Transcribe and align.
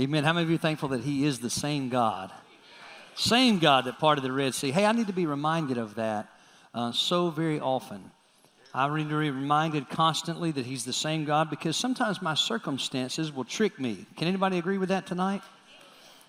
Amen. 0.00 0.22
How 0.22 0.32
many 0.32 0.44
of 0.44 0.50
you 0.50 0.58
thankful 0.58 0.90
that 0.90 1.00
He 1.00 1.26
is 1.26 1.40
the 1.40 1.50
same 1.50 1.88
God? 1.88 2.30
Same 3.16 3.58
God 3.58 3.86
that 3.86 3.98
parted 3.98 4.22
the 4.22 4.30
Red 4.30 4.54
Sea. 4.54 4.70
Hey, 4.70 4.86
I 4.86 4.92
need 4.92 5.08
to 5.08 5.12
be 5.12 5.26
reminded 5.26 5.76
of 5.76 5.96
that 5.96 6.28
uh, 6.72 6.92
so 6.92 7.30
very 7.30 7.58
often. 7.58 8.12
I 8.72 8.86
need 8.96 9.08
to 9.08 9.18
be 9.18 9.30
reminded 9.32 9.88
constantly 9.88 10.52
that 10.52 10.64
He's 10.64 10.84
the 10.84 10.92
same 10.92 11.24
God 11.24 11.50
because 11.50 11.76
sometimes 11.76 12.22
my 12.22 12.34
circumstances 12.34 13.32
will 13.32 13.44
trick 13.44 13.80
me. 13.80 14.06
Can 14.16 14.28
anybody 14.28 14.58
agree 14.58 14.78
with 14.78 14.90
that 14.90 15.04
tonight? 15.04 15.42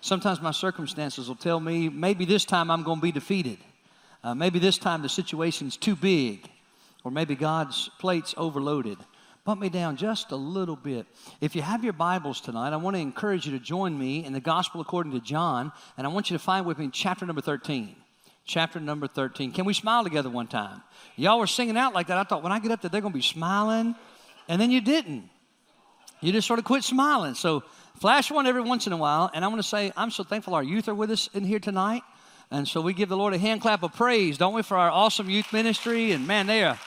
Sometimes 0.00 0.40
my 0.40 0.50
circumstances 0.50 1.28
will 1.28 1.36
tell 1.36 1.60
me 1.60 1.88
maybe 1.88 2.24
this 2.24 2.44
time 2.44 2.72
I'm 2.72 2.82
going 2.82 2.98
to 2.98 3.02
be 3.02 3.12
defeated. 3.12 3.58
Uh, 4.24 4.34
maybe 4.34 4.58
this 4.58 4.78
time 4.78 5.00
the 5.00 5.08
situation's 5.08 5.76
too 5.76 5.94
big, 5.94 6.50
or 7.04 7.12
maybe 7.12 7.36
God's 7.36 7.88
plate's 8.00 8.34
overloaded. 8.36 8.98
Bump 9.44 9.60
me 9.60 9.68
down 9.68 9.96
just 9.96 10.32
a 10.32 10.36
little 10.36 10.76
bit. 10.76 11.06
If 11.40 11.56
you 11.56 11.62
have 11.62 11.82
your 11.82 11.92
Bibles 11.92 12.40
tonight, 12.40 12.72
I 12.72 12.76
want 12.76 12.96
to 12.96 13.00
encourage 13.00 13.46
you 13.46 13.52
to 13.52 13.64
join 13.64 13.98
me 13.98 14.24
in 14.24 14.32
the 14.32 14.40
Gospel 14.40 14.80
according 14.80 15.12
to 15.12 15.20
John, 15.20 15.72
and 15.96 16.06
I 16.06 16.10
want 16.10 16.30
you 16.30 16.36
to 16.36 16.42
find 16.42 16.66
with 16.66 16.78
me 16.78 16.90
chapter 16.92 17.24
number 17.26 17.40
13 17.40 17.96
chapter 18.50 18.80
number 18.80 19.06
13. 19.06 19.52
Can 19.52 19.64
we 19.64 19.72
smile 19.72 20.02
together 20.04 20.28
one 20.28 20.48
time? 20.48 20.82
Y'all 21.16 21.38
were 21.38 21.46
singing 21.46 21.76
out 21.76 21.94
like 21.94 22.08
that. 22.08 22.18
I 22.18 22.24
thought 22.24 22.42
when 22.42 22.52
I 22.52 22.58
get 22.58 22.72
up 22.72 22.82
there, 22.82 22.90
they're 22.90 23.00
going 23.00 23.12
to 23.12 23.18
be 23.18 23.22
smiling. 23.22 23.94
And 24.48 24.60
then 24.60 24.70
you 24.70 24.80
didn't. 24.80 25.28
You 26.20 26.32
just 26.32 26.46
sort 26.46 26.58
of 26.58 26.64
quit 26.64 26.82
smiling. 26.82 27.34
So 27.34 27.62
flash 28.00 28.30
one 28.30 28.46
every 28.46 28.62
once 28.62 28.86
in 28.86 28.92
a 28.92 28.96
while. 28.96 29.30
And 29.32 29.44
I 29.44 29.48
want 29.48 29.62
to 29.62 29.68
say, 29.68 29.92
I'm 29.96 30.10
so 30.10 30.24
thankful 30.24 30.54
our 30.54 30.62
youth 30.62 30.88
are 30.88 30.94
with 30.94 31.10
us 31.10 31.28
in 31.32 31.44
here 31.44 31.60
tonight. 31.60 32.02
And 32.50 32.66
so 32.66 32.80
we 32.80 32.92
give 32.92 33.08
the 33.08 33.16
Lord 33.16 33.32
a 33.32 33.38
hand 33.38 33.60
clap 33.60 33.84
of 33.84 33.94
praise, 33.94 34.36
don't 34.36 34.52
we, 34.52 34.62
for 34.62 34.76
our 34.76 34.90
awesome 34.90 35.30
youth 35.30 35.52
ministry. 35.52 36.10
And 36.10 36.26
man, 36.26 36.48
they 36.48 36.64
are, 36.64 36.78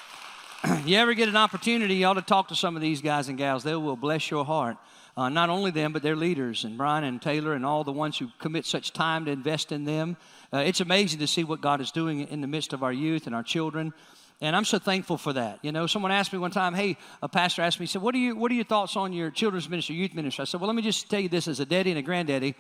you 0.85 0.97
ever 0.97 1.13
get 1.13 1.27
an 1.27 1.35
opportunity, 1.35 1.95
you 1.95 2.05
ought 2.05 2.13
to 2.13 2.21
talk 2.21 2.47
to 2.47 2.55
some 2.55 2.75
of 2.75 2.81
these 2.81 3.01
guys 3.01 3.27
and 3.27 3.37
gals. 3.37 3.63
They 3.63 3.75
will 3.75 3.97
bless 3.97 4.31
your 4.31 4.45
heart. 4.45 4.77
Uh, 5.15 5.29
not 5.29 5.49
only 5.49 5.69
them, 5.71 5.93
but 5.93 6.01
their 6.01 6.15
leaders, 6.15 6.63
and 6.63 6.77
Brian 6.77 7.03
and 7.03 7.21
Taylor, 7.21 7.53
and 7.53 7.65
all 7.65 7.83
the 7.83 7.91
ones 7.91 8.17
who 8.17 8.29
commit 8.39 8.65
such 8.65 8.93
time 8.93 9.25
to 9.25 9.31
invest 9.31 9.71
in 9.71 9.83
them. 9.83 10.17
Uh, 10.51 10.59
it's 10.59 10.79
amazing 10.79 11.19
to 11.19 11.27
see 11.27 11.43
what 11.43 11.61
God 11.61 11.81
is 11.81 11.91
doing 11.91 12.21
in 12.21 12.41
the 12.41 12.47
midst 12.47 12.73
of 12.73 12.81
our 12.81 12.93
youth 12.93 13.27
and 13.27 13.35
our 13.35 13.43
children. 13.43 13.93
And 14.41 14.55
I'm 14.55 14.65
so 14.65 14.79
thankful 14.79 15.17
for 15.17 15.33
that. 15.33 15.59
You 15.61 15.71
know, 15.71 15.85
someone 15.85 16.11
asked 16.11 16.33
me 16.33 16.39
one 16.39 16.51
time, 16.51 16.73
hey, 16.73 16.97
a 17.21 17.29
pastor 17.29 17.61
asked 17.61 17.79
me, 17.79 17.85
he 17.85 17.91
said, 17.91 18.01
what 18.01 18.15
are, 18.15 18.19
you, 18.19 18.35
what 18.35 18.51
are 18.51 18.55
your 18.55 18.63
thoughts 18.63 18.95
on 18.95 19.13
your 19.13 19.31
children's 19.31 19.69
ministry, 19.69 19.95
youth 19.95 20.15
ministry? 20.15 20.41
I 20.41 20.45
said, 20.45 20.61
well, 20.61 20.67
let 20.67 20.75
me 20.75 20.81
just 20.81 21.09
tell 21.09 21.19
you 21.19 21.29
this 21.29 21.47
as 21.47 21.59
a 21.59 21.65
daddy 21.65 21.91
and 21.91 21.99
a 21.99 22.01
granddaddy. 22.01 22.55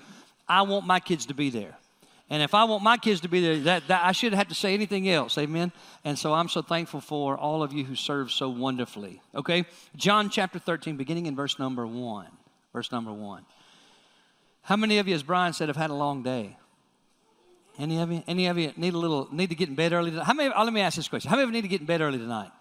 I 0.47 0.61
want 0.63 0.85
my 0.85 0.99
kids 0.99 1.25
to 1.27 1.33
be 1.33 1.49
there. 1.49 1.77
And 2.29 2.41
if 2.41 2.53
I 2.53 2.63
want 2.63 2.83
my 2.83 2.97
kids 2.97 3.21
to 3.21 3.27
be 3.27 3.41
there, 3.41 3.57
that, 3.59 3.87
that 3.89 4.05
I 4.05 4.11
shouldn't 4.11 4.37
have 4.37 4.47
to 4.47 4.55
say 4.55 4.73
anything 4.73 5.09
else. 5.09 5.37
Amen. 5.37 5.71
And 6.03 6.17
so 6.17 6.33
I'm 6.33 6.49
so 6.49 6.61
thankful 6.61 7.01
for 7.01 7.37
all 7.37 7.61
of 7.61 7.73
you 7.73 7.83
who 7.83 7.95
serve 7.95 8.31
so 8.31 8.49
wonderfully. 8.49 9.21
Okay? 9.35 9.65
John 9.95 10.29
chapter 10.29 10.57
13, 10.57 10.95
beginning 10.95 11.25
in 11.25 11.35
verse 11.35 11.59
number 11.59 11.85
1. 11.85 12.27
Verse 12.71 12.91
number 12.91 13.13
1. 13.13 13.45
How 14.63 14.77
many 14.77 14.97
of 14.97 15.07
you, 15.07 15.15
as 15.15 15.23
Brian 15.23 15.53
said, 15.53 15.67
have 15.67 15.77
had 15.77 15.89
a 15.89 15.95
long 15.95 16.23
day? 16.23 16.57
Any 17.77 17.99
of 17.99 18.11
you? 18.11 18.23
Any 18.27 18.47
of 18.47 18.57
you 18.57 18.71
need 18.77 18.93
a 18.93 18.97
little 18.97 19.27
need 19.31 19.49
to 19.49 19.55
get 19.55 19.67
in 19.67 19.75
bed 19.75 19.93
early? 19.93 20.11
Tonight? 20.11 20.25
How 20.25 20.33
many? 20.33 20.53
Oh, 20.55 20.63
let 20.63 20.71
me 20.71 20.81
ask 20.81 20.95
this 20.95 21.07
question: 21.07 21.29
How 21.29 21.35
many 21.37 21.43
of 21.43 21.49
you 21.49 21.53
need 21.53 21.61
to 21.63 21.67
get 21.67 21.81
in 21.81 21.87
bed 21.87 22.01
early 22.01 22.19
tonight? 22.19 22.51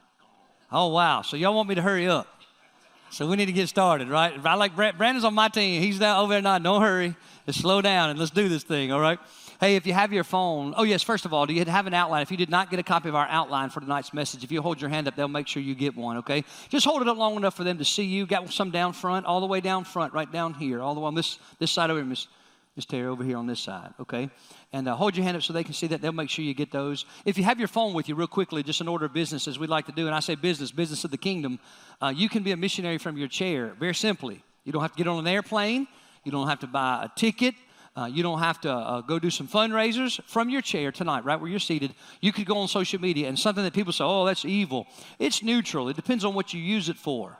Oh 0.70 0.88
wow! 0.88 1.20
So 1.20 1.36
y'all 1.36 1.54
want 1.54 1.68
me 1.68 1.74
to 1.74 1.82
hurry 1.82 2.08
up? 2.08 2.26
So 3.10 3.28
we 3.28 3.36
need 3.36 3.46
to 3.46 3.52
get 3.52 3.68
started, 3.68 4.08
right? 4.08 4.32
I 4.42 4.54
like 4.54 4.74
Brandon's 4.74 5.24
on 5.24 5.34
my 5.34 5.48
team. 5.48 5.82
He's 5.82 5.98
down 5.98 6.18
over 6.18 6.32
there 6.32 6.40
now. 6.40 6.58
Don't 6.58 6.80
hurry. 6.80 7.14
Just 7.44 7.60
slow 7.60 7.82
down 7.82 8.08
and 8.08 8.18
let's 8.18 8.30
do 8.30 8.48
this 8.48 8.62
thing. 8.62 8.90
All 8.90 9.00
right. 9.00 9.18
Hey, 9.62 9.76
if 9.76 9.86
you 9.86 9.92
have 9.92 10.12
your 10.12 10.24
phone, 10.24 10.74
oh 10.76 10.82
yes. 10.82 11.04
First 11.04 11.24
of 11.24 11.32
all, 11.32 11.46
do 11.46 11.54
you 11.54 11.64
have 11.64 11.86
an 11.86 11.94
outline? 11.94 12.22
If 12.22 12.32
you 12.32 12.36
did 12.36 12.50
not 12.50 12.68
get 12.68 12.80
a 12.80 12.82
copy 12.82 13.08
of 13.08 13.14
our 13.14 13.28
outline 13.28 13.70
for 13.70 13.78
tonight's 13.78 14.12
message, 14.12 14.42
if 14.42 14.50
you 14.50 14.60
hold 14.60 14.80
your 14.80 14.90
hand 14.90 15.06
up, 15.06 15.14
they'll 15.14 15.28
make 15.28 15.46
sure 15.46 15.62
you 15.62 15.76
get 15.76 15.96
one. 15.96 16.16
Okay. 16.16 16.42
Just 16.68 16.84
hold 16.84 17.00
it 17.00 17.06
up 17.06 17.16
long 17.16 17.36
enough 17.36 17.54
for 17.54 17.62
them 17.62 17.78
to 17.78 17.84
see 17.84 18.02
you. 18.02 18.26
Got 18.26 18.52
some 18.52 18.72
down 18.72 18.92
front, 18.92 19.24
all 19.24 19.38
the 19.38 19.46
way 19.46 19.60
down 19.60 19.84
front, 19.84 20.14
right 20.14 20.30
down 20.32 20.54
here, 20.54 20.82
all 20.82 20.96
the 20.96 21.00
way 21.00 21.06
on 21.06 21.14
this 21.14 21.38
this 21.60 21.70
side 21.70 21.90
over 21.90 22.00
here, 22.00 22.08
Miss 22.08 22.26
Miss 22.74 22.86
Terry 22.86 23.06
over 23.06 23.22
here 23.22 23.36
on 23.36 23.46
this 23.46 23.60
side. 23.60 23.94
Okay 24.00 24.30
and 24.72 24.88
uh, 24.88 24.96
hold 24.96 25.16
your 25.16 25.22
hand 25.22 25.36
up 25.36 25.44
so 25.44 25.52
they 25.52 25.62
can 25.62 25.74
see 25.74 25.86
that. 25.86 26.02
They'll 26.02 26.10
make 26.10 26.30
sure 26.30 26.44
you 26.44 26.54
get 26.54 26.72
those. 26.72 27.04
If 27.24 27.38
you 27.38 27.44
have 27.44 27.60
your 27.60 27.68
phone 27.68 27.94
with 27.94 28.08
you, 28.08 28.16
real 28.16 28.26
quickly, 28.26 28.64
just 28.64 28.80
an 28.80 28.88
order 28.88 29.06
of 29.06 29.12
business 29.12 29.46
as 29.46 29.60
we 29.60 29.68
like 29.68 29.86
to 29.86 29.92
do, 29.92 30.06
and 30.06 30.14
I 30.14 30.20
say 30.20 30.34
business, 30.34 30.72
business 30.72 31.04
of 31.04 31.12
the 31.12 31.18
kingdom, 31.18 31.60
uh, 32.00 32.12
you 32.14 32.28
can 32.28 32.42
be 32.42 32.50
a 32.50 32.56
missionary 32.56 32.98
from 32.98 33.16
your 33.16 33.28
chair, 33.28 33.76
very 33.78 33.94
simply. 33.94 34.42
You 34.64 34.72
don't 34.72 34.82
have 34.82 34.92
to 34.92 34.98
get 34.98 35.06
on 35.06 35.18
an 35.18 35.26
airplane, 35.26 35.86
you 36.24 36.32
don't 36.32 36.48
have 36.48 36.60
to 36.60 36.66
buy 36.66 37.04
a 37.04 37.18
ticket. 37.18 37.54
Uh, 37.94 38.06
you 38.06 38.22
don't 38.22 38.38
have 38.38 38.58
to 38.58 38.72
uh, 38.72 39.00
go 39.02 39.18
do 39.18 39.28
some 39.28 39.46
fundraisers 39.46 40.22
from 40.24 40.48
your 40.48 40.62
chair 40.62 40.90
tonight, 40.90 41.24
right 41.26 41.38
where 41.38 41.50
you're 41.50 41.60
seated. 41.60 41.94
You 42.22 42.32
could 42.32 42.46
go 42.46 42.56
on 42.56 42.68
social 42.68 42.98
media 42.98 43.28
and 43.28 43.38
something 43.38 43.62
that 43.64 43.74
people 43.74 43.92
say, 43.92 44.04
oh, 44.04 44.24
that's 44.24 44.46
evil. 44.46 44.86
It's 45.18 45.42
neutral. 45.42 45.90
It 45.90 45.96
depends 45.96 46.24
on 46.24 46.32
what 46.32 46.54
you 46.54 46.60
use 46.60 46.88
it 46.88 46.96
for. 46.96 47.38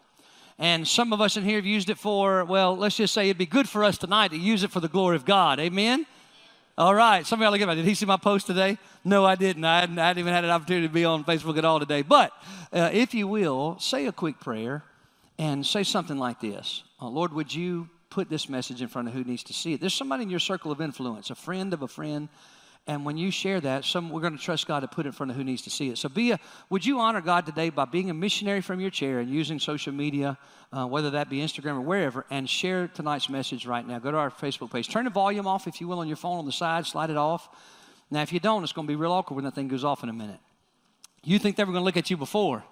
And 0.59 0.87
some 0.87 1.15
of 1.15 1.23
us 1.23 1.39
in 1.39 1.45
here 1.45 1.57
have 1.57 1.65
used 1.67 1.89
it 1.89 1.97
for, 1.97 2.45
well, 2.45 2.77
let's 2.77 2.97
just 2.97 3.15
say 3.15 3.25
it'd 3.25 3.39
be 3.39 3.47
good 3.47 3.67
for 3.67 3.83
us 3.83 3.97
tonight 3.97 4.29
to 4.33 4.37
use 4.37 4.63
it 4.63 4.71
for 4.71 4.81
the 4.81 4.89
glory 4.89 5.17
of 5.17 5.25
God. 5.25 5.59
Amen? 5.59 6.07
All 6.77 6.95
right. 6.95 7.27
Somebody 7.27 7.51
look 7.51 7.61
at 7.63 7.69
me. 7.69 7.75
Did 7.75 7.87
he 7.87 7.95
see 7.95 8.07
my 8.07 8.19
post 8.19 8.47
today? 8.47 8.77
No, 9.05 9.25
I 9.25 9.35
didn't. 9.35 9.65
I 9.65 9.81
hadn't, 9.81 9.99
I 9.99 10.09
hadn't 10.09 10.21
even 10.21 10.35
had 10.35 10.45
an 10.45 10.51
opportunity 10.51 10.87
to 10.87 10.93
be 10.93 11.07
on 11.07 11.25
Facebook 11.25 11.57
at 11.57 11.65
all 11.65 11.81
today. 11.81 12.03
But 12.03 12.33
uh, 12.73 12.91
if 12.93 13.15
you 13.15 13.27
will, 13.27 13.79
say 13.79 14.07
a 14.07 14.13
quick 14.13 14.39
prayer 14.39 14.85
and 15.39 15.65
say 15.65 15.83
something 15.83 16.19
like 16.19 16.41
this 16.41 16.83
uh, 17.01 17.09
Lord, 17.09 17.33
would 17.33 17.55
you 17.55 17.89
put 18.13 18.29
this 18.29 18.49
message 18.49 18.83
in 18.83 18.89
front 18.89 19.09
of 19.09 19.15
who 19.15 19.25
needs 19.25 19.43
to 19.45 19.55
see 19.55 19.73
it? 19.73 19.81
There's 19.81 19.95
somebody 19.95 20.25
in 20.25 20.31
your 20.31 20.39
circle 20.41 20.71
of 20.71 20.81
influence, 20.81 21.31
a 21.31 21.35
friend 21.35 21.73
of 21.73 21.81
a 21.81 21.89
friend, 21.89 22.29
and 22.87 23.07
when 23.07 23.17
you 23.17 23.31
share 23.31 23.61
that, 23.61 23.85
some, 23.85 24.11
we're 24.11 24.21
going 24.21 24.37
to 24.37 24.43
trust 24.43 24.67
God 24.67 24.81
to 24.81 24.89
put 24.89 25.07
it 25.07 25.11
in 25.11 25.13
front 25.13 25.31
of 25.31 25.37
who 25.37 25.45
needs 25.45 25.63
to 25.63 25.71
see 25.71 25.89
it. 25.89 25.99
So 25.99 26.09
be 26.09 26.33
a, 26.33 26.41
would 26.69 26.85
you 26.85 26.99
honor 26.99 27.21
God 27.21 27.47
today 27.47 27.71
by 27.71 27.85
being 27.85 28.11
a 28.11 28.15
missionary 28.15 28.61
from 28.61 28.81
your 28.81 28.91
chair 28.91 29.21
and 29.21 29.31
using 29.31 29.61
social 29.61 29.93
media, 29.93 30.37
uh, 30.73 30.87
whether 30.87 31.11
that 31.11 31.31
be 31.31 31.39
Instagram 31.39 31.77
or 31.77 31.81
wherever, 31.83 32.27
and 32.29 32.51
share 32.51 32.89
tonight's 32.89 33.31
message 33.31 33.67
right 33.67 33.87
now. 33.87 34.01
Go 34.01 34.11
to 34.11 34.17
our 34.17 34.31
Facebook 34.31 34.73
page. 34.73 34.89
Turn 34.89 35.05
the 35.05 35.11
volume 35.11 35.47
off, 35.47 35.69
if 35.69 35.81
you 35.81 35.87
will, 35.87 36.01
on 36.01 36.09
your 36.09 36.17
phone 36.17 36.39
on 36.39 36.45
the 36.45 36.53
side. 36.53 36.85
Slide 36.85 37.11
it 37.11 37.17
off. 37.17 37.49
Now, 38.11 38.23
if 38.23 38.33
you 38.33 38.41
don't, 38.41 38.65
it's 38.65 38.73
going 38.73 38.87
to 38.87 38.93
be 38.93 38.97
real 38.97 39.13
awkward 39.13 39.37
when 39.37 39.45
that 39.45 39.55
thing 39.55 39.69
goes 39.69 39.85
off 39.85 40.03
in 40.03 40.09
a 40.09 40.13
minute. 40.13 40.41
You 41.23 41.39
think 41.39 41.57
they 41.57 41.63
were 41.63 41.73
going 41.73 41.83
to 41.83 41.87
look 41.87 41.97
at 41.97 42.11
you 42.11 42.17
before. 42.17 42.65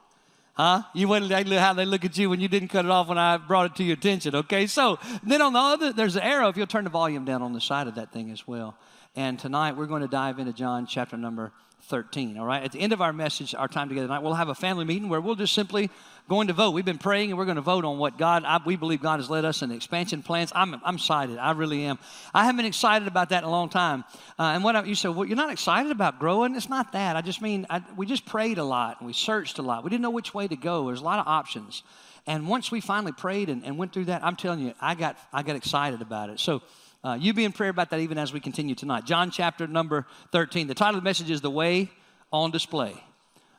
Huh? 0.55 0.83
You 0.94 1.09
wouldn't 1.09 1.31
how 1.59 1.72
they 1.72 1.84
look 1.84 2.05
at 2.05 2.19
you 2.19 2.28
when 2.28 2.41
you 2.41 2.49
didn't 2.49 2.69
cut 2.69 2.84
it 2.84 2.91
off 2.91 3.09
when 3.09 3.19
I 3.19 3.37
brought 3.38 3.66
it 3.66 3.77
to 3.77 3.84
your 3.84 3.94
attention. 3.94 4.34
Okay, 4.34 4.66
so 4.66 4.99
then 5.22 5.41
on 5.41 5.53
the 5.53 5.59
other, 5.59 5.93
there's 5.93 6.16
an 6.16 6.22
arrow. 6.22 6.49
If 6.49 6.56
you'll 6.56 6.66
turn 6.66 6.84
the 6.84 6.91
volume 6.91 7.25
down 7.25 7.43
on 7.43 7.53
the 7.53 7.61
side 7.61 7.87
of 7.87 7.94
that 7.94 8.12
thing 8.12 8.31
as 8.31 8.47
well. 8.47 8.77
And 9.16 9.39
tonight 9.39 9.77
we're 9.77 9.87
going 9.87 10.03
to 10.03 10.09
dive 10.09 10.39
into 10.39 10.53
John 10.53 10.87
chapter 10.87 11.16
number 11.16 11.53
13. 11.91 12.39
All 12.39 12.47
right. 12.47 12.62
At 12.62 12.73
the 12.73 12.81
end 12.81 12.93
of 12.93 13.03
our 13.03 13.12
message, 13.12 13.55
our 13.55 13.69
time 13.69 13.89
together 13.89 14.06
tonight, 14.06 14.23
we'll 14.23 14.34
have 14.34 14.49
a 14.49 14.55
family 14.55 14.84
meeting 14.84 15.09
where 15.09 15.21
we'll 15.21 15.34
just 15.34 15.53
simply 15.53 15.91
going 16.28 16.47
to 16.47 16.53
vote. 16.53 16.71
We've 16.71 16.84
been 16.84 16.99
praying 16.99 17.31
and 17.31 17.39
we're 17.39 17.45
going 17.45 17.56
to 17.56 17.61
vote 17.62 17.84
on 17.84 17.99
what 17.99 18.17
God, 18.17 18.45
I, 18.45 18.61
we 18.65 18.77
believe 18.77 19.03
God 19.03 19.19
has 19.19 19.28
led 19.28 19.45
us 19.45 19.62
in 19.62 19.73
expansion 19.73 20.23
plans. 20.23 20.53
I'm, 20.55 20.81
I'm 20.84 20.95
excited. 20.95 21.37
I 21.39 21.51
really 21.51 21.83
am. 21.83 21.99
I 22.33 22.45
haven't 22.45 22.59
been 22.59 22.67
excited 22.67 23.09
about 23.09 23.31
that 23.31 23.43
in 23.43 23.49
a 23.49 23.51
long 23.51 23.69
time. 23.69 24.05
Uh, 24.39 24.53
and 24.55 24.62
what 24.62 24.77
I, 24.77 24.84
you 24.84 24.95
said, 24.95 25.09
well, 25.09 25.27
you're 25.27 25.37
not 25.37 25.51
excited 25.51 25.91
about 25.91 26.21
growing? 26.21 26.55
It's 26.55 26.69
not 26.69 26.93
that. 26.93 27.17
I 27.17 27.21
just 27.21 27.43
mean, 27.43 27.67
I, 27.69 27.83
we 27.97 28.07
just 28.07 28.25
prayed 28.25 28.59
a 28.59 28.65
lot 28.65 29.01
and 29.01 29.07
we 29.09 29.12
searched 29.12 29.59
a 29.59 29.62
lot. 29.62 29.83
We 29.83 29.91
didn't 29.91 30.03
know 30.03 30.11
which 30.11 30.33
way 30.33 30.47
to 30.47 30.57
go. 30.57 30.87
There's 30.87 31.01
a 31.01 31.05
lot 31.05 31.19
of 31.19 31.27
options. 31.27 31.83
And 32.27 32.49
once 32.49 32.71
we 32.71 32.81
finally 32.81 33.12
prayed 33.12 33.49
and, 33.49 33.65
and 33.65 33.77
went 33.77 33.93
through 33.93 34.05
that, 34.05 34.25
I'm 34.25 34.37
telling 34.37 34.61
you, 34.61 34.72
I 34.81 34.95
got, 34.95 35.19
I 35.33 35.43
got 35.43 35.57
excited 35.57 36.01
about 36.01 36.31
it. 36.31 36.39
So, 36.39 36.62
uh, 37.03 37.16
you 37.19 37.33
be 37.33 37.44
in 37.44 37.53
prayer 37.53 37.71
about 37.71 37.91
that 37.91 38.00
even 38.00 38.19
as 38.19 38.33
we 38.33 38.41
continue 38.41 38.75
tonight. 38.75 39.06
John 39.06 39.31
chapter 39.31 39.66
number 39.66 40.06
13. 40.33 40.66
The 40.66 40.75
title 40.75 40.99
of 40.99 41.03
the 41.03 41.09
message 41.09 41.31
is 41.31 41.41
The 41.41 41.50
Way 41.50 41.91
on 42.31 42.50
Display. 42.50 42.94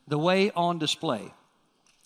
The 0.08 0.18
Way 0.18 0.52
on 0.52 0.78
Display. 0.78 1.34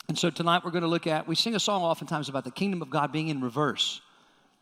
And 0.08 0.18
so 0.18 0.30
tonight 0.30 0.64
we're 0.64 0.72
going 0.72 0.84
to 0.84 0.88
look 0.88 1.08
at, 1.08 1.28
we 1.28 1.36
sing 1.36 1.56
a 1.56 1.60
song 1.60 1.82
oftentimes 1.82 2.30
about 2.30 2.46
the 2.46 2.52
kingdom 2.52 2.82
of 2.82 2.90
God 2.90 3.12
being 3.12 3.28
in 3.28 3.42
reverse, 3.42 4.02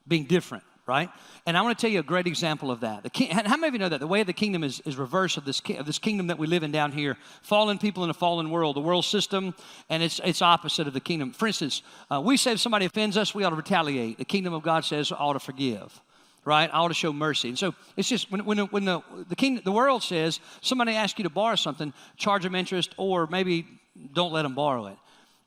being 0.07 0.23
different, 0.23 0.63
right? 0.87 1.09
And 1.45 1.55
I 1.55 1.61
want 1.61 1.77
to 1.77 1.81
tell 1.81 1.91
you 1.91 1.99
a 1.99 2.03
great 2.03 2.25
example 2.25 2.71
of 2.71 2.79
that. 2.79 3.03
The 3.03 3.09
king, 3.11 3.29
how 3.29 3.57
many 3.57 3.67
of 3.67 3.73
you 3.73 3.79
know 3.79 3.89
that? 3.89 3.99
The 3.99 4.07
way 4.07 4.21
of 4.21 4.27
the 4.27 4.33
kingdom 4.33 4.63
is, 4.63 4.79
is 4.79 4.95
reverse 4.95 5.37
of 5.37 5.45
this, 5.45 5.61
of 5.77 5.85
this 5.85 5.99
kingdom 5.99 6.27
that 6.27 6.39
we 6.39 6.47
live 6.47 6.63
in 6.63 6.71
down 6.71 6.91
here. 6.91 7.17
Fallen 7.43 7.77
people 7.77 8.03
in 8.03 8.09
a 8.09 8.15
fallen 8.15 8.49
world, 8.49 8.77
the 8.77 8.81
world 8.81 9.05
system, 9.05 9.53
and 9.89 10.01
it's, 10.01 10.19
it's 10.23 10.41
opposite 10.41 10.87
of 10.87 10.93
the 10.93 11.01
kingdom. 11.01 11.33
For 11.33 11.45
instance, 11.45 11.83
uh, 12.09 12.19
we 12.19 12.37
say 12.37 12.53
if 12.53 12.61
somebody 12.61 12.85
offends 12.85 13.15
us, 13.17 13.35
we 13.35 13.43
ought 13.43 13.51
to 13.51 13.55
retaliate. 13.57 14.17
The 14.17 14.25
kingdom 14.25 14.53
of 14.53 14.63
God 14.63 14.85
says 14.85 15.11
ought 15.11 15.33
to 15.33 15.39
forgive 15.39 16.01
right? 16.45 16.69
I 16.71 16.77
ought 16.77 16.89
to 16.89 16.93
show 16.93 17.13
mercy. 17.13 17.49
And 17.49 17.59
so 17.59 17.73
it's 17.95 18.09
just 18.09 18.31
when, 18.31 18.45
when, 18.45 18.57
when 18.59 18.85
the, 18.85 19.01
the, 19.29 19.35
king, 19.35 19.61
the 19.63 19.71
world 19.71 20.03
says 20.03 20.39
somebody 20.61 20.93
asks 20.93 21.17
you 21.17 21.23
to 21.23 21.29
borrow 21.29 21.55
something, 21.55 21.93
charge 22.17 22.43
them 22.43 22.55
interest 22.55 22.93
or 22.97 23.27
maybe 23.27 23.65
don't 24.13 24.33
let 24.33 24.43
them 24.43 24.55
borrow 24.55 24.87
it. 24.87 24.97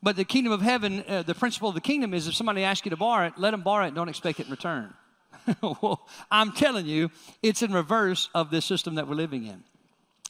But 0.01 0.15
the 0.15 0.25
kingdom 0.25 0.53
of 0.53 0.61
heaven, 0.61 1.03
uh, 1.07 1.23
the 1.23 1.35
principle 1.35 1.69
of 1.69 1.75
the 1.75 1.81
kingdom 1.81 2.13
is 2.13 2.27
if 2.27 2.35
somebody 2.35 2.63
asks 2.63 2.85
you 2.85 2.91
to 2.91 2.97
borrow 2.97 3.27
it, 3.27 3.33
let 3.37 3.51
them 3.51 3.61
borrow 3.61 3.85
it, 3.87 3.95
don't 3.95 4.09
expect 4.09 4.39
it 4.39 4.45
in 4.45 4.51
return. 4.51 4.93
well, 5.61 6.07
I'm 6.29 6.51
telling 6.51 6.85
you, 6.85 7.09
it's 7.41 7.61
in 7.61 7.73
reverse 7.73 8.29
of 8.35 8.51
this 8.51 8.65
system 8.65 8.95
that 8.95 9.07
we're 9.07 9.15
living 9.15 9.45
in. 9.45 9.63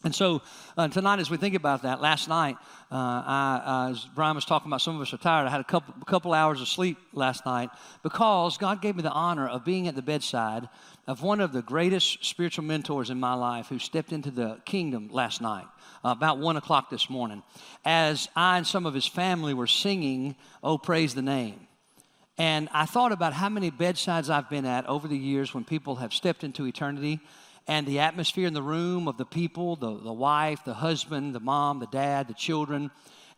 And 0.03 0.13
so 0.13 0.43
uh, 0.77 0.87
tonight, 0.89 1.19
as 1.19 1.31
we 1.31 1.37
think 1.37 1.55
about 1.55 1.81
that, 1.81 2.01
last 2.01 2.29
night, 2.29 2.55
uh, 2.91 2.95
I, 2.95 3.87
uh, 3.87 3.91
as 3.91 4.05
Brian 4.13 4.35
was 4.35 4.45
talking 4.45 4.69
about, 4.69 4.81
some 4.81 4.95
of 4.95 5.01
us 5.01 5.11
are 5.11 5.17
tired. 5.17 5.47
I 5.47 5.49
had 5.49 5.59
a 5.59 5.63
couple, 5.63 5.95
a 5.99 6.05
couple 6.05 6.33
hours 6.35 6.61
of 6.61 6.67
sleep 6.67 6.97
last 7.13 7.47
night 7.47 7.71
because 8.03 8.59
God 8.59 8.79
gave 8.79 8.95
me 8.95 9.01
the 9.01 9.11
honor 9.11 9.47
of 9.47 9.65
being 9.65 9.87
at 9.87 9.95
the 9.95 10.03
bedside 10.03 10.69
of 11.07 11.23
one 11.23 11.39
of 11.39 11.51
the 11.51 11.63
greatest 11.63 12.23
spiritual 12.23 12.63
mentors 12.63 13.09
in 13.09 13.19
my 13.19 13.33
life 13.33 13.67
who 13.67 13.79
stepped 13.79 14.11
into 14.11 14.29
the 14.29 14.59
kingdom 14.65 15.09
last 15.11 15.41
night, 15.41 15.65
uh, 16.05 16.09
about 16.09 16.37
one 16.37 16.57
o'clock 16.57 16.91
this 16.91 17.09
morning, 17.09 17.41
as 17.83 18.29
I 18.35 18.57
and 18.57 18.67
some 18.67 18.85
of 18.85 18.93
his 18.93 19.07
family 19.07 19.55
were 19.55 19.67
singing, 19.67 20.35
Oh, 20.63 20.77
Praise 20.77 21.15
the 21.15 21.23
Name. 21.23 21.67
And 22.37 22.69
I 22.71 22.85
thought 22.85 23.11
about 23.11 23.33
how 23.33 23.49
many 23.49 23.71
bedsides 23.71 24.29
I've 24.29 24.49
been 24.49 24.65
at 24.65 24.85
over 24.85 25.07
the 25.07 25.17
years 25.17 25.55
when 25.55 25.63
people 25.63 25.95
have 25.95 26.13
stepped 26.13 26.43
into 26.43 26.67
eternity 26.67 27.19
and 27.67 27.85
the 27.85 27.99
atmosphere 27.99 28.47
in 28.47 28.53
the 28.53 28.61
room 28.61 29.07
of 29.07 29.17
the 29.17 29.25
people 29.25 29.75
the, 29.75 29.97
the 29.97 30.13
wife, 30.13 30.63
the 30.65 30.73
husband, 30.73 31.35
the 31.35 31.39
mom, 31.39 31.79
the 31.79 31.87
dad, 31.87 32.27
the 32.27 32.33
children. 32.33 32.91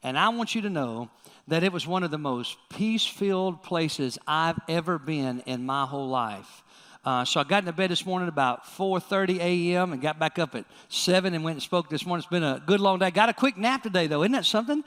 And 0.04 0.18
I 0.18 0.30
want 0.30 0.56
you 0.56 0.62
to 0.62 0.70
know 0.70 1.10
that 1.48 1.64
it 1.64 1.74
was 1.74 1.88
one 1.88 2.04
of 2.04 2.12
the 2.12 2.18
most 2.18 2.58
peace 2.70 3.06
filled 3.06 3.64
places 3.64 4.18
I've 4.28 4.60
ever 4.70 5.00
been 5.00 5.42
in 5.46 5.66
my 5.66 5.86
whole 5.86 6.08
life. 6.08 6.64
Uh, 7.04 7.26
so 7.26 7.40
I 7.40 7.44
got 7.44 7.60
into 7.60 7.72
bed 7.72 7.90
this 7.90 8.06
morning 8.06 8.28
about 8.28 8.66
4:30 8.66 9.40
a.m. 9.40 9.94
and 9.94 10.02
got 10.02 10.20
back 10.20 10.38
up 10.38 10.54
at 10.54 10.66
seven 10.90 11.34
and 11.34 11.44
went 11.44 11.56
and 11.56 11.64
spoke 11.64 11.90
this 11.90 12.06
morning. 12.06 12.22
It's 12.22 12.30
been 12.30 12.44
a 12.44 12.62
good 12.66 12.80
long 12.80 13.00
day. 13.00 13.10
Got 13.10 13.30
a 13.30 13.34
quick 13.34 13.58
nap 13.58 13.84
today 13.84 14.08
though, 14.08 14.22
isn't 14.22 14.34
that 14.34 14.46
something? 14.46 14.84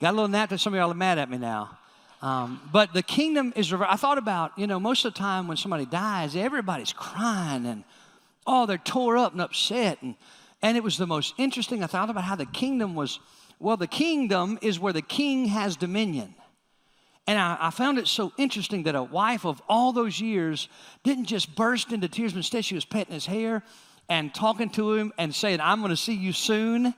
Got 0.00 0.10
a 0.10 0.16
little 0.16 0.28
nap. 0.28 0.50
That 0.50 0.58
some 0.58 0.74
of 0.74 0.78
y'all 0.78 0.90
are 0.90 0.94
mad 0.94 1.18
at 1.18 1.30
me 1.30 1.38
now. 1.38 1.78
Um, 2.20 2.60
but 2.72 2.92
the 2.92 3.02
kingdom 3.02 3.52
is. 3.56 3.72
I 3.72 3.96
thought 3.96 4.18
about 4.18 4.58
you 4.58 4.66
know 4.66 4.80
most 4.80 5.04
of 5.04 5.14
the 5.14 5.18
time 5.18 5.46
when 5.48 5.56
somebody 5.56 5.86
dies, 5.86 6.34
everybody's 6.36 6.92
crying 6.92 7.64
and 7.66 7.84
oh 8.46 8.66
they're 8.66 8.78
tore 8.78 9.16
up 9.16 9.32
and 9.32 9.40
upset 9.40 10.00
and 10.02 10.14
and 10.62 10.76
it 10.76 10.82
was 10.84 10.96
the 10.96 11.06
most 11.06 11.34
interesting. 11.38 11.82
I 11.82 11.88
thought 11.88 12.08
about 12.08 12.24
how 12.24 12.36
the 12.36 12.46
kingdom 12.46 12.94
was. 12.94 13.18
Well, 13.58 13.76
the 13.76 13.88
kingdom 13.88 14.58
is 14.62 14.78
where 14.78 14.92
the 14.92 15.02
king 15.02 15.46
has 15.46 15.76
dominion. 15.76 16.34
And 17.26 17.38
I, 17.38 17.56
I, 17.60 17.70
found 17.70 17.98
it 17.98 18.08
so 18.08 18.32
interesting 18.36 18.84
that 18.84 18.96
a 18.96 19.02
wife 19.02 19.44
of 19.44 19.62
all 19.68 19.92
those 19.92 20.20
years 20.20 20.68
didn't 21.04 21.26
just 21.26 21.54
burst 21.54 21.92
into 21.92 22.08
tears, 22.08 22.32
but 22.32 22.38
instead 22.38 22.64
she 22.64 22.74
was 22.74 22.84
petting 22.84 23.14
his 23.14 23.26
hair 23.26 23.62
and 24.08 24.34
talking 24.34 24.70
to 24.70 24.94
him 24.94 25.12
and 25.18 25.32
saying, 25.32 25.60
I'm 25.60 25.78
going 25.78 25.90
to 25.90 25.96
see 25.96 26.14
you 26.14 26.32
soon, 26.32 26.94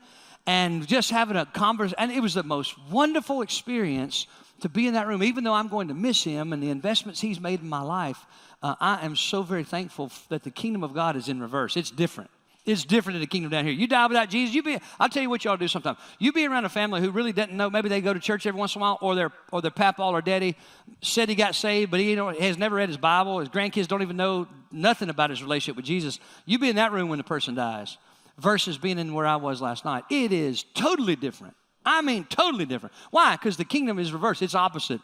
and 0.47 0.87
just 0.87 1.11
having 1.11 1.37
a 1.37 1.45
conversation. 1.45 1.97
And 1.99 2.11
it 2.11 2.21
was 2.21 2.33
the 2.33 2.43
most 2.43 2.75
wonderful 2.91 3.43
experience 3.43 4.27
to 4.61 4.71
be 4.71 4.87
in 4.87 4.95
that 4.95 5.07
room, 5.07 5.23
even 5.23 5.45
though 5.45 5.53
I'm 5.53 5.69
going 5.69 5.89
to 5.89 5.95
miss 5.95 6.25
him 6.25 6.55
and 6.55 6.63
the 6.63 6.71
investments 6.71 7.21
he's 7.21 7.41
made 7.41 7.61
in 7.61 7.69
my 7.69 7.83
life. 7.83 8.25
Uh, 8.65 8.75
I 8.81 9.05
am 9.05 9.15
so 9.15 9.43
very 9.43 9.63
thankful 9.63 10.11
that 10.31 10.43
the 10.43 10.51
kingdom 10.51 10.83
of 10.83 10.95
God 10.95 11.17
is 11.17 11.29
in 11.29 11.39
reverse. 11.39 11.77
It's 11.77 11.91
different. 11.91 12.31
It's 12.65 12.83
different 12.83 13.17
in 13.17 13.21
the 13.21 13.27
kingdom 13.27 13.51
down 13.51 13.67
here. 13.67 13.75
You 13.75 13.87
die 13.87 14.07
without 14.07 14.31
Jesus, 14.31 14.55
you 14.55 14.63
be, 14.63 14.79
I'll 14.99 15.11
tell 15.11 15.23
you 15.23 15.29
what 15.29 15.45
y'all 15.45 15.59
do 15.59 15.69
sometimes. 15.69 15.99
You 16.19 16.33
be 16.33 16.47
around 16.47 16.65
a 16.65 16.71
family 16.71 17.03
who 17.03 17.11
really 17.11 17.35
doesn't 17.35 17.55
know, 17.55 17.69
maybe 17.69 17.91
they 17.91 18.01
go 18.01 18.15
to 18.15 18.19
church 18.19 18.47
every 18.47 18.59
once 18.59 18.75
in 18.75 18.81
a 18.81 18.83
while, 18.83 18.97
or 19.03 19.15
their, 19.15 19.33
or 19.53 19.61
their 19.61 19.71
papa 19.71 20.03
or 20.03 20.23
daddy 20.23 20.57
said 21.03 21.29
he 21.29 21.35
got 21.35 21.55
saved, 21.55 21.91
but 21.91 22.01
he 22.01 22.15
has 22.15 22.57
never 22.57 22.77
read 22.77 22.89
his 22.89 22.97
Bible. 22.97 23.41
His 23.41 23.51
grandkids 23.51 23.87
don't 23.87 24.01
even 24.01 24.17
know 24.17 24.49
nothing 24.73 25.11
about 25.11 25.29
his 25.29 25.43
relationship 25.43 25.77
with 25.77 25.85
Jesus. 25.85 26.19
You 26.47 26.59
be 26.59 26.71
in 26.71 26.77
that 26.77 26.91
room 26.91 27.11
when 27.11 27.19
the 27.19 27.25
person 27.25 27.55
dies 27.55 27.99
versus 28.39 28.79
being 28.79 28.99
in 28.99 29.13
where 29.13 29.27
I 29.27 29.37
was 29.37 29.61
last 29.61 29.85
night. 29.85 30.05
It 30.09 30.33
is 30.33 30.65
totally 30.73 31.17
different. 31.17 31.55
I 31.85 32.01
mean, 32.01 32.25
totally 32.25 32.65
different. 32.65 32.95
Why? 33.11 33.37
Because 33.37 33.59
the 33.59 33.67
kingdom 33.67 33.99
is 33.99 34.11
reversed, 34.11 34.41
it's 34.41 34.55
opposite 34.55 35.03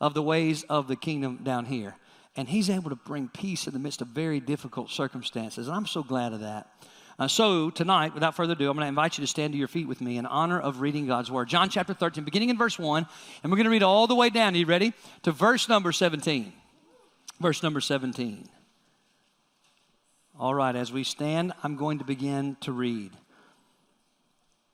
of 0.00 0.14
the 0.14 0.22
ways 0.22 0.64
of 0.70 0.88
the 0.88 0.96
kingdom 0.96 1.40
down 1.44 1.66
here. 1.66 1.94
And 2.36 2.48
he's 2.48 2.70
able 2.70 2.90
to 2.90 2.96
bring 2.96 3.28
peace 3.28 3.66
in 3.66 3.72
the 3.72 3.78
midst 3.78 4.00
of 4.00 4.08
very 4.08 4.40
difficult 4.40 4.90
circumstances. 4.90 5.68
And 5.68 5.76
I'm 5.76 5.86
so 5.86 6.02
glad 6.02 6.32
of 6.32 6.40
that. 6.40 6.68
Uh, 7.18 7.28
so, 7.28 7.68
tonight, 7.68 8.14
without 8.14 8.34
further 8.34 8.54
ado, 8.54 8.70
I'm 8.70 8.76
going 8.76 8.84
to 8.84 8.88
invite 8.88 9.18
you 9.18 9.22
to 9.22 9.28
stand 9.28 9.52
to 9.52 9.58
your 9.58 9.68
feet 9.68 9.86
with 9.86 10.00
me 10.00 10.16
in 10.16 10.24
honor 10.24 10.58
of 10.58 10.80
reading 10.80 11.06
God's 11.06 11.30
Word. 11.30 11.48
John 11.48 11.68
chapter 11.68 11.92
13, 11.92 12.24
beginning 12.24 12.48
in 12.48 12.56
verse 12.56 12.78
1, 12.78 13.06
and 13.42 13.52
we're 13.52 13.56
going 13.56 13.66
to 13.66 13.70
read 13.70 13.82
all 13.82 14.06
the 14.06 14.14
way 14.14 14.30
down. 14.30 14.54
Are 14.54 14.56
you 14.56 14.66
ready? 14.66 14.94
To 15.24 15.32
verse 15.32 15.68
number 15.68 15.92
17. 15.92 16.52
Verse 17.38 17.62
number 17.62 17.82
17. 17.82 18.48
All 20.38 20.54
right, 20.54 20.74
as 20.74 20.90
we 20.90 21.04
stand, 21.04 21.52
I'm 21.62 21.76
going 21.76 21.98
to 21.98 22.04
begin 22.04 22.56
to 22.62 22.72
read. 22.72 23.12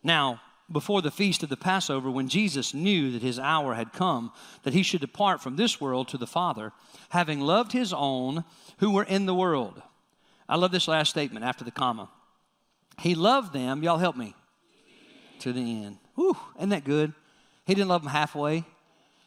Now, 0.05 0.41
before 0.71 1.03
the 1.03 1.11
feast 1.11 1.43
of 1.43 1.49
the 1.49 1.57
Passover, 1.57 2.11
when 2.11 2.29
Jesus 2.29 2.73
knew 2.73 3.11
that 3.13 3.23
his 3.23 3.39
hour 3.39 3.75
had 3.75 3.93
come, 3.93 4.33
that 4.63 4.75
he 4.75 4.83
should 4.83 5.01
depart 5.01 5.43
from 5.43 5.57
this 5.57 5.81
world 5.81 6.09
to 6.09 6.19
the 6.19 6.27
Father, 6.27 6.73
having 7.09 7.41
loved 7.41 7.73
his 7.73 7.93
own 7.93 8.45
who 8.79 8.91
were 8.91 9.05
in 9.05 9.27
the 9.27 9.35
world. 9.35 9.81
I 10.49 10.57
love 10.57 10.71
this 10.71 10.89
last 10.89 11.11
statement 11.11 11.45
after 11.45 11.65
the 11.65 11.71
comma. 11.71 12.09
He 12.99 13.15
loved 13.15 13.53
them, 13.53 13.83
y'all 13.83 13.99
help 13.99 14.17
me, 14.17 14.35
to 15.41 15.53
the 15.53 15.85
end. 15.85 15.99
Whew, 16.15 16.37
isn't 16.57 16.71
that 16.71 16.85
good? 16.85 17.13
He 17.67 17.75
didn't 17.75 17.89
love 17.89 18.03
them 18.03 18.11
halfway. 18.11 18.65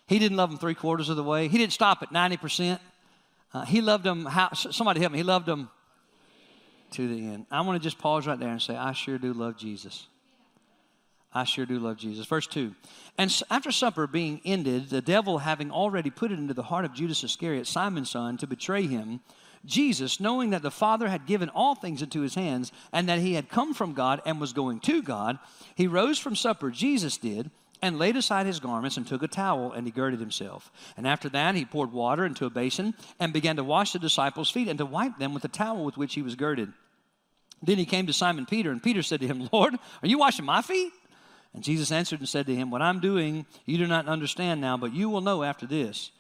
He 0.08 0.20
didn't 0.20 0.36
love 0.36 0.50
them 0.50 0.60
three 0.60 0.74
quarters 0.74 1.10
of 1.10 1.16
the 1.16 1.24
way. 1.24 1.48
He 1.48 1.58
didn't 1.58 1.74
stop 1.74 2.02
at 2.02 2.10
90%. 2.10 2.80
Uh, 3.54 3.66
he 3.66 3.82
loved 3.82 4.04
them, 4.04 4.26
how, 4.26 4.52
somebody 4.54 5.00
help 5.00 5.12
me, 5.12 5.20
he 5.20 5.24
loved 5.24 5.46
them 5.46 5.70
to 6.92 7.08
the 7.08 7.28
end. 7.28 7.46
I 7.50 7.62
want 7.62 7.82
to 7.82 7.84
just 7.84 7.98
pause 7.98 8.28
right 8.28 8.40
there 8.40 8.50
and 8.50 8.62
say, 8.62 8.76
I 8.76 8.92
sure 8.94 9.18
do 9.18 9.34
love 9.34 9.58
Jesus. 9.58 10.08
I 11.34 11.46
sure 11.46 11.66
do 11.66 11.80
love 11.80 11.98
Jesus. 11.98 12.26
Verse 12.26 12.48
2. 12.48 12.76
And 13.18 13.42
after 13.50 13.72
supper 13.72 14.06
being 14.08 14.42
ended, 14.44 14.90
the 14.90 15.02
devil 15.02 15.40
having 15.40 15.72
already 15.72 16.10
put 16.10 16.32
it 16.32 16.40
into 16.40 16.54
the 16.54 16.64
heart 16.64 16.86
of 16.86 16.94
Judas 16.94 17.24
Iscariot, 17.24 17.68
Simon's 17.68 18.10
son, 18.10 18.38
to 18.38 18.48
betray 18.48 18.86
him, 18.86 19.22
Jesus, 19.66 20.20
knowing 20.20 20.50
that 20.50 20.64
the 20.64 20.72
Father 20.72 21.08
had 21.08 21.28
given 21.28 21.50
all 21.50 21.76
things 21.76 22.02
into 22.02 22.22
his 22.22 22.36
hands 22.36 22.72
and 22.92 23.08
that 23.08 23.20
he 23.20 23.36
had 23.36 23.50
come 23.50 23.74
from 23.74 23.94
God 23.94 24.22
and 24.26 24.42
was 24.42 24.54
going 24.54 24.80
to 24.82 25.02
God, 25.02 25.40
he 25.76 25.88
rose 25.88 26.20
from 26.20 26.36
supper, 26.36 26.72
Jesus 26.72 27.18
did, 27.18 27.52
and 27.82 27.98
laid 27.98 28.16
aside 28.16 28.46
his 28.46 28.60
garments 28.60 28.98
and 28.98 29.08
took 29.08 29.24
a 29.24 29.28
towel 29.28 29.72
and 29.72 29.86
he 29.86 29.92
girded 29.92 30.20
himself. 30.20 30.72
And 30.98 31.08
after 31.08 31.30
that, 31.30 31.56
he 31.56 31.66
poured 31.66 31.92
water 31.92 32.26
into 32.26 32.46
a 32.46 32.50
basin 32.50 32.94
and 33.20 33.34
began 33.34 33.56
to 33.56 33.64
wash 33.64 33.94
the 33.94 34.00
disciples' 34.00 34.50
feet 34.50 34.68
and 34.68 34.80
to 34.80 34.86
wipe 34.86 35.18
them 35.18 35.34
with 35.34 35.44
the 35.44 35.48
towel 35.48 35.86
with 35.86 35.98
which 35.98 36.14
he 36.14 36.22
was 36.22 36.36
girded. 36.36 36.74
Then 37.64 37.78
he 37.78 37.86
came 37.86 38.08
to 38.08 38.14
Simon 38.14 38.48
Peter, 38.48 38.72
and 38.72 38.82
Peter 38.82 39.04
said 39.04 39.22
to 39.22 39.28
him, 39.28 39.48
Lord, 39.52 39.76
are 39.76 40.08
you 40.08 40.18
washing 40.18 40.46
my 40.46 40.64
feet? 40.64 40.92
And 41.54 41.64
Jesus 41.64 41.92
answered 41.92 42.20
and 42.20 42.30
said 42.30 42.46
to 42.46 42.56
him, 42.56 42.72
What 42.72 42.82
I'm 42.82 43.00
doing, 43.00 43.46
you 43.66 43.78
do 43.78 43.88
not 43.88 44.08
understand 44.08 44.62
now, 44.62 44.78
but 44.78 44.94
you 44.94 45.10
will 45.10 45.22
know 45.22 45.44
after 45.44 45.66
this. 45.66 46.12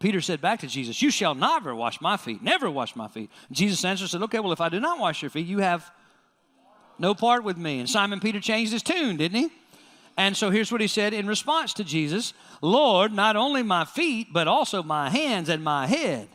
Peter 0.00 0.20
said 0.20 0.40
back 0.40 0.60
to 0.60 0.66
Jesus, 0.66 1.00
You 1.02 1.10
shall 1.10 1.34
never 1.34 1.74
wash 1.74 2.00
my 2.00 2.16
feet, 2.16 2.42
never 2.42 2.70
wash 2.70 2.96
my 2.96 3.06
feet. 3.06 3.30
And 3.48 3.56
Jesus 3.56 3.84
answered 3.84 4.04
and 4.04 4.10
said, 4.10 4.22
Okay, 4.22 4.40
well, 4.40 4.52
if 4.52 4.60
I 4.60 4.68
do 4.68 4.80
not 4.80 4.98
wash 4.98 5.22
your 5.22 5.30
feet, 5.30 5.46
you 5.46 5.58
have 5.58 5.90
no 6.98 7.14
part 7.14 7.44
with 7.44 7.56
me. 7.56 7.78
And 7.78 7.88
Simon 7.88 8.20
Peter 8.20 8.40
changed 8.40 8.72
his 8.72 8.82
tune, 8.82 9.16
didn't 9.16 9.38
he? 9.38 9.50
And 10.16 10.36
so 10.36 10.50
here's 10.50 10.72
what 10.72 10.80
he 10.80 10.86
said 10.86 11.14
in 11.14 11.26
response 11.26 11.72
to 11.74 11.84
Jesus 11.84 12.34
Lord, 12.60 13.12
not 13.12 13.36
only 13.36 13.62
my 13.62 13.84
feet, 13.84 14.28
but 14.32 14.48
also 14.48 14.82
my 14.82 15.08
hands 15.08 15.48
and 15.48 15.62
my 15.62 15.86
head. 15.86 16.28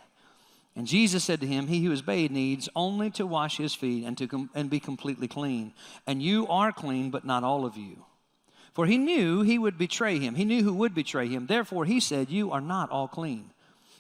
And 0.76 0.88
Jesus 0.88 1.24
said 1.24 1.40
to 1.42 1.48
him, 1.48 1.68
He 1.68 1.84
who 1.84 1.92
is 1.92 2.02
bathed 2.02 2.34
needs 2.34 2.68
only 2.76 3.10
to 3.12 3.26
wash 3.26 3.58
his 3.58 3.74
feet 3.74 4.06
and, 4.06 4.18
to 4.18 4.28
com- 4.28 4.50
and 4.54 4.70
be 4.70 4.80
completely 4.80 5.28
clean. 5.28 5.74
And 6.06 6.22
you 6.22 6.48
are 6.48 6.72
clean, 6.72 7.12
but 7.12 7.26
not 7.26 7.44
all 7.44 7.66
of 7.66 7.78
you. 7.78 8.04
For 8.76 8.86
he 8.86 8.98
knew 8.98 9.42
he 9.42 9.58
would 9.58 9.78
betray 9.78 10.20
him. 10.20 10.36
He 10.36 10.44
knew 10.44 10.62
who 10.62 10.74
would 10.74 10.94
betray 10.94 11.30
him. 11.30 11.48
Therefore 11.48 11.86
he 11.86 12.02
said, 12.02 12.30
You 12.30 12.52
are 12.52 12.62
not 12.62 12.92
all 12.92 13.08
clean. 13.08 13.50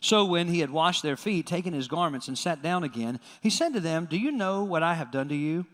So 0.02 0.26
when 0.26 0.50
he 0.50 0.60
had 0.60 0.70
washed 0.70 1.02
their 1.02 1.16
feet, 1.16 1.48
taken 1.48 1.74
his 1.74 1.88
garments, 1.88 2.28
and 2.28 2.38
sat 2.38 2.62
down 2.62 2.84
again, 2.84 3.20
he 3.42 3.50
said 3.50 3.74
to 3.74 3.80
them, 3.80 4.06
Do 4.06 4.18
you 4.18 4.32
know 4.32 4.66
what 4.66 4.84
I 4.84 4.94
have 4.94 5.12
done 5.12 5.30
to 5.30 5.36
you? 5.36 5.66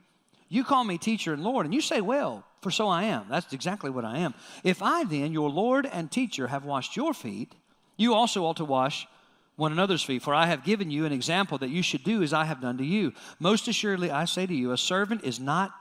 You 0.50 0.64
call 0.64 0.84
me 0.84 1.00
teacher 1.00 1.34
and 1.34 1.44
Lord, 1.44 1.66
and 1.66 1.74
you 1.74 1.82
say, 1.82 2.00
Well, 2.00 2.46
for 2.62 2.70
so 2.70 2.88
I 2.88 3.04
am. 3.04 3.26
That's 3.28 3.52
exactly 3.54 3.90
what 3.90 4.06
I 4.06 4.20
am. 4.20 4.36
If 4.64 4.84
I 4.84 5.04
then, 5.04 5.34
your 5.34 5.50
Lord 5.50 5.88
and 5.92 6.12
teacher, 6.12 6.48
have 6.48 6.64
washed 6.64 6.96
your 6.96 7.14
feet, 7.14 7.56
you 7.98 8.14
also 8.14 8.46
ought 8.46 8.58
to 8.58 8.66
wash 8.66 9.08
one 9.56 9.72
another's 9.72 10.04
feet. 10.04 10.22
For 10.22 10.36
I 10.36 10.46
have 10.46 10.64
given 10.64 10.92
you 10.92 11.06
an 11.06 11.12
example 11.12 11.58
that 11.58 11.70
you 11.72 11.82
should 11.82 12.04
do 12.04 12.22
as 12.22 12.34
I 12.34 12.46
have 12.46 12.62
done 12.62 12.78
to 12.78 12.86
you. 12.86 13.14
Most 13.40 13.68
assuredly, 13.68 14.12
I 14.12 14.26
say 14.26 14.46
to 14.46 14.54
you, 14.54 14.72
a 14.72 14.78
servant 14.78 15.24
is 15.24 15.40
not. 15.40 15.72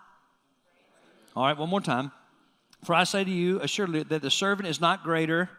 All 1.36 1.44
right, 1.44 1.56
one 1.56 1.68
more 1.68 1.82
time. 1.82 2.12
For 2.82 2.94
I 2.94 3.04
say 3.04 3.24
to 3.24 3.30
you, 3.30 3.60
assuredly, 3.60 4.02
that 4.04 4.22
the 4.22 4.30
servant 4.30 4.68
is 4.68 4.80
not 4.80 5.02
greater 5.02 5.50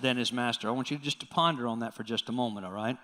than 0.00 0.16
his 0.16 0.32
master. 0.32 0.68
I 0.68 0.72
want 0.72 0.90
you 0.90 0.98
just 0.98 1.20
to 1.20 1.26
ponder 1.26 1.66
on 1.66 1.80
that 1.80 1.94
for 1.94 2.02
just 2.02 2.28
a 2.28 2.32
moment, 2.32 2.66
all 2.66 2.72
right? 2.72 2.96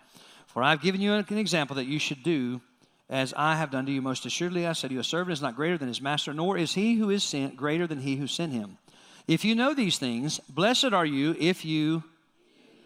For 0.47 0.63
I've 0.63 0.83
given 0.83 1.01
you 1.01 1.15
an 1.15 1.39
example 1.39 1.77
that 1.77 1.87
you 1.87 1.99
should 1.99 2.23
do 2.23 2.61
as 3.09 3.35
I 3.37 3.57
have 3.57 3.71
done 3.71 3.87
to 3.87 3.93
you. 3.93 4.03
Most 4.03 4.27
assuredly, 4.27 4.67
I 4.67 4.73
say 4.73 4.89
to 4.89 4.95
you, 4.95 5.01
a 5.01 5.05
servant 5.05 5.33
is 5.33 5.43
not 5.43 5.57
greater 5.57 5.77
than 5.77 5.89
his 5.89 6.01
master, 6.01 6.33
nor 6.33 6.57
is 6.57 6.75
he 6.75 6.95
who 6.95 7.11
is 7.11 7.25
sent 7.25 7.57
greater 7.57 7.87
than 7.87 8.01
he 8.01 8.17
who 8.17 8.27
sent 8.27 8.53
him. 8.53 8.79
If 9.27 9.45
you 9.45 9.55
know 9.55 9.75
these 9.75 9.99
things, 9.99 10.39
blessed 10.49 10.93
are 10.93 11.07
you 11.07 11.37
if 11.39 11.65
you, 11.65 12.03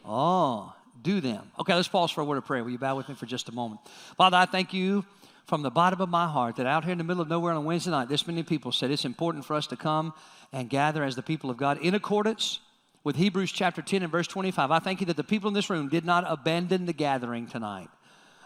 oh, 0.04 0.74
do 1.02 1.20
them. 1.20 1.50
Okay, 1.58 1.74
let's 1.74 1.88
pause 1.88 2.10
for 2.10 2.22
a 2.22 2.24
word 2.24 2.38
of 2.38 2.44
prayer. 2.44 2.64
Will 2.64 2.70
you 2.70 2.78
bow 2.78 2.96
with 2.96 3.08
me 3.08 3.14
for 3.14 3.26
just 3.26 3.48
a 3.48 3.52
moment? 3.52 3.80
Father, 4.16 4.36
I 4.36 4.46
thank 4.46 4.72
you 4.72 5.04
from 5.46 5.62
the 5.62 5.70
bottom 5.70 6.00
of 6.00 6.08
my 6.08 6.26
heart 6.26 6.56
that 6.56 6.66
out 6.66 6.84
here 6.84 6.92
in 6.92 6.98
the 6.98 7.04
middle 7.04 7.22
of 7.22 7.28
nowhere 7.28 7.52
on 7.52 7.58
a 7.58 7.60
Wednesday 7.60 7.90
night, 7.90 8.08
this 8.08 8.26
many 8.26 8.42
people 8.42 8.72
said 8.72 8.90
it's 8.90 9.04
important 9.04 9.44
for 9.44 9.54
us 9.54 9.66
to 9.68 9.76
come 9.76 10.14
and 10.52 10.70
gather 10.70 11.04
as 11.04 11.16
the 11.16 11.22
people 11.22 11.50
of 11.50 11.56
God 11.56 11.78
in 11.78 11.94
accordance 11.94 12.60
with 13.02 13.16
Hebrews 13.16 13.52
chapter 13.52 13.82
10 13.82 14.02
and 14.02 14.10
verse 14.10 14.26
25. 14.26 14.70
I 14.70 14.78
thank 14.78 15.00
you 15.00 15.06
that 15.06 15.16
the 15.16 15.24
people 15.24 15.48
in 15.48 15.54
this 15.54 15.68
room 15.68 15.88
did 15.88 16.04
not 16.04 16.24
abandon 16.26 16.86
the 16.86 16.94
gathering 16.94 17.46
tonight. 17.46 17.90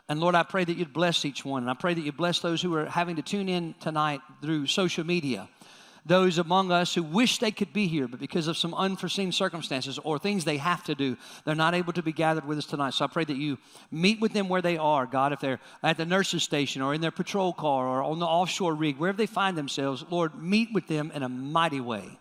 And 0.08 0.20
Lord, 0.20 0.34
I 0.34 0.42
pray 0.42 0.64
that 0.64 0.76
you'd 0.76 0.92
bless 0.92 1.24
each 1.24 1.44
one. 1.44 1.62
And 1.62 1.70
I 1.70 1.74
pray 1.74 1.94
that 1.94 2.00
you 2.00 2.12
bless 2.12 2.40
those 2.40 2.62
who 2.62 2.74
are 2.74 2.86
having 2.86 3.16
to 3.16 3.22
tune 3.22 3.48
in 3.48 3.74
tonight 3.78 4.20
through 4.42 4.66
social 4.66 5.04
media. 5.04 5.48
Those 6.06 6.38
among 6.38 6.72
us 6.72 6.94
who 6.94 7.02
wish 7.02 7.38
they 7.38 7.50
could 7.50 7.72
be 7.72 7.86
here, 7.86 8.08
but 8.08 8.20
because 8.20 8.46
of 8.46 8.56
some 8.56 8.72
unforeseen 8.74 9.32
circumstances 9.32 9.98
or 9.98 10.18
things 10.18 10.44
they 10.44 10.56
have 10.56 10.82
to 10.84 10.94
do, 10.94 11.16
they're 11.44 11.54
not 11.54 11.74
able 11.74 11.92
to 11.92 12.02
be 12.02 12.12
gathered 12.12 12.46
with 12.46 12.58
us 12.58 12.66
tonight. 12.66 12.94
So 12.94 13.04
I 13.04 13.08
pray 13.08 13.24
that 13.24 13.36
you 13.36 13.58
meet 13.90 14.20
with 14.20 14.32
them 14.32 14.48
where 14.48 14.62
they 14.62 14.78
are, 14.78 15.06
God, 15.06 15.32
if 15.32 15.40
they're 15.40 15.60
at 15.82 15.96
the 15.96 16.06
nurse's 16.06 16.42
station 16.42 16.82
or 16.82 16.94
in 16.94 17.00
their 17.00 17.10
patrol 17.10 17.52
car 17.52 17.86
or 17.88 18.02
on 18.02 18.18
the 18.18 18.26
offshore 18.26 18.74
rig, 18.74 18.96
wherever 18.96 19.18
they 19.18 19.26
find 19.26 19.58
themselves, 19.58 20.04
Lord, 20.08 20.40
meet 20.40 20.72
with 20.72 20.86
them 20.86 21.10
in 21.14 21.22
a 21.22 21.28
mighty 21.28 21.80
way. 21.80 22.18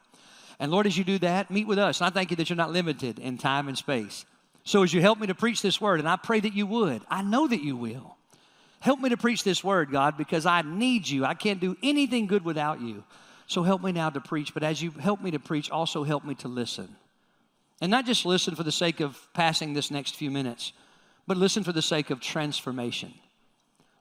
And 0.59 0.71
Lord, 0.71 0.87
as 0.87 0.97
you 0.97 1.03
do 1.03 1.19
that, 1.19 1.51
meet 1.51 1.67
with 1.67 1.77
us. 1.77 2.01
And 2.01 2.07
I 2.07 2.09
thank 2.09 2.31
you 2.31 2.37
that 2.37 2.49
you're 2.49 2.57
not 2.57 2.71
limited 2.71 3.19
in 3.19 3.37
time 3.37 3.67
and 3.67 3.77
space. 3.77 4.25
So 4.63 4.83
as 4.83 4.93
you 4.93 5.01
help 5.01 5.19
me 5.19 5.27
to 5.27 5.35
preach 5.35 5.61
this 5.61 5.79
word, 5.79 5.99
and 5.99 6.09
I 6.09 6.17
pray 6.17 6.39
that 6.39 6.53
you 6.53 6.65
would, 6.67 7.01
I 7.09 7.21
know 7.21 7.47
that 7.47 7.63
you 7.63 7.77
will. 7.77 8.17
Help 8.79 8.99
me 8.99 9.09
to 9.09 9.17
preach 9.17 9.43
this 9.43 9.63
word, 9.63 9.91
God, 9.91 10.17
because 10.17 10.45
I 10.45 10.61
need 10.61 11.07
you. 11.07 11.25
I 11.25 11.33
can't 11.33 11.59
do 11.59 11.77
anything 11.81 12.27
good 12.27 12.43
without 12.43 12.81
you. 12.81 13.03
So 13.47 13.63
help 13.63 13.81
me 13.81 13.93
now 13.93 14.09
to 14.09 14.21
preach. 14.21 14.53
But 14.53 14.63
as 14.63 14.81
you 14.81 14.91
help 14.91 15.21
me 15.21 15.31
to 15.31 15.39
preach, 15.39 15.71
also 15.71 16.03
help 16.03 16.23
me 16.23 16.35
to 16.35 16.47
listen. 16.47 16.95
And 17.81 17.89
not 17.89 18.05
just 18.05 18.25
listen 18.25 18.55
for 18.55 18.63
the 18.63 18.71
sake 18.71 18.99
of 18.99 19.17
passing 19.33 19.73
this 19.73 19.89
next 19.89 20.15
few 20.15 20.29
minutes, 20.29 20.73
but 21.25 21.37
listen 21.37 21.63
for 21.63 21.71
the 21.71 21.81
sake 21.81 22.09
of 22.09 22.19
transformation. 22.19 23.13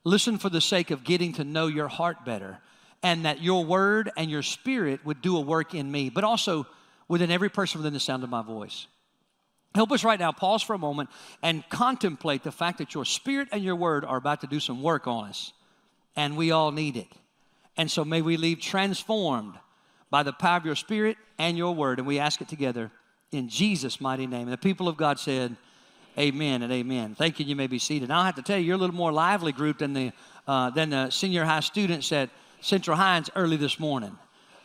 Listen 0.04 0.38
for 0.38 0.50
the 0.50 0.60
sake 0.60 0.90
of 0.90 1.04
getting 1.04 1.32
to 1.34 1.44
know 1.44 1.66
your 1.66 1.88
heart 1.88 2.24
better 2.24 2.58
and 3.02 3.24
that 3.24 3.42
your 3.42 3.64
word 3.64 4.10
and 4.16 4.30
your 4.30 4.42
spirit 4.42 5.04
would 5.04 5.20
do 5.20 5.36
a 5.36 5.40
work 5.40 5.74
in 5.74 5.90
me, 5.90 6.10
but 6.10 6.24
also 6.24 6.66
within 7.08 7.30
every 7.30 7.48
person 7.48 7.80
within 7.80 7.92
the 7.92 8.00
sound 8.00 8.24
of 8.24 8.30
my 8.30 8.42
voice. 8.42 8.86
Help 9.74 9.92
us 9.92 10.04
right 10.04 10.18
now, 10.18 10.32
pause 10.32 10.62
for 10.62 10.74
a 10.74 10.78
moment 10.78 11.10
and 11.42 11.68
contemplate 11.68 12.42
the 12.42 12.50
fact 12.50 12.78
that 12.78 12.94
your 12.94 13.04
spirit 13.04 13.48
and 13.52 13.62
your 13.62 13.76
word 13.76 14.04
are 14.04 14.16
about 14.16 14.40
to 14.40 14.46
do 14.46 14.58
some 14.58 14.82
work 14.82 15.06
on 15.06 15.28
us, 15.28 15.52
and 16.16 16.36
we 16.36 16.50
all 16.50 16.72
need 16.72 16.96
it. 16.96 17.08
And 17.76 17.90
so 17.90 18.04
may 18.04 18.22
we 18.22 18.36
leave 18.36 18.60
transformed 18.60 19.54
by 20.10 20.22
the 20.22 20.32
power 20.32 20.56
of 20.56 20.64
your 20.64 20.76
spirit 20.76 21.16
and 21.38 21.58
your 21.58 21.74
word, 21.74 21.98
and 21.98 22.06
we 22.06 22.18
ask 22.18 22.40
it 22.40 22.48
together 22.48 22.90
in 23.32 23.48
Jesus' 23.48 24.00
mighty 24.00 24.26
name. 24.26 24.42
And 24.42 24.52
the 24.52 24.58
people 24.58 24.88
of 24.88 24.96
God 24.96 25.18
said, 25.18 25.56
Amen 26.18 26.62
and 26.62 26.72
amen. 26.72 27.14
Thank 27.14 27.38
you. 27.38 27.44
You 27.44 27.56
may 27.56 27.66
be 27.66 27.78
seated. 27.78 28.10
I 28.10 28.24
have 28.24 28.36
to 28.36 28.42
tell 28.42 28.58
you, 28.58 28.64
you're 28.64 28.76
a 28.76 28.78
little 28.78 28.96
more 28.96 29.12
lively 29.12 29.52
group 29.52 29.78
than 29.78 29.92
the, 29.92 30.12
uh, 30.46 30.70
than 30.70 30.88
the 30.88 31.10
senior 31.10 31.44
high 31.44 31.60
students 31.60 32.10
at 32.10 32.30
Central 32.62 32.96
Hinds 32.96 33.28
early 33.36 33.58
this 33.58 33.78
morning. 33.78 34.16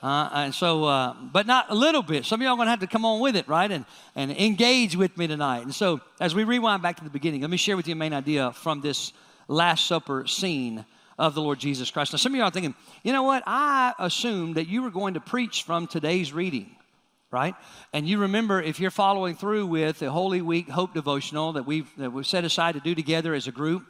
Uh, 0.02 0.30
and 0.34 0.56
so, 0.56 0.86
uh, 0.86 1.14
but 1.14 1.46
not 1.46 1.66
a 1.70 1.76
little 1.76 2.02
bit. 2.02 2.26
Some 2.26 2.40
of 2.40 2.46
y'all 2.46 2.54
are 2.54 2.56
going 2.56 2.68
to 2.68 2.72
have 2.72 2.80
to 2.80 2.88
come 2.88 3.04
on 3.04 3.20
with 3.20 3.36
it, 3.36 3.48
right? 3.50 3.70
And, 3.70 3.86
and 4.16 4.32
engage 4.32 4.96
with 4.96 5.18
me 5.18 5.28
tonight. 5.28 5.64
And 5.64 5.76
so, 5.76 6.00
as 6.22 6.34
we 6.34 6.46
rewind 6.46 6.82
back 6.82 6.96
to 6.98 7.04
the 7.04 7.10
beginning, 7.10 7.42
let 7.42 7.50
me 7.50 7.58
share 7.58 7.76
with 7.76 7.88
you 7.88 7.94
a 7.94 7.98
main 7.98 8.14
idea 8.14 8.54
from 8.54 8.80
this 8.80 9.12
Last 9.48 9.88
Supper 9.88 10.26
scene 10.28 10.86
of 11.22 11.36
the 11.36 11.42
Lord 11.42 11.60
Jesus 11.60 11.92
Christ. 11.92 12.14
Now, 12.14 12.18
some 12.18 12.34
of 12.34 12.38
y'all 12.38 12.48
are 12.48 12.52
thinking, 12.52 12.74
you 13.04 13.14
know 13.14 13.22
what? 13.22 13.44
I 13.46 13.94
assumed 14.00 14.56
that 14.56 14.68
you 14.68 14.82
were 14.82 14.90
going 14.90 15.14
to 15.14 15.20
preach 15.20 15.64
from 15.64 15.88
today's 15.88 16.34
reading 16.34 16.76
right? 17.34 17.56
And 17.94 18.10
you 18.10 18.18
remember 18.18 18.62
if 18.62 18.78
you're 18.78 18.92
following 18.92 19.36
through 19.36 19.66
with 19.68 20.00
the 20.00 20.12
Holy 20.12 20.42
Week 20.42 20.68
Hope 20.68 20.94
Devotional 20.94 21.54
that 21.54 21.66
we've, 21.66 21.90
that 21.96 22.12
we've 22.12 22.28
set 22.28 22.44
aside 22.44 22.74
to 22.74 22.82
do 22.82 22.94
together 22.94 23.34
as 23.34 23.48
a 23.48 23.54
group, 23.54 23.84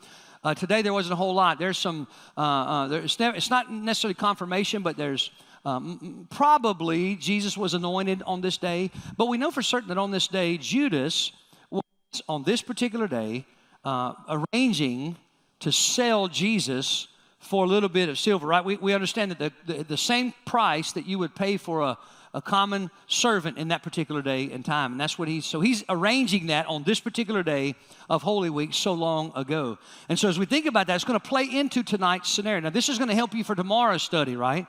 uh, 0.44 0.54
today 0.54 0.84
there 0.84 0.94
wasn't 0.94 1.14
a 1.14 1.16
whole 1.16 1.34
lot. 1.34 1.58
There's 1.58 1.80
some, 1.80 2.08
uh, 2.38 2.42
uh, 2.42 2.88
there's 2.88 3.20
never, 3.20 3.36
it's 3.36 3.50
not 3.50 3.72
necessarily 3.72 4.14
confirmation, 4.14 4.84
but 4.84 4.96
there's 4.96 5.32
um, 5.66 6.28
probably 6.30 7.16
Jesus 7.16 7.58
was 7.58 7.74
anointed 7.74 8.22
on 8.28 8.42
this 8.42 8.58
day. 8.58 8.92
But 9.18 9.26
we 9.26 9.40
know 9.40 9.50
for 9.50 9.64
certain 9.64 9.90
that 9.90 9.98
on 9.98 10.12
this 10.12 10.28
day, 10.28 10.60
Judas 10.60 11.32
was 11.72 11.82
on 12.30 12.44
this 12.44 12.62
particular 12.62 13.08
day 13.08 13.48
uh, 13.84 14.14
arranging 14.30 15.16
to 15.62 15.72
sell 15.72 16.28
Jesus 16.28 17.08
for 17.42 17.66
a 17.66 17.68
little 17.68 17.90
bit 17.90 18.08
of 18.08 18.18
silver, 18.18 18.48
right? 18.48 18.64
We, 18.64 18.78
we 18.78 18.94
understand 18.94 19.32
that 19.32 19.40
the, 19.40 19.74
the, 19.74 19.84
the 19.84 19.98
same 19.98 20.34
price 20.46 20.94
that 20.94 21.06
you 21.06 21.20
would 21.20 21.36
pay 21.36 21.58
for 21.58 21.82
a, 21.82 21.98
a 22.34 22.42
common 22.42 22.90
servant 23.08 23.58
in 23.58 23.70
that 23.70 23.84
particular 23.84 24.22
day 24.22 24.50
and 24.52 24.64
time. 24.64 24.94
And 24.94 25.02
that's 25.02 25.20
what 25.20 25.28
he's, 25.28 25.46
so 25.46 25.60
he's 25.60 25.84
arranging 25.90 26.48
that 26.48 26.66
on 26.68 26.84
this 26.84 27.00
particular 27.00 27.44
day 27.44 27.76
of 28.10 28.22
Holy 28.22 28.50
Week 28.50 28.74
so 28.74 28.94
long 28.94 29.34
ago. 29.36 29.78
And 30.08 30.18
so 30.18 30.30
as 30.30 30.40
we 30.40 30.46
think 30.46 30.66
about 30.66 30.88
that, 30.88 30.96
it's 30.96 31.04
going 31.04 31.20
to 31.20 31.28
play 31.28 31.44
into 31.44 31.84
tonight's 31.84 32.30
scenario. 32.30 32.62
Now, 32.62 32.70
this 32.70 32.90
is 32.90 32.98
going 32.98 33.10
to 33.10 33.16
help 33.16 33.34
you 33.34 33.44
for 33.44 33.56
tomorrow's 33.56 34.04
study, 34.04 34.36
right? 34.36 34.66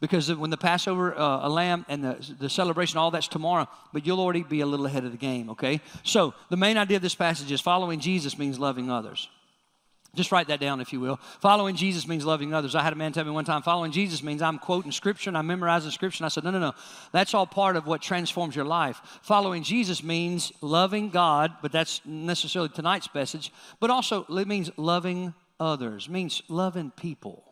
Because 0.00 0.34
when 0.34 0.50
the 0.50 0.56
Passover, 0.56 1.16
uh, 1.16 1.46
a 1.46 1.48
lamb, 1.48 1.84
and 1.88 2.02
the, 2.02 2.34
the 2.38 2.48
celebration, 2.48 2.98
all 2.98 3.10
that's 3.10 3.28
tomorrow, 3.28 3.68
but 3.92 4.06
you'll 4.06 4.20
already 4.20 4.42
be 4.42 4.60
a 4.60 4.66
little 4.66 4.86
ahead 4.86 5.04
of 5.04 5.12
the 5.12 5.18
game, 5.18 5.50
okay? 5.50 5.80
So 6.02 6.34
the 6.50 6.56
main 6.56 6.76
idea 6.76 6.96
of 6.96 7.02
this 7.02 7.14
passage 7.14 7.52
is 7.52 7.60
following 7.60 8.00
Jesus 8.00 8.38
means 8.38 8.58
loving 8.58 8.90
others. 8.90 9.28
Just 10.14 10.30
write 10.30 10.48
that 10.48 10.60
down, 10.60 10.82
if 10.82 10.92
you 10.92 11.00
will. 11.00 11.16
Following 11.40 11.74
Jesus 11.74 12.06
means 12.06 12.26
loving 12.26 12.52
others. 12.52 12.74
I 12.74 12.82
had 12.82 12.92
a 12.92 12.96
man 12.96 13.12
tell 13.12 13.24
me 13.24 13.30
one 13.30 13.46
time, 13.46 13.62
following 13.62 13.92
Jesus 13.92 14.22
means 14.22 14.42
I'm 14.42 14.58
quoting 14.58 14.92
Scripture 14.92 15.30
and 15.30 15.38
I'm 15.38 15.46
memorizing 15.46 15.90
Scripture. 15.90 16.22
And 16.22 16.26
I 16.26 16.28
said, 16.28 16.44
no, 16.44 16.50
no, 16.50 16.58
no. 16.58 16.74
That's 17.12 17.32
all 17.32 17.46
part 17.46 17.76
of 17.76 17.86
what 17.86 18.02
transforms 18.02 18.54
your 18.54 18.66
life. 18.66 19.00
Following 19.22 19.62
Jesus 19.62 20.02
means 20.02 20.52
loving 20.60 21.08
God, 21.08 21.54
but 21.62 21.72
that's 21.72 22.02
necessarily 22.04 22.68
tonight's 22.68 23.08
message, 23.14 23.50
but 23.80 23.88
also 23.88 24.26
it 24.28 24.46
means 24.46 24.70
loving 24.76 25.32
others, 25.58 26.10
means 26.10 26.42
loving 26.48 26.90
people. 26.90 27.42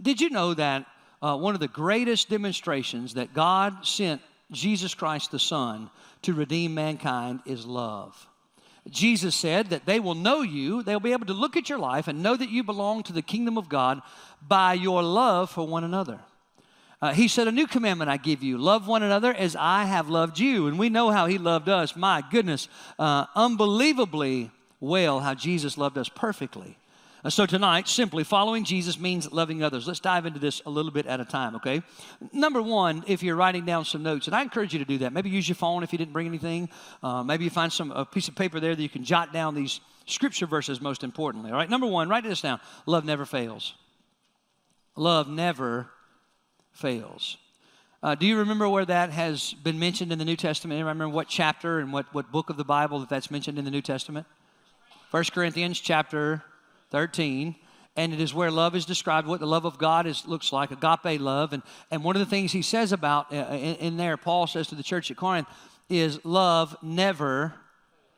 Did 0.00 0.20
you 0.20 0.28
know 0.28 0.52
that 0.52 0.84
uh, 1.22 1.38
one 1.38 1.54
of 1.54 1.60
the 1.60 1.68
greatest 1.68 2.28
demonstrations 2.28 3.14
that 3.14 3.32
God 3.32 3.86
sent 3.86 4.20
Jesus 4.52 4.94
Christ 4.94 5.30
the 5.30 5.38
Son 5.38 5.88
to 6.22 6.34
redeem 6.34 6.74
mankind 6.74 7.40
is 7.46 7.64
love? 7.64 8.28
Jesus 8.90 9.34
said 9.34 9.70
that 9.70 9.86
they 9.86 10.00
will 10.00 10.14
know 10.14 10.42
you, 10.42 10.82
they'll 10.82 11.00
be 11.00 11.12
able 11.12 11.26
to 11.26 11.32
look 11.32 11.56
at 11.56 11.68
your 11.68 11.78
life 11.78 12.08
and 12.08 12.22
know 12.22 12.36
that 12.36 12.50
you 12.50 12.62
belong 12.62 13.02
to 13.04 13.12
the 13.12 13.22
kingdom 13.22 13.58
of 13.58 13.68
God 13.68 14.00
by 14.46 14.74
your 14.74 15.02
love 15.02 15.50
for 15.50 15.66
one 15.66 15.84
another. 15.84 16.20
Uh, 17.02 17.12
he 17.12 17.28
said, 17.28 17.46
A 17.46 17.52
new 17.52 17.66
commandment 17.66 18.10
I 18.10 18.16
give 18.16 18.42
you 18.42 18.58
love 18.58 18.86
one 18.86 19.02
another 19.02 19.34
as 19.34 19.54
I 19.54 19.84
have 19.84 20.08
loved 20.08 20.38
you. 20.38 20.66
And 20.66 20.78
we 20.78 20.88
know 20.88 21.10
how 21.10 21.26
he 21.26 21.36
loved 21.36 21.68
us. 21.68 21.94
My 21.94 22.22
goodness, 22.30 22.68
uh, 22.98 23.26
unbelievably 23.34 24.50
well, 24.80 25.20
how 25.20 25.34
Jesus 25.34 25.76
loved 25.76 25.98
us 25.98 26.08
perfectly. 26.08 26.78
So 27.28 27.44
tonight, 27.44 27.88
simply 27.88 28.22
following 28.24 28.62
Jesus 28.62 29.00
means 29.00 29.32
loving 29.32 29.62
others. 29.62 29.86
Let's 29.86 30.00
dive 30.00 30.26
into 30.26 30.38
this 30.38 30.62
a 30.64 30.70
little 30.70 30.92
bit 30.92 31.06
at 31.06 31.18
a 31.18 31.24
time, 31.24 31.56
okay? 31.56 31.82
Number 32.32 32.62
one, 32.62 33.02
if 33.08 33.22
you're 33.22 33.34
writing 33.34 33.64
down 33.64 33.84
some 33.84 34.02
notes, 34.02 34.26
and 34.26 34.36
I 34.36 34.42
encourage 34.42 34.72
you 34.72 34.78
to 34.78 34.84
do 34.84 34.98
that. 34.98 35.12
Maybe 35.12 35.30
use 35.30 35.48
your 35.48 35.56
phone 35.56 35.82
if 35.82 35.92
you 35.92 35.98
didn't 35.98 36.12
bring 36.12 36.26
anything. 36.26 36.68
Uh, 37.02 37.24
maybe 37.24 37.44
you 37.44 37.50
find 37.50 37.72
some 37.72 37.90
a 37.90 38.04
piece 38.04 38.28
of 38.28 38.36
paper 38.36 38.60
there 38.60 38.76
that 38.76 38.82
you 38.82 38.88
can 38.88 39.02
jot 39.02 39.32
down 39.32 39.54
these 39.54 39.80
scripture 40.06 40.46
verses. 40.46 40.80
Most 40.80 41.02
importantly, 41.02 41.50
all 41.50 41.56
right. 41.56 41.70
Number 41.70 41.86
one, 41.86 42.08
write 42.08 42.22
this 42.22 42.42
down. 42.42 42.60
Love 42.84 43.04
never 43.04 43.24
fails. 43.24 43.74
Love 44.94 45.28
never 45.28 45.88
fails. 46.72 47.38
Uh, 48.02 48.14
do 48.14 48.26
you 48.26 48.38
remember 48.38 48.68
where 48.68 48.84
that 48.84 49.10
has 49.10 49.54
been 49.64 49.78
mentioned 49.78 50.12
in 50.12 50.18
the 50.18 50.24
New 50.24 50.36
Testament? 50.36 50.76
Anybody 50.76 50.92
remember 50.92 51.14
what 51.14 51.28
chapter 51.28 51.80
and 51.80 51.92
what, 51.92 52.06
what 52.14 52.30
book 52.30 52.50
of 52.50 52.56
the 52.56 52.64
Bible 52.64 53.00
that 53.00 53.08
that's 53.08 53.30
mentioned 53.30 53.58
in 53.58 53.64
the 53.64 53.70
New 53.70 53.82
Testament? 53.82 54.26
1 55.10 55.24
Corinthians 55.32 55.80
chapter 55.80 56.44
13 56.96 57.54
and 57.94 58.14
it 58.14 58.20
is 58.22 58.32
where 58.32 58.50
love 58.50 58.74
is 58.74 58.86
described, 58.86 59.28
what 59.28 59.38
the 59.38 59.46
love 59.46 59.66
of 59.66 59.76
God 59.76 60.06
is, 60.06 60.26
looks 60.26 60.50
like, 60.50 60.70
agape 60.70 61.20
love. 61.20 61.52
And, 61.52 61.62
and 61.90 62.02
one 62.02 62.16
of 62.16 62.20
the 62.20 62.26
things 62.26 62.52
he 62.52 62.62
says 62.62 62.90
about 62.90 63.30
uh, 63.30 63.48
in, 63.50 63.76
in, 63.76 63.96
there, 63.98 64.16
Paul 64.16 64.46
says 64.46 64.68
to 64.68 64.74
the 64.74 64.82
church 64.82 65.10
at 65.10 65.18
Corinth, 65.18 65.46
is 65.90 66.24
love 66.24 66.74
never 66.82 67.52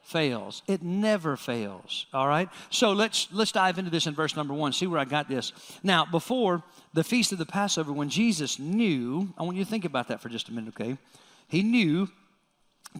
fails. 0.02 0.62
It 0.68 0.80
never 0.80 1.36
fails. 1.36 2.06
All 2.14 2.28
right. 2.28 2.48
So 2.70 2.92
let's 2.92 3.26
let's 3.32 3.50
dive 3.50 3.78
into 3.80 3.90
this 3.90 4.06
in 4.06 4.14
verse 4.14 4.36
number 4.36 4.54
one. 4.54 4.72
See 4.72 4.86
where 4.86 5.00
I 5.00 5.04
got 5.04 5.28
this. 5.28 5.52
Now, 5.82 6.06
before 6.06 6.62
the 6.94 7.02
feast 7.02 7.32
of 7.32 7.38
the 7.38 7.46
Passover, 7.46 7.92
when 7.92 8.10
Jesus 8.10 8.60
knew, 8.60 9.34
I 9.36 9.42
want 9.42 9.56
you 9.56 9.64
to 9.64 9.70
think 9.70 9.84
about 9.84 10.06
that 10.08 10.20
for 10.20 10.28
just 10.28 10.48
a 10.50 10.52
minute, 10.52 10.74
okay? 10.80 10.96
He 11.48 11.64
knew 11.64 12.08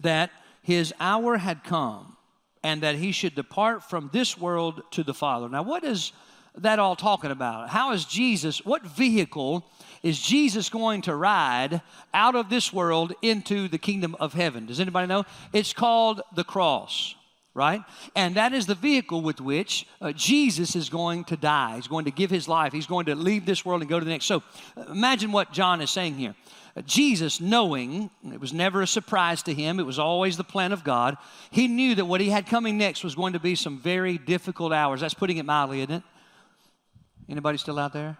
that 0.01 0.29
his 0.61 0.93
hour 0.99 1.37
had 1.37 1.63
come 1.63 2.17
and 2.63 2.81
that 2.81 2.95
he 2.95 3.11
should 3.11 3.35
depart 3.35 3.83
from 3.83 4.09
this 4.11 4.37
world 4.37 4.81
to 4.91 5.03
the 5.03 5.13
Father. 5.13 5.49
Now, 5.49 5.63
what 5.63 5.83
is 5.83 6.11
that 6.55 6.79
all 6.79 6.95
talking 6.95 7.31
about? 7.31 7.69
How 7.69 7.93
is 7.93 8.05
Jesus, 8.05 8.65
what 8.65 8.83
vehicle 8.83 9.65
is 10.03 10.19
Jesus 10.19 10.69
going 10.69 11.01
to 11.03 11.15
ride 11.15 11.81
out 12.13 12.35
of 12.35 12.49
this 12.49 12.73
world 12.73 13.13
into 13.21 13.67
the 13.67 13.77
kingdom 13.77 14.15
of 14.19 14.33
heaven? 14.33 14.65
Does 14.65 14.79
anybody 14.79 15.07
know? 15.07 15.25
It's 15.53 15.73
called 15.73 16.21
the 16.35 16.43
cross 16.43 17.15
right? 17.53 17.81
And 18.15 18.35
that 18.35 18.53
is 18.53 18.65
the 18.65 18.75
vehicle 18.75 19.21
with 19.21 19.41
which 19.41 19.85
uh, 20.01 20.11
Jesus 20.11 20.75
is 20.75 20.89
going 20.89 21.23
to 21.25 21.37
die. 21.37 21.75
He's 21.75 21.87
going 21.87 22.05
to 22.05 22.11
give 22.11 22.29
his 22.29 22.47
life. 22.47 22.71
He's 22.71 22.87
going 22.87 23.07
to 23.07 23.15
leave 23.15 23.45
this 23.45 23.65
world 23.65 23.81
and 23.81 23.89
go 23.89 23.99
to 23.99 24.05
the 24.05 24.11
next. 24.11 24.25
So 24.25 24.43
uh, 24.77 24.83
imagine 24.91 25.31
what 25.31 25.51
John 25.51 25.81
is 25.81 25.89
saying 25.89 26.15
here. 26.15 26.35
Jesus, 26.85 27.41
knowing, 27.41 28.09
it 28.31 28.39
was 28.39 28.53
never 28.53 28.81
a 28.81 28.87
surprise 28.87 29.43
to 29.43 29.53
him, 29.53 29.79
it 29.79 29.85
was 29.85 29.99
always 29.99 30.37
the 30.37 30.43
plan 30.43 30.71
of 30.71 30.83
God, 30.83 31.17
he 31.51 31.67
knew 31.67 31.95
that 31.95 32.05
what 32.05 32.21
he 32.21 32.29
had 32.29 32.45
coming 32.45 32.77
next 32.77 33.03
was 33.03 33.15
going 33.15 33.33
to 33.33 33.39
be 33.39 33.55
some 33.55 33.79
very 33.79 34.17
difficult 34.17 34.71
hours. 34.71 35.01
That's 35.01 35.13
putting 35.13 35.37
it 35.37 35.45
mildly, 35.45 35.81
isn't 35.81 35.95
it? 35.95 36.03
Anybody 37.27 37.57
still 37.57 37.79
out 37.79 37.93
there? 37.93 38.17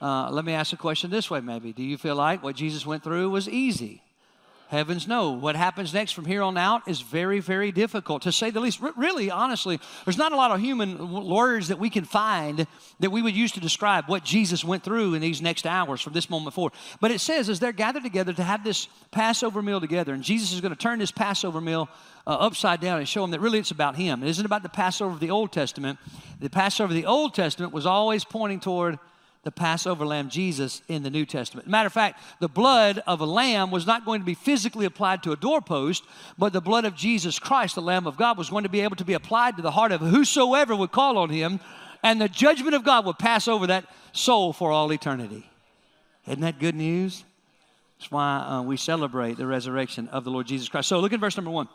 Uh, 0.00 0.30
let 0.30 0.44
me 0.44 0.52
ask 0.52 0.72
a 0.72 0.76
question 0.76 1.10
this 1.10 1.30
way, 1.30 1.40
maybe. 1.40 1.72
Do 1.72 1.82
you 1.82 1.98
feel 1.98 2.14
like 2.14 2.42
what 2.42 2.56
Jesus 2.56 2.86
went 2.86 3.02
through 3.02 3.30
was 3.30 3.48
easy? 3.48 4.02
Heavens 4.68 5.08
no. 5.08 5.30
What 5.30 5.56
happens 5.56 5.94
next 5.94 6.12
from 6.12 6.26
here 6.26 6.42
on 6.42 6.58
out 6.58 6.86
is 6.86 7.00
very, 7.00 7.40
very 7.40 7.72
difficult, 7.72 8.22
to 8.22 8.32
say 8.32 8.50
the 8.50 8.60
least. 8.60 8.82
R- 8.82 8.92
really, 8.96 9.30
honestly, 9.30 9.80
there's 10.04 10.18
not 10.18 10.32
a 10.32 10.36
lot 10.36 10.50
of 10.50 10.60
human 10.60 11.26
words 11.26 11.68
that 11.68 11.78
we 11.78 11.88
can 11.88 12.04
find 12.04 12.66
that 13.00 13.08
we 13.08 13.22
would 13.22 13.34
use 13.34 13.52
to 13.52 13.60
describe 13.60 14.04
what 14.08 14.24
Jesus 14.24 14.62
went 14.62 14.82
through 14.82 15.14
in 15.14 15.22
these 15.22 15.40
next 15.40 15.66
hours 15.66 16.02
from 16.02 16.12
this 16.12 16.28
moment 16.28 16.54
forward. 16.54 16.74
But 17.00 17.10
it 17.10 17.20
says, 17.20 17.48
as 17.48 17.60
they're 17.60 17.72
gathered 17.72 18.02
together 18.02 18.34
to 18.34 18.42
have 18.42 18.62
this 18.62 18.88
Passover 19.10 19.62
meal 19.62 19.80
together, 19.80 20.12
and 20.12 20.22
Jesus 20.22 20.52
is 20.52 20.60
going 20.60 20.74
to 20.74 20.78
turn 20.78 20.98
this 20.98 21.12
Passover 21.12 21.62
meal 21.62 21.88
uh, 22.26 22.32
upside 22.32 22.82
down 22.82 22.98
and 22.98 23.08
show 23.08 23.22
them 23.22 23.30
that 23.30 23.40
really 23.40 23.58
it's 23.58 23.70
about 23.70 23.96
Him. 23.96 24.22
It 24.22 24.28
isn't 24.28 24.44
about 24.44 24.62
the 24.62 24.68
Passover 24.68 25.14
of 25.14 25.20
the 25.20 25.30
Old 25.30 25.50
Testament. 25.50 25.98
The 26.40 26.50
Passover 26.50 26.92
of 26.92 26.94
the 26.94 27.06
Old 27.06 27.34
Testament 27.34 27.72
was 27.72 27.86
always 27.86 28.22
pointing 28.22 28.60
toward 28.60 28.98
the 29.44 29.52
Passover 29.52 30.04
lamb 30.04 30.28
Jesus 30.28 30.82
in 30.88 31.02
the 31.02 31.10
New 31.10 31.24
Testament. 31.24 31.68
Matter 31.68 31.86
of 31.86 31.92
fact, 31.92 32.20
the 32.40 32.48
blood 32.48 33.02
of 33.06 33.20
a 33.20 33.26
lamb 33.26 33.70
was 33.70 33.86
not 33.86 34.04
going 34.04 34.20
to 34.20 34.26
be 34.26 34.34
physically 34.34 34.84
applied 34.84 35.22
to 35.22 35.32
a 35.32 35.36
doorpost, 35.36 36.04
but 36.36 36.52
the 36.52 36.60
blood 36.60 36.84
of 36.84 36.94
Jesus 36.94 37.38
Christ, 37.38 37.74
the 37.74 37.82
Lamb 37.82 38.06
of 38.06 38.16
God, 38.16 38.36
was 38.36 38.50
going 38.50 38.64
to 38.64 38.68
be 38.68 38.80
able 38.80 38.96
to 38.96 39.04
be 39.04 39.14
applied 39.14 39.56
to 39.56 39.62
the 39.62 39.70
heart 39.70 39.92
of 39.92 40.00
whosoever 40.00 40.74
would 40.74 40.92
call 40.92 41.18
on 41.18 41.30
him, 41.30 41.60
and 42.02 42.20
the 42.20 42.28
judgment 42.28 42.74
of 42.74 42.84
God 42.84 43.06
would 43.06 43.18
pass 43.18 43.48
over 43.48 43.68
that 43.68 43.84
soul 44.12 44.52
for 44.52 44.70
all 44.70 44.92
eternity. 44.92 45.48
Isn't 46.26 46.40
that 46.42 46.58
good 46.58 46.74
news? 46.74 47.24
That's 47.98 48.10
why 48.10 48.38
uh, 48.38 48.62
we 48.62 48.76
celebrate 48.76 49.36
the 49.38 49.46
resurrection 49.46 50.08
of 50.08 50.24
the 50.24 50.30
Lord 50.30 50.46
Jesus 50.46 50.68
Christ. 50.68 50.88
So 50.88 51.00
look 51.00 51.12
at 51.12 51.20
verse 51.20 51.36
number 51.36 51.50
one. 51.50 51.68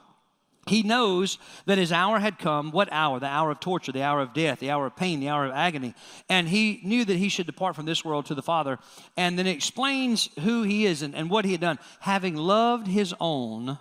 He 0.66 0.82
knows 0.82 1.38
that 1.66 1.78
his 1.78 1.92
hour 1.92 2.20
had 2.20 2.40
come. 2.40 2.72
What 2.72 2.92
hour? 2.92 3.20
The 3.20 3.28
hour 3.28 3.52
of 3.52 3.60
torture, 3.60 3.92
the 3.92 4.04
hour 4.04 4.22
of 4.22 4.34
death, 4.34 4.60
the 4.60 4.72
hour 4.72 4.86
of 4.86 4.96
pain, 4.96 5.20
the 5.20 5.28
hour 5.28 5.46
of 5.46 5.52
agony. 5.52 5.94
And 6.30 6.48
he 6.48 6.80
knew 6.84 7.04
that 7.04 7.18
he 7.18 7.28
should 7.28 7.48
depart 7.48 7.76
from 7.76 7.86
this 7.86 8.06
world 8.06 8.28
to 8.28 8.36
the 8.36 8.42
Father. 8.42 8.80
And 9.18 9.38
then 9.38 9.46
it 9.46 9.56
explains 9.56 10.30
who 10.40 10.64
he 10.64 10.86
is 10.86 11.02
and, 11.02 11.16
and 11.16 11.30
what 11.30 11.44
he 11.44 11.52
had 11.52 11.62
done. 11.62 11.80
Having 12.00 12.36
loved 12.36 12.88
his 12.88 13.14
own, 13.20 13.78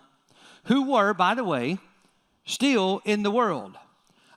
who 0.64 0.90
were, 0.90 1.14
by 1.14 1.34
the 1.34 1.44
way, 1.44 1.78
still 2.46 3.00
in 3.04 3.22
the 3.22 3.30
world. 3.30 3.76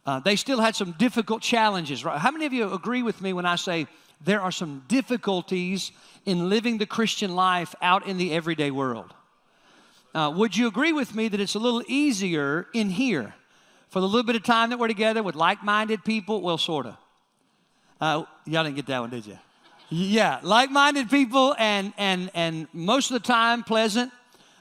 Uh, 0.05 0.19
they 0.19 0.35
still 0.35 0.59
had 0.59 0.75
some 0.75 0.91
difficult 0.93 1.41
challenges, 1.41 2.05
right? 2.05 2.19
How 2.19 2.29
many 2.29 2.45
of 2.45 2.53
you 2.53 2.71
agree 2.71 3.01
with 3.01 3.21
me 3.21 3.33
when 3.33 3.47
I 3.47 3.55
say 3.55 3.87
there 4.23 4.41
are 4.41 4.51
some 4.51 4.83
difficulties 4.87 5.91
in 6.25 6.47
living 6.47 6.77
the 6.77 6.85
Christian 6.85 7.35
life 7.35 7.73
out 7.81 8.05
in 8.05 8.17
the 8.17 8.33
everyday 8.33 8.69
world? 8.69 9.15
Uh, 10.15 10.29
would 10.29 10.55
you 10.55 10.65
agree 10.65 10.93
with 10.93 11.13
me 11.13 11.27
that 11.27 11.41
it's 11.41 11.55
a 11.55 11.59
little 11.59 11.83
easier 11.87 12.67
in 12.73 12.89
here 12.89 13.35
for 13.89 13.99
the 13.99 14.07
little 14.07 14.23
bit 14.23 14.37
of 14.37 14.43
time 14.43 14.69
that 14.69 14.79
we're 14.79 14.87
together 14.87 15.21
with 15.21 15.35
like 15.35 15.61
minded 15.61 16.05
people? 16.05 16.39
Well, 16.41 16.57
sort 16.57 16.85
of. 16.85 16.95
Uh, 17.99 18.23
y'all 18.45 18.63
didn't 18.63 18.77
get 18.77 18.85
that 18.85 19.01
one, 19.01 19.09
did 19.09 19.25
you? 19.25 19.37
Yeah, 19.89 20.39
like 20.41 20.71
minded 20.71 21.09
people, 21.09 21.53
and, 21.59 21.91
and, 21.97 22.31
and 22.33 22.69
most 22.71 23.11
of 23.11 23.21
the 23.21 23.27
time 23.27 23.63
pleasant, 23.63 24.09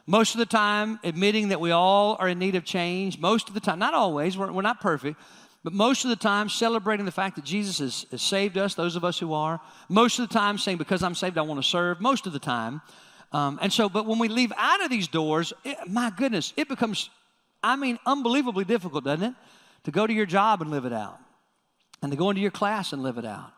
most 0.08 0.34
of 0.34 0.40
the 0.40 0.46
time 0.46 0.98
admitting 1.04 1.50
that 1.50 1.60
we 1.60 1.70
all 1.70 2.16
are 2.18 2.28
in 2.28 2.40
need 2.40 2.56
of 2.56 2.64
change, 2.64 3.20
most 3.20 3.46
of 3.46 3.54
the 3.54 3.60
time, 3.60 3.78
not 3.78 3.94
always, 3.94 4.36
we're, 4.36 4.50
we're 4.50 4.60
not 4.60 4.80
perfect, 4.80 5.20
but 5.62 5.72
most 5.72 6.04
of 6.04 6.10
the 6.10 6.16
time 6.16 6.48
celebrating 6.48 7.06
the 7.06 7.12
fact 7.12 7.36
that 7.36 7.44
Jesus 7.44 7.78
has, 7.78 8.06
has 8.10 8.22
saved 8.22 8.58
us, 8.58 8.74
those 8.74 8.96
of 8.96 9.04
us 9.04 9.20
who 9.20 9.32
are. 9.32 9.60
Most 9.88 10.18
of 10.18 10.28
the 10.28 10.34
time 10.34 10.58
saying, 10.58 10.78
because 10.78 11.04
I'm 11.04 11.14
saved, 11.14 11.38
I 11.38 11.42
want 11.42 11.62
to 11.62 11.68
serve. 11.68 12.00
Most 12.00 12.26
of 12.26 12.32
the 12.32 12.40
time. 12.40 12.82
Um, 13.34 13.58
and 13.60 13.72
so, 13.72 13.88
but 13.88 14.06
when 14.06 14.20
we 14.20 14.28
leave 14.28 14.52
out 14.56 14.84
of 14.84 14.90
these 14.90 15.08
doors, 15.08 15.52
it, 15.64 15.76
my 15.90 16.12
goodness, 16.16 16.52
it 16.56 16.68
becomes, 16.68 17.10
I 17.64 17.74
mean, 17.74 17.98
unbelievably 18.06 18.64
difficult, 18.64 19.02
doesn't 19.02 19.26
it? 19.30 19.34
To 19.84 19.90
go 19.90 20.06
to 20.06 20.12
your 20.12 20.24
job 20.24 20.62
and 20.62 20.70
live 20.70 20.84
it 20.84 20.92
out, 20.92 21.18
and 22.00 22.12
to 22.12 22.16
go 22.16 22.30
into 22.30 22.40
your 22.40 22.52
class 22.52 22.92
and 22.92 23.02
live 23.02 23.18
it 23.18 23.24
out. 23.24 23.50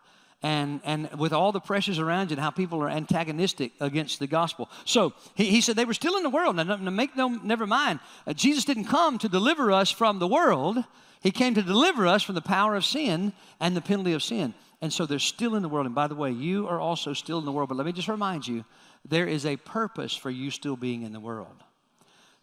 And, 0.43 0.81
and 0.85 1.11
with 1.19 1.33
all 1.33 1.53
the 1.53 1.61
pressures 1.61 1.99
around 1.99 2.31
you 2.31 2.37
and 2.37 2.41
how 2.41 2.51
people 2.51 2.83
are 2.83 2.89
antagonistic 2.89 3.73
against 3.81 4.19
the 4.19 4.27
gospel. 4.27 4.71
So 4.85 5.13
he, 5.35 5.47
he 5.47 5.61
said 5.61 5.77
they 5.77 5.85
were 5.85 5.95
still 5.95 6.17
in 6.17 6.23
the 6.23 6.31
world. 6.31 6.57
Now, 6.57 6.63
now 6.63 6.91
make 6.91 7.15
no, 7.15 7.29
never 7.29 7.67
mind. 7.67 8.01
Uh, 8.27 8.33
Jesus 8.33 8.65
didn't 8.65 8.85
come 8.85 9.19
to 9.19 9.29
deliver 9.29 9.73
us 9.73 9.91
from 9.91 10.19
the 10.21 10.27
world. 10.27 10.83
He 11.21 11.31
came 11.31 11.55
to 11.55 11.63
deliver 11.63 12.07
us 12.07 12.23
from 12.23 12.35
the 12.35 12.43
power 12.43 12.77
of 12.77 12.85
sin 12.85 13.33
and 13.61 13.77
the 13.77 13.81
penalty 13.81 14.13
of 14.15 14.23
sin. 14.23 14.55
And 14.83 14.93
so 14.93 15.07
they're 15.07 15.19
still 15.19 15.55
in 15.55 15.63
the 15.63 15.69
world. 15.69 15.87
And 15.87 15.95
by 15.95 16.07
the 16.07 16.15
way, 16.15 16.31
you 16.31 16.69
are 16.69 16.81
also 16.81 17.13
still 17.13 17.39
in 17.39 17.45
the 17.45 17.53
world. 17.53 17.69
But 17.69 17.79
let 17.79 17.87
me 17.87 17.93
just 17.93 18.09
remind 18.09 18.47
you 18.47 18.65
there 19.09 19.27
is 19.27 19.47
a 19.47 19.57
purpose 19.57 20.15
for 20.15 20.31
you 20.31 20.51
still 20.51 20.77
being 20.77 21.03
in 21.03 21.13
the 21.13 21.21
world. 21.21 21.63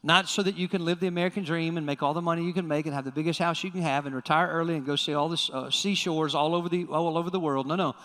Not 0.05 0.27
so 0.27 0.43
that 0.43 0.57
you 0.57 0.67
can 0.67 0.83
live 0.83 0.99
the 0.99 1.07
American 1.07 1.45
dream 1.45 1.77
and 1.77 1.85
make 1.85 2.03
all 2.03 2.13
the 2.13 2.21
money 2.21 2.43
you 2.43 2.51
can 2.51 2.67
make 2.67 2.85
and 2.85 2.93
have 2.93 3.05
the 3.05 3.11
biggest 3.11 3.39
house 3.39 3.63
you 3.63 3.71
can 3.71 3.81
have 3.81 4.05
and 4.05 4.13
retire 4.13 4.49
early 4.49 4.75
and 4.75 4.85
go 4.85 4.97
see 4.97 5.13
all 5.13 5.29
the 5.29 5.49
uh, 5.53 5.69
seashores 5.69 6.35
all 6.35 6.53
over 6.53 6.67
the 6.67 6.85
all 6.85 7.17
over 7.17 7.29
the 7.29 7.39
world. 7.39 7.67
No, 7.67 7.75
no. 7.75 7.95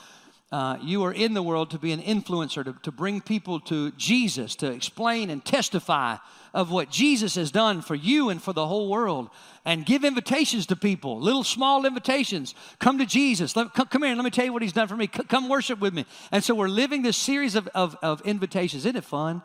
Uh, 0.50 0.78
you 0.80 1.04
are 1.04 1.12
in 1.12 1.34
the 1.34 1.42
world 1.42 1.70
to 1.70 1.78
be 1.78 1.92
an 1.92 2.00
influencer, 2.00 2.64
to, 2.64 2.74
to 2.82 2.90
bring 2.90 3.20
people 3.20 3.60
to 3.60 3.90
Jesus, 3.92 4.56
to 4.56 4.72
explain 4.72 5.28
and 5.28 5.44
testify 5.44 6.16
of 6.54 6.70
what 6.70 6.90
Jesus 6.90 7.34
has 7.34 7.50
done 7.50 7.82
for 7.82 7.94
you 7.94 8.30
and 8.30 8.42
for 8.42 8.54
the 8.54 8.66
whole 8.66 8.88
world, 8.88 9.28
and 9.66 9.84
give 9.84 10.04
invitations 10.04 10.64
to 10.66 10.76
people, 10.76 11.20
little 11.20 11.44
small 11.44 11.84
invitations. 11.84 12.54
Come 12.78 12.96
to 12.98 13.04
Jesus. 13.04 13.56
Let, 13.56 13.74
come, 13.74 13.88
come, 13.88 14.02
here 14.02 14.14
let 14.14 14.24
me 14.24 14.30
tell 14.30 14.46
you 14.46 14.52
what 14.54 14.62
He's 14.62 14.72
done 14.72 14.88
for 14.88 14.96
me. 14.96 15.10
C- 15.14 15.24
come 15.24 15.50
worship 15.50 15.80
with 15.80 15.92
me. 15.92 16.06
And 16.32 16.42
so 16.42 16.54
we're 16.54 16.68
living 16.68 17.02
this 17.02 17.18
series 17.18 17.54
of, 17.54 17.68
of, 17.74 17.96
of 18.00 18.22
invitations. 18.22 18.86
Isn't 18.86 18.96
it 18.96 19.04
fun? 19.04 19.42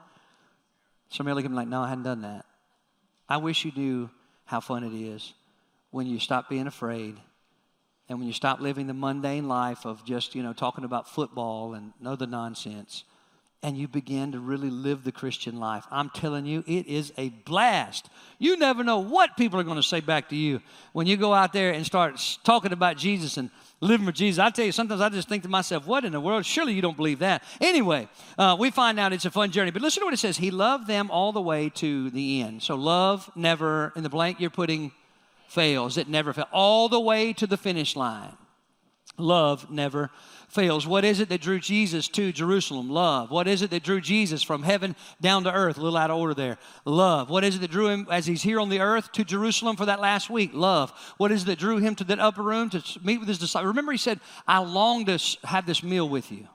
Somebody 1.10 1.36
look 1.36 1.44
at 1.44 1.52
me 1.52 1.58
like, 1.58 1.68
no, 1.68 1.82
I 1.82 1.90
hadn't 1.90 2.06
done 2.06 2.22
that. 2.22 2.46
I 3.28 3.38
wish 3.38 3.66
you 3.66 3.74
knew 3.76 4.10
how 4.46 4.62
fun 4.62 4.86
it 4.86 4.94
is 4.94 5.34
when 5.92 6.08
you 6.08 6.18
stop 6.18 6.50
being 6.50 6.68
afraid 6.68 7.18
and 8.10 8.20
when 8.20 8.28
you 8.28 8.34
stop 8.34 8.60
living 8.60 8.88
the 8.88 8.94
mundane 8.94 9.48
life 9.48 9.86
of 9.86 10.04
just, 10.06 10.36
you 10.36 10.44
know, 10.44 10.54
talking 10.54 10.84
about 10.84 11.08
football 11.08 11.74
and 11.74 11.94
other 12.06 12.28
nonsense, 12.28 13.04
and 13.64 13.78
you 13.78 13.88
begin 13.88 14.34
to 14.34 14.40
really 14.40 14.70
live 14.70 15.06
the 15.06 15.12
Christian 15.12 15.58
life, 15.58 15.86
I'm 15.90 16.10
telling 16.10 16.46
you, 16.46 16.66
it 16.68 16.86
is 16.86 17.14
a 17.18 17.30
blast. 17.30 18.10
You 18.38 18.58
never 18.58 18.84
know 18.84 19.00
what 19.00 19.38
people 19.38 19.58
are 19.58 19.64
going 19.64 19.78
to 19.78 19.84
say 19.84 20.02
back 20.02 20.28
to 20.30 20.36
you 20.36 20.62
when 20.92 21.08
you 21.08 21.16
go 21.16 21.34
out 21.34 21.54
there 21.54 21.72
and 21.72 21.86
start 21.86 22.22
talking 22.44 22.74
about 22.74 22.98
Jesus 22.98 23.38
and 23.38 23.50
living 23.80 24.06
for 24.06 24.12
Jesus. 24.12 24.38
I 24.38 24.50
tell 24.50 24.66
you, 24.66 24.74
sometimes 24.74 25.00
I 25.00 25.08
just 25.08 25.30
think 25.30 25.44
to 25.44 25.50
myself, 25.50 25.88
what 25.88 26.04
in 26.04 26.12
the 26.12 26.20
world? 26.20 26.46
Surely 26.46 26.74
you 26.74 26.82
don't 26.82 26.98
believe 26.98 27.20
that. 27.20 27.42
Anyway, 27.62 28.10
uh, 28.38 28.58
we 28.60 28.70
find 28.70 29.00
out 29.00 29.14
it's 29.14 29.26
a 29.26 29.32
fun 29.32 29.50
journey. 29.50 29.72
But 29.72 29.82
listen 29.82 30.02
to 30.02 30.06
what 30.06 30.14
it 30.14 30.18
says 30.18 30.36
He 30.36 30.52
loved 30.52 30.88
them 30.88 31.10
all 31.10 31.32
the 31.32 31.42
way 31.42 31.70
to 31.76 32.10
the 32.10 32.42
end. 32.42 32.64
So, 32.64 32.76
love 32.76 33.32
never, 33.34 33.94
in 33.96 34.04
the 34.04 34.10
blank, 34.10 34.42
you're 34.42 34.50
putting 34.50 34.92
fails. 35.54 35.98
It 35.98 36.08
never 36.10 36.34
fails. 36.34 36.48
All 36.52 36.90
the 36.90 37.00
way 37.00 37.34
to 37.34 37.48
the 37.48 37.58
finish 37.58 37.96
line. 37.96 38.36
Love 39.18 39.70
never 39.70 40.10
fails. 40.50 40.88
What 40.88 41.06
is 41.06 41.20
it 41.20 41.30
that 41.30 41.42
drew 41.42 41.60
Jesus 41.60 42.08
to 42.10 42.32
Jerusalem? 42.32 42.90
Love. 42.90 43.30
What 43.30 43.48
is 43.48 43.62
it 43.62 43.70
that 43.70 43.84
drew 43.84 44.02
Jesus 44.02 44.42
from 44.42 44.64
heaven 44.64 44.96
down 45.22 45.44
to 45.44 45.54
earth? 45.54 45.78
A 45.78 45.82
little 45.82 45.98
out 45.98 46.10
of 46.10 46.18
order 46.18 46.34
there. 46.34 46.58
Love. 46.86 47.30
What 47.30 47.44
is 47.44 47.56
it 47.56 47.60
that 47.60 47.72
drew 47.72 47.90
him 47.90 48.08
as 48.10 48.26
he's 48.26 48.42
here 48.42 48.60
on 48.60 48.70
the 48.70 48.80
earth 48.80 49.12
to 49.14 49.24
Jerusalem 49.24 49.76
for 49.76 49.86
that 49.86 50.00
last 50.00 50.32
week? 50.32 50.52
Love. 50.54 50.92
What 51.18 51.32
is 51.32 51.44
it 51.44 51.46
that 51.46 51.60
drew 51.60 51.78
him 51.78 51.94
to 51.96 52.04
that 52.06 52.20
upper 52.20 52.42
room 52.42 52.72
to 52.72 52.84
meet 53.04 53.20
with 53.20 53.28
his 53.28 53.38
disciples? 53.38 53.68
Remember, 53.68 53.92
he 53.92 53.98
said, 54.00 54.20
I 54.48 54.60
long 54.60 55.06
to 55.06 55.20
have 55.44 55.68
this 55.68 55.84
meal 55.84 56.10
with 56.10 56.32
you. 56.32 56.48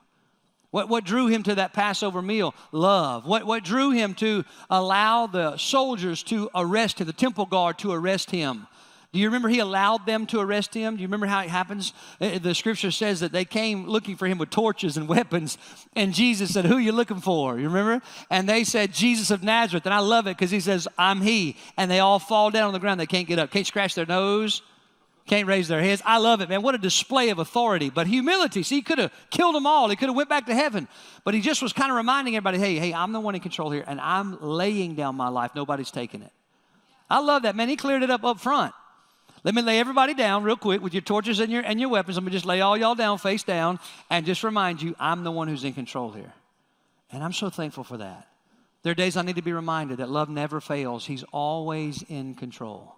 What, 0.71 0.89
what 0.89 1.03
drew 1.03 1.27
him 1.27 1.43
to 1.43 1.55
that 1.55 1.73
Passover 1.73 2.21
meal? 2.21 2.53
Love. 2.71 3.25
What, 3.25 3.45
what 3.45 3.63
drew 3.63 3.91
him 3.91 4.13
to 4.15 4.43
allow 4.69 5.27
the 5.27 5.57
soldiers 5.57 6.23
to 6.23 6.49
arrest 6.53 6.99
him, 6.99 7.07
the 7.07 7.13
temple 7.13 7.45
guard 7.45 7.79
to 7.79 7.91
arrest 7.91 8.31
him? 8.31 8.67
Do 9.11 9.17
you 9.17 9.25
remember 9.25 9.49
he 9.49 9.57
allowed 9.57 10.05
them 10.05 10.27
to 10.27 10.39
arrest 10.39 10.71
him? 10.71 10.95
Do 10.95 11.01
you 11.01 11.07
remember 11.07 11.25
how 11.25 11.41
it 11.41 11.49
happens? 11.49 11.93
Uh, 12.21 12.37
the 12.37 12.53
scripture 12.53 12.91
says 12.91 13.21
that 13.21 13.31
they 13.31 13.43
came 13.43 13.87
looking 13.87 14.15
for 14.15 14.27
him 14.27 14.37
with 14.37 14.51
torches 14.51 14.97
and 14.97 15.07
weapons, 15.07 15.57
and 15.95 16.13
Jesus 16.13 16.53
said, 16.53 16.65
Who 16.65 16.77
are 16.77 16.81
you 16.81 16.91
looking 16.91 17.19
for? 17.19 17.57
You 17.57 17.69
remember? 17.69 18.05
And 18.29 18.47
they 18.47 18.63
said, 18.63 18.93
Jesus 18.93 19.31
of 19.31 19.41
Nazareth. 19.41 19.85
And 19.85 19.95
I 19.95 19.99
love 19.99 20.27
it 20.27 20.37
because 20.37 20.51
he 20.51 20.59
says, 20.59 20.87
I'm 20.97 21.21
he. 21.21 21.57
And 21.75 21.89
they 21.89 21.99
all 21.99 22.19
fall 22.19 22.51
down 22.51 22.67
on 22.67 22.73
the 22.73 22.79
ground. 22.79 22.99
They 22.99 23.07
can't 23.07 23.27
get 23.27 23.39
up, 23.39 23.49
can't 23.49 23.65
scratch 23.65 23.95
their 23.95 24.05
nose, 24.05 24.61
can't 25.25 25.47
raise 25.47 25.67
their 25.67 25.81
heads. 25.81 26.03
I 26.05 26.19
love 26.19 26.41
it, 26.41 26.49
man. 26.49 26.61
What 26.61 26.75
a 26.75 26.79
display 26.79 27.29
of 27.29 27.39
authority. 27.39 27.89
But 27.89 28.05
humility. 28.05 28.61
See, 28.61 28.75
he 28.75 28.81
could 28.83 28.99
have 28.99 29.11
killed 29.31 29.55
them 29.55 29.65
all. 29.65 29.89
He 29.89 29.95
could 29.95 30.09
have 30.09 30.15
went 30.15 30.29
back 30.29 30.45
to 30.47 30.55
heaven. 30.55 30.87
But 31.23 31.33
he 31.33 31.41
just 31.41 31.63
was 31.63 31.73
kind 31.73 31.89
of 31.89 31.97
reminding 31.97 32.35
everybody, 32.35 32.59
hey, 32.59 32.77
hey, 32.77 32.93
I'm 32.93 33.11
the 33.11 33.19
one 33.19 33.33
in 33.33 33.41
control 33.41 33.71
here, 33.71 33.83
and 33.87 33.99
I'm 33.99 34.39
laying 34.39 34.93
down 34.93 35.15
my 35.15 35.29
life. 35.29 35.51
Nobody's 35.55 35.89
taking 35.89 36.21
it. 36.21 36.31
I 37.09 37.19
love 37.21 37.41
that, 37.41 37.55
man. 37.55 37.69
He 37.69 37.75
cleared 37.75 38.03
it 38.03 38.11
up 38.11 38.23
up 38.23 38.39
front. 38.39 38.73
Let 39.43 39.55
me 39.55 39.61
lay 39.61 39.79
everybody 39.79 40.13
down 40.13 40.43
real 40.43 40.57
quick 40.57 40.81
with 40.81 40.93
your 40.93 41.01
torches 41.01 41.39
and 41.39 41.51
your, 41.51 41.63
and 41.63 41.79
your 41.79 41.89
weapons. 41.89 42.17
Let 42.17 42.23
me 42.23 42.31
just 42.31 42.45
lay 42.45 42.61
all 42.61 42.77
y'all 42.77 42.95
down 42.95 43.17
face 43.17 43.43
down 43.43 43.79
and 44.09 44.25
just 44.25 44.43
remind 44.43 44.81
you 44.81 44.95
I'm 44.99 45.23
the 45.23 45.31
one 45.31 45.47
who's 45.47 45.63
in 45.63 45.73
control 45.73 46.11
here. 46.11 46.33
And 47.11 47.23
I'm 47.23 47.33
so 47.33 47.49
thankful 47.49 47.83
for 47.83 47.97
that. 47.97 48.27
There 48.83 48.91
are 48.91 48.95
days 48.95 49.17
I 49.17 49.23
need 49.23 49.35
to 49.35 49.41
be 49.41 49.53
reminded 49.53 49.97
that 49.97 50.09
love 50.09 50.29
never 50.29 50.61
fails, 50.61 51.05
He's 51.05 51.23
always 51.31 52.03
in 52.07 52.35
control. 52.35 52.95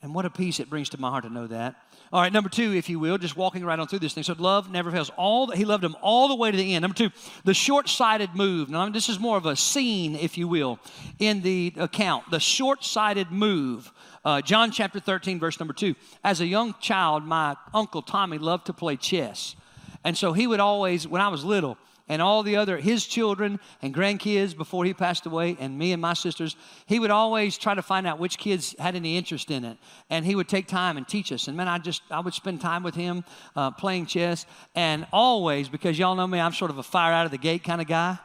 And 0.00 0.14
what 0.14 0.24
a 0.24 0.30
peace 0.30 0.60
it 0.60 0.70
brings 0.70 0.90
to 0.90 1.00
my 1.00 1.10
heart 1.10 1.24
to 1.24 1.30
know 1.30 1.48
that. 1.48 1.74
All 2.12 2.22
right, 2.22 2.32
number 2.32 2.48
two, 2.48 2.72
if 2.72 2.88
you 2.88 3.00
will, 3.00 3.18
just 3.18 3.36
walking 3.36 3.64
right 3.64 3.78
on 3.78 3.88
through 3.88 3.98
this 3.98 4.14
thing. 4.14 4.22
So 4.22 4.34
love 4.38 4.70
never 4.70 4.92
fails. 4.92 5.10
All 5.16 5.50
he 5.50 5.64
loved 5.64 5.82
him 5.84 5.96
all 6.00 6.28
the 6.28 6.36
way 6.36 6.50
to 6.50 6.56
the 6.56 6.74
end. 6.74 6.82
Number 6.82 6.96
two, 6.96 7.10
the 7.44 7.52
short-sighted 7.52 8.30
move. 8.34 8.70
Now 8.70 8.88
this 8.88 9.08
is 9.08 9.18
more 9.18 9.36
of 9.36 9.44
a 9.44 9.56
scene, 9.56 10.14
if 10.14 10.38
you 10.38 10.46
will, 10.46 10.78
in 11.18 11.42
the 11.42 11.74
account. 11.76 12.30
The 12.30 12.40
short-sighted 12.40 13.32
move. 13.32 13.92
Uh, 14.24 14.40
John 14.40 14.70
chapter 14.70 15.00
13, 15.00 15.38
verse 15.38 15.58
number 15.60 15.74
two. 15.74 15.94
As 16.24 16.40
a 16.40 16.46
young 16.46 16.74
child, 16.80 17.24
my 17.24 17.56
uncle 17.72 18.02
Tommy 18.02 18.38
loved 18.38 18.66
to 18.66 18.72
play 18.72 18.96
chess. 18.96 19.56
And 20.04 20.16
so 20.16 20.32
he 20.32 20.46
would 20.46 20.60
always, 20.60 21.06
when 21.06 21.20
I 21.20 21.28
was 21.28 21.44
little, 21.44 21.76
and 22.08 22.22
all 22.22 22.42
the 22.42 22.56
other, 22.56 22.78
his 22.78 23.06
children 23.06 23.60
and 23.82 23.94
grandkids 23.94 24.56
before 24.56 24.84
he 24.84 24.94
passed 24.94 25.26
away, 25.26 25.56
and 25.60 25.78
me 25.78 25.92
and 25.92 26.00
my 26.00 26.14
sisters, 26.14 26.56
he 26.86 26.98
would 26.98 27.10
always 27.10 27.58
try 27.58 27.74
to 27.74 27.82
find 27.82 28.06
out 28.06 28.18
which 28.18 28.38
kids 28.38 28.74
had 28.78 28.96
any 28.96 29.18
interest 29.18 29.50
in 29.50 29.64
it. 29.64 29.76
And 30.08 30.24
he 30.24 30.34
would 30.34 30.48
take 30.48 30.66
time 30.66 30.96
and 30.96 31.06
teach 31.06 31.30
us. 31.32 31.48
And 31.48 31.56
man, 31.56 31.68
I 31.68 31.78
just, 31.78 32.02
I 32.10 32.20
would 32.20 32.34
spend 32.34 32.60
time 32.60 32.82
with 32.82 32.94
him 32.94 33.24
uh, 33.54 33.72
playing 33.72 34.06
chess. 34.06 34.46
And 34.74 35.06
always, 35.12 35.68
because 35.68 35.98
y'all 35.98 36.14
know 36.14 36.26
me, 36.26 36.40
I'm 36.40 36.54
sort 36.54 36.70
of 36.70 36.78
a 36.78 36.82
fire 36.82 37.12
out 37.12 37.26
of 37.26 37.30
the 37.30 37.38
gate 37.38 37.62
kind 37.62 37.80
of 37.80 37.86
guy. 37.86 38.18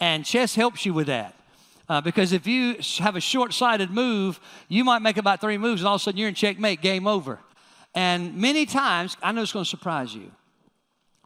And 0.00 0.24
chess 0.24 0.54
helps 0.54 0.84
you 0.84 0.92
with 0.92 1.06
that. 1.06 1.34
Uh, 1.90 2.00
because 2.00 2.32
if 2.32 2.46
you 2.46 2.76
have 3.00 3.16
a 3.16 3.20
short 3.20 3.52
sighted 3.52 3.90
move, 3.90 4.38
you 4.68 4.84
might 4.84 5.02
make 5.02 5.16
about 5.16 5.40
three 5.40 5.58
moves, 5.58 5.80
and 5.80 5.88
all 5.88 5.96
of 5.96 6.00
a 6.00 6.04
sudden 6.04 6.16
you're 6.16 6.28
in 6.28 6.36
checkmate, 6.36 6.80
game 6.80 7.08
over. 7.08 7.40
And 7.96 8.36
many 8.36 8.64
times, 8.64 9.16
I 9.20 9.32
know 9.32 9.42
it's 9.42 9.50
going 9.50 9.64
to 9.64 9.68
surprise 9.68 10.14
you. 10.14 10.30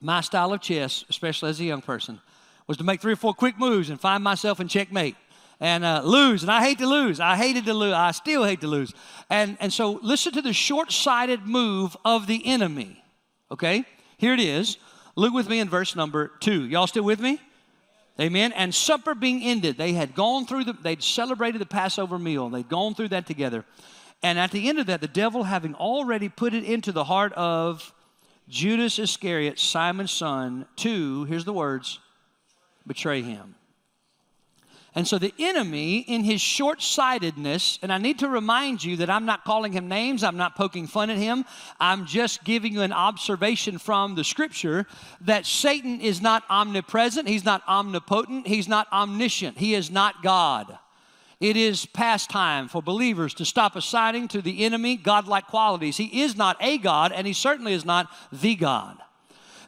my 0.01 0.23
style 0.23 0.55
of 0.55 0.63
chess, 0.63 1.05
especially 1.11 1.51
as 1.51 1.61
a 1.61 1.65
young 1.65 1.83
person, 1.83 2.19
was 2.67 2.79
to 2.79 2.85
make 2.85 3.03
three 3.03 3.13
or 3.13 3.17
four 3.17 3.35
quick 3.35 3.59
moves 3.59 3.91
and 3.91 4.01
find 4.01 4.25
myself 4.25 4.59
in 4.59 4.69
checkmate 4.69 5.17
and 5.61 5.85
uh, 5.85 6.01
lose. 6.03 6.43
And 6.43 6.51
I 6.51 6.65
hate 6.65 6.79
to 6.79 6.87
lose. 6.87 7.21
I 7.21 7.37
hated 7.37 7.67
to 7.67 7.75
lose. 7.75 7.93
I 7.93 8.13
still 8.13 8.43
hate 8.43 8.63
to 8.63 8.67
lose. 8.67 8.95
And, 9.29 9.59
and 9.61 9.71
so 9.71 10.01
listen 10.03 10.33
to 10.33 10.41
the 10.41 10.55
short 10.55 10.91
sighted 10.91 11.43
move 11.43 11.95
of 12.07 12.27
the 12.27 12.41
enemy. 12.47 13.05
Okay? 13.51 13.85
Here 14.17 14.33
it 14.33 14.41
is. 14.41 14.79
Look 15.15 15.35
with 15.35 15.47
me 15.47 15.61
in 15.61 15.69
verse 15.69 15.95
number 15.95 16.29
two. 16.41 16.65
Y'all 16.65 16.87
still 16.87 17.05
with 17.05 17.21
me? 17.21 17.39
Amen. 18.21 18.53
And 18.53 18.75
supper 18.75 19.15
being 19.15 19.43
ended, 19.43 19.77
they 19.77 19.93
had 19.93 20.15
gone 20.15 20.47
through 20.47 20.65
the, 20.65 20.73
they'd 20.73 21.03
celebrated 21.03 21.61
the 21.61 21.67
Passover 21.67 22.19
meal. 22.19 22.49
They'd 22.49 22.69
gone 22.69 22.95
through 22.95 23.09
that 23.09 23.27
together. 23.27 23.65
And 24.23 24.39
at 24.39 24.53
the 24.53 24.69
end 24.69 24.79
of 24.79 24.87
that, 24.87 25.01
the 25.01 25.09
devil 25.09 25.45
having 25.45 25.75
already 25.75 26.29
put 26.29 26.55
it 26.55 26.65
into 26.65 26.93
the 26.93 27.05
heart 27.05 27.33
of 27.33 27.93
Judas 28.49 28.99
Iscariot, 28.99 29.59
Simon's 29.59 30.13
son, 30.13 30.67
to, 30.77 31.25
here's 31.25 31.45
the 31.45 31.53
words, 31.53 31.99
betray 32.87 33.23
him. 33.23 33.57
And 34.97 35.09
so 35.09 35.19
the 35.19 35.35
enemy, 35.41 35.99
in 35.99 36.23
his 36.23 36.41
short 36.41 36.81
sightedness, 36.81 37.81
and 37.83 37.93
I 37.93 37.99
need 37.99 38.21
to 38.21 38.29
remind 38.29 38.85
you 38.85 38.97
that 38.99 39.11
I'm 39.11 39.27
not 39.27 39.45
calling 39.45 39.73
him 39.73 39.89
names, 39.89 40.23
I'm 40.23 40.37
not 40.37 40.55
poking 40.55 40.87
fun 40.87 41.11
at 41.11 41.19
him, 41.19 41.45
I'm 41.81 42.07
just 42.07 42.45
giving 42.45 42.73
you 42.73 42.83
an 42.83 42.93
observation 42.93 43.79
from 43.79 44.15
the 44.15 44.23
scripture 44.23 44.87
that 45.23 45.47
Satan 45.47 46.01
is 46.01 46.23
not 46.23 46.45
omnipresent, 46.49 47.29
he's 47.29 47.45
not 47.45 47.67
omnipotent, 47.67 48.47
he's 48.47 48.69
not 48.69 48.87
omniscient, 48.93 49.59
he 49.59 49.75
is 49.75 49.91
not 49.91 50.23
God. 50.23 50.79
It 51.41 51.57
is 51.57 51.87
past 51.87 52.31
time 52.31 52.69
for 52.69 52.81
believers 52.81 53.35
to 53.35 53.45
stop 53.45 53.75
assigning 53.75 54.29
to 54.29 54.41
the 54.41 54.65
enemy 54.65 54.97
godlike 54.97 55.49
qualities. 55.49 55.97
He 55.97 56.23
is 56.23 56.37
not 56.37 56.57
a 56.61 56.79
God, 56.79 57.11
and 57.11 57.27
he 57.27 57.33
certainly 57.33 57.73
is 57.73 57.85
not 57.85 58.09
the 58.33 58.55
God. 58.55 58.99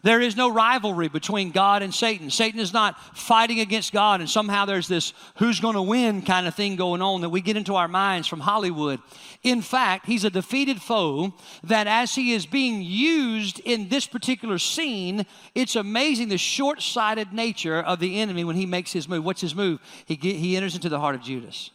There 0.07 0.21
is 0.21 0.37
no 0.37 0.49
rivalry 0.53 1.09
between 1.09 1.51
God 1.51 1.83
and 1.83 1.93
Satan. 1.93 2.31
Satan 2.31 2.61
is 2.61 2.73
not 2.73 2.97
fighting 3.17 3.59
against 3.59 3.93
God, 3.93 4.21
and 4.21 4.31
somehow 4.31 4.65
there's 4.65 4.87
this 4.87 5.13
who's 5.39 5.59
going 5.59 5.75
to 5.75 5.83
win 5.83 6.23
kind 6.23 6.47
of 6.47 6.55
thing 6.55 6.77
going 6.77 7.03
on 7.03 7.23
that 7.23 7.31
we 7.31 7.41
get 7.41 7.57
into 7.57 7.75
our 7.75 7.89
minds 7.89 8.29
from 8.29 8.39
Hollywood. 8.39 9.01
In 9.43 9.63
fact, 9.63 10.07
he's 10.07 10.23
a 10.23 10.31
defeated 10.31 10.81
foe 10.81 11.35
that 11.65 11.89
as 11.89 12.15
he 12.15 12.35
is 12.35 12.47
being 12.47 12.83
used 12.83 13.59
in 13.65 13.89
this 13.89 14.07
particular 14.07 14.61
scene, 14.61 15.27
it's 15.57 15.75
amazing 15.75 16.29
the 16.29 16.39
short 16.39 16.83
sighted 16.83 17.33
nature 17.33 17.81
of 17.81 17.99
the 17.99 18.21
enemy 18.21 18.45
when 18.45 18.55
he 18.55 18.65
makes 18.65 18.93
his 18.93 19.09
move. 19.09 19.25
What's 19.25 19.41
his 19.41 19.57
move? 19.57 19.81
He, 20.05 20.15
he 20.15 20.57
enters 20.57 20.77
into 20.77 20.89
the 20.89 21.01
heart 21.01 21.17
of 21.17 21.23
Judas. 21.23 21.73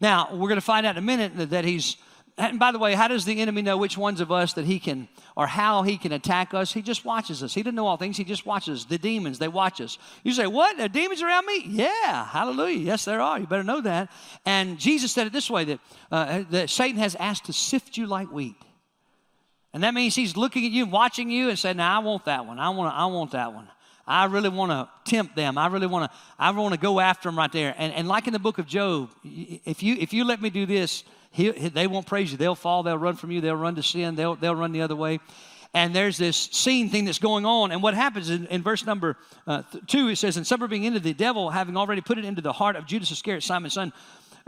Now, 0.00 0.28
we're 0.30 0.48
going 0.48 0.54
to 0.54 0.60
find 0.60 0.86
out 0.86 0.96
in 0.96 1.02
a 1.02 1.06
minute 1.06 1.36
that, 1.36 1.50
that 1.50 1.64
he's 1.64 1.96
and 2.36 2.58
by 2.58 2.72
the 2.72 2.80
way, 2.80 2.94
how 2.94 3.06
does 3.06 3.24
the 3.24 3.40
enemy 3.40 3.62
know 3.62 3.76
which 3.76 3.96
ones 3.96 4.20
of 4.20 4.32
us 4.32 4.54
that 4.54 4.64
he 4.64 4.80
can, 4.80 5.06
or 5.36 5.46
how 5.46 5.82
he 5.82 5.96
can 5.96 6.10
attack 6.10 6.52
us? 6.52 6.72
He 6.72 6.82
just 6.82 7.04
watches 7.04 7.44
us. 7.44 7.54
He 7.54 7.62
doesn't 7.62 7.76
know 7.76 7.86
all 7.86 7.96
things. 7.96 8.16
He 8.16 8.24
just 8.24 8.44
watches 8.44 8.86
the 8.86 8.98
demons. 8.98 9.38
They 9.38 9.46
watch 9.46 9.80
us. 9.80 9.98
You 10.24 10.32
say, 10.32 10.48
"What? 10.48 10.76
There 10.76 10.88
demons 10.88 11.22
around 11.22 11.46
me?" 11.46 11.64
Yeah, 11.64 12.26
hallelujah. 12.26 12.78
Yes, 12.78 13.04
there 13.04 13.20
are. 13.20 13.38
You 13.38 13.46
better 13.46 13.62
know 13.62 13.80
that. 13.82 14.10
And 14.44 14.80
Jesus 14.80 15.12
said 15.12 15.28
it 15.28 15.32
this 15.32 15.48
way: 15.48 15.64
that, 15.64 15.80
uh, 16.10 16.42
that 16.50 16.70
Satan 16.70 16.98
has 16.98 17.14
asked 17.14 17.44
to 17.44 17.52
sift 17.52 17.96
you 17.96 18.06
like 18.06 18.32
wheat, 18.32 18.56
and 19.72 19.84
that 19.84 19.94
means 19.94 20.16
he's 20.16 20.36
looking 20.36 20.66
at 20.66 20.72
you, 20.72 20.86
watching 20.86 21.30
you, 21.30 21.50
and 21.50 21.58
saying, 21.58 21.76
"Now 21.76 22.00
I 22.00 22.02
want 22.02 22.24
that 22.24 22.46
one. 22.46 22.58
I 22.58 22.70
want. 22.70 22.92
I 22.92 23.06
want 23.06 23.30
that 23.30 23.54
one." 23.54 23.68
I 24.06 24.26
really 24.26 24.50
want 24.50 24.70
to 24.70 25.10
tempt 25.10 25.34
them. 25.34 25.56
I 25.56 25.68
really 25.68 25.86
want 25.86 26.10
to. 26.10 26.18
I 26.38 26.50
want 26.50 26.74
to 26.74 26.80
go 26.80 27.00
after 27.00 27.28
them 27.28 27.38
right 27.38 27.50
there. 27.50 27.74
And, 27.78 27.92
and 27.94 28.06
like 28.06 28.26
in 28.26 28.34
the 28.34 28.38
book 28.38 28.58
of 28.58 28.66
Job, 28.66 29.10
if 29.22 29.82
you 29.82 29.94
if 29.98 30.12
you 30.12 30.24
let 30.24 30.42
me 30.42 30.50
do 30.50 30.66
this, 30.66 31.04
he, 31.34 31.50
they 31.50 31.88
won't 31.88 32.06
praise 32.06 32.30
you. 32.30 32.38
They'll 32.38 32.54
fall. 32.54 32.84
They'll 32.84 32.96
run 32.96 33.16
from 33.16 33.32
you. 33.32 33.40
They'll 33.40 33.56
run 33.56 33.74
to 33.74 33.82
sin. 33.82 34.14
They'll, 34.14 34.36
they'll 34.36 34.54
run 34.54 34.70
the 34.70 34.82
other 34.82 34.94
way. 34.94 35.18
And 35.74 35.92
there's 35.92 36.16
this 36.16 36.36
scene 36.36 36.90
thing 36.90 37.06
that's 37.06 37.18
going 37.18 37.44
on. 37.44 37.72
And 37.72 37.82
what 37.82 37.94
happens 37.94 38.30
in, 38.30 38.46
in 38.46 38.62
verse 38.62 38.86
number 38.86 39.16
uh, 39.44 39.62
two, 39.88 40.06
it 40.06 40.16
says, 40.16 40.36
And 40.36 40.46
supper 40.46 40.68
being 40.68 40.84
into 40.84 41.00
the 41.00 41.12
devil, 41.12 41.50
having 41.50 41.76
already 41.76 42.02
put 42.02 42.18
it 42.18 42.24
into 42.24 42.40
the 42.40 42.52
heart 42.52 42.76
of 42.76 42.86
Judas 42.86 43.10
Iscariot, 43.10 43.42
Simon's 43.42 43.72
son, 43.72 43.92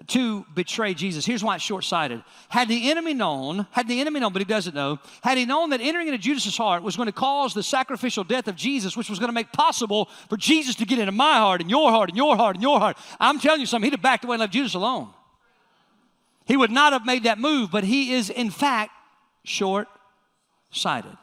to 0.07 0.47
betray 0.55 0.95
Jesus. 0.95 1.27
Here's 1.27 1.43
why 1.43 1.57
it's 1.57 1.65
short 1.65 1.83
sighted. 1.83 2.23
Had 2.49 2.69
the 2.69 2.89
enemy 2.89 3.15
known, 3.15 3.67
had 3.73 3.89
the 3.89 4.01
enemy 4.01 4.21
known, 4.21 4.33
but 4.33 4.41
he 4.41 4.47
doesn't 4.47 4.77
know, 4.77 5.01
had 5.25 5.39
he 5.39 5.45
known 5.45 5.71
that 5.71 5.81
entering 5.81 6.07
into 6.07 6.19
Judas's 6.19 6.57
heart 6.57 6.85
was 6.85 6.95
going 6.95 7.07
to 7.07 7.13
cause 7.13 7.53
the 7.53 7.65
sacrificial 7.65 8.23
death 8.23 8.47
of 8.47 8.55
Jesus, 8.55 8.97
which 8.97 9.11
was 9.11 9.19
going 9.19 9.31
to 9.31 9.35
make 9.35 9.51
possible 9.51 10.09
for 10.29 10.37
Jesus 10.37 10.77
to 10.77 10.85
get 10.85 11.01
into 11.01 11.11
my 11.11 11.39
heart 11.39 11.61
and 11.61 11.69
your 11.69 11.91
heart 11.91 12.11
and 12.11 12.17
your 12.17 12.37
heart 12.37 12.55
and 12.55 12.63
your 12.63 12.79
heart, 12.79 12.97
I'm 13.19 13.41
telling 13.41 13.61
you 13.61 13.67
something, 13.67 13.87
he'd 13.87 13.95
have 13.95 14.03
backed 14.03 14.25
away 14.25 14.35
and 14.35 14.41
left 14.41 14.53
Judas 14.53 14.75
alone. 14.75 15.09
He 16.47 16.57
would 16.57 16.71
not 16.71 16.93
have 16.93 17.05
made 17.05 17.25
that 17.25 17.39
move, 17.39 17.71
but 17.71 17.85
he 17.85 18.13
is, 18.13 18.31
in 18.31 18.51
fact, 18.51 18.93
short 19.45 19.89
sighted. 20.71 21.17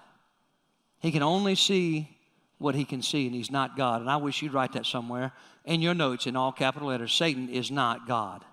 He 1.00 1.12
can 1.12 1.24
only 1.24 1.56
see 1.56 2.10
what 2.58 2.76
he 2.76 2.86
can 2.86 3.02
see, 3.02 3.26
and 3.26 3.36
he's 3.36 3.52
not 3.52 3.76
God. 3.76 4.02
And 4.02 4.10
I 4.10 4.18
wish 4.18 4.42
you'd 4.42 4.54
write 4.54 4.74
that 4.74 4.86
somewhere 4.86 5.32
in 5.66 5.82
your 5.82 5.94
notes 5.94 6.28
in 6.28 6.36
all 6.36 6.52
capital 6.52 6.90
letters 6.90 7.14
Satan 7.14 7.50
is 7.50 7.72
not 7.72 8.08
God. 8.08 8.44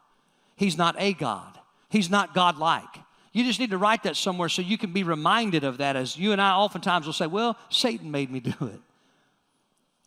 He's 0.56 0.78
not 0.78 0.94
a 0.98 1.12
God, 1.12 1.58
he's 1.88 2.10
not 2.10 2.34
God 2.34 2.56
like. 2.56 2.88
You 3.32 3.44
just 3.44 3.60
need 3.60 3.70
to 3.70 3.78
write 3.78 4.02
that 4.02 4.16
somewhere 4.16 4.48
so 4.48 4.60
you 4.60 4.76
can 4.76 4.92
be 4.92 5.04
reminded 5.04 5.62
of 5.62 5.78
that 5.78 5.94
as 5.94 6.16
you 6.16 6.32
and 6.32 6.40
I 6.40 6.52
oftentimes 6.52 7.06
will 7.06 7.12
say, 7.12 7.28
Well, 7.28 7.56
Satan 7.68 8.10
made 8.10 8.30
me 8.30 8.40
do 8.40 8.54
it. 8.60 8.80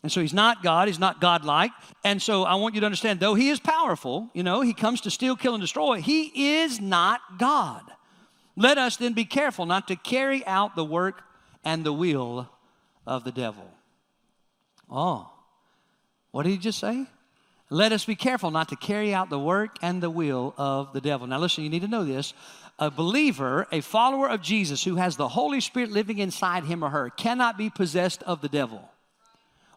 And 0.04 0.12
so 0.12 0.20
he's 0.20 0.34
not 0.34 0.62
God, 0.62 0.86
he's 0.86 0.98
not 0.98 1.18
God-like. 1.18 1.70
And 2.04 2.20
so 2.20 2.42
I 2.42 2.56
want 2.56 2.74
you 2.74 2.80
to 2.82 2.86
understand, 2.86 3.20
though 3.20 3.34
he 3.34 3.48
is 3.48 3.58
powerful, 3.58 4.28
you 4.34 4.42
know, 4.42 4.60
he 4.60 4.74
comes 4.74 5.00
to 5.00 5.10
steal, 5.10 5.34
kill, 5.34 5.54
and 5.54 5.62
destroy, 5.62 6.02
he 6.02 6.58
is 6.58 6.78
not 6.78 7.22
God. 7.38 7.80
Let 8.54 8.76
us 8.76 8.98
then 8.98 9.14
be 9.14 9.24
careful 9.24 9.64
not 9.64 9.88
to 9.88 9.96
carry 9.96 10.46
out 10.46 10.76
the 10.76 10.84
work 10.84 11.22
and 11.64 11.84
the 11.84 11.92
will 11.92 12.50
of 13.06 13.24
the 13.24 13.32
devil. 13.32 13.64
Oh, 14.90 15.30
what 16.32 16.42
did 16.42 16.50
he 16.50 16.58
just 16.58 16.80
say? 16.80 17.06
Let 17.70 17.92
us 17.92 18.04
be 18.04 18.14
careful 18.14 18.50
not 18.50 18.68
to 18.68 18.76
carry 18.76 19.14
out 19.14 19.30
the 19.30 19.38
work 19.38 19.78
and 19.80 20.02
the 20.02 20.10
will 20.10 20.52
of 20.58 20.92
the 20.92 21.00
devil. 21.00 21.26
Now, 21.26 21.38
listen, 21.38 21.64
you 21.64 21.70
need 21.70 21.80
to 21.80 21.88
know 21.88 22.04
this. 22.04 22.34
A 22.78 22.90
believer, 22.90 23.66
a 23.72 23.80
follower 23.80 24.28
of 24.28 24.42
Jesus 24.42 24.84
who 24.84 24.96
has 24.96 25.16
the 25.16 25.28
Holy 25.28 25.62
Spirit 25.62 25.92
living 25.92 26.18
inside 26.18 26.64
him 26.64 26.84
or 26.84 26.90
her, 26.90 27.08
cannot 27.08 27.56
be 27.56 27.70
possessed 27.70 28.22
of 28.24 28.42
the 28.42 28.50
devil 28.50 28.90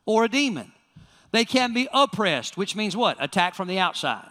or 0.07 0.23
a 0.23 0.29
demon. 0.29 0.71
They 1.31 1.45
can 1.45 1.73
be 1.73 1.87
oppressed, 1.93 2.57
which 2.57 2.75
means 2.75 2.97
what? 2.97 3.17
Attacked 3.19 3.55
from 3.55 3.67
the 3.67 3.77
outside. 3.77 4.27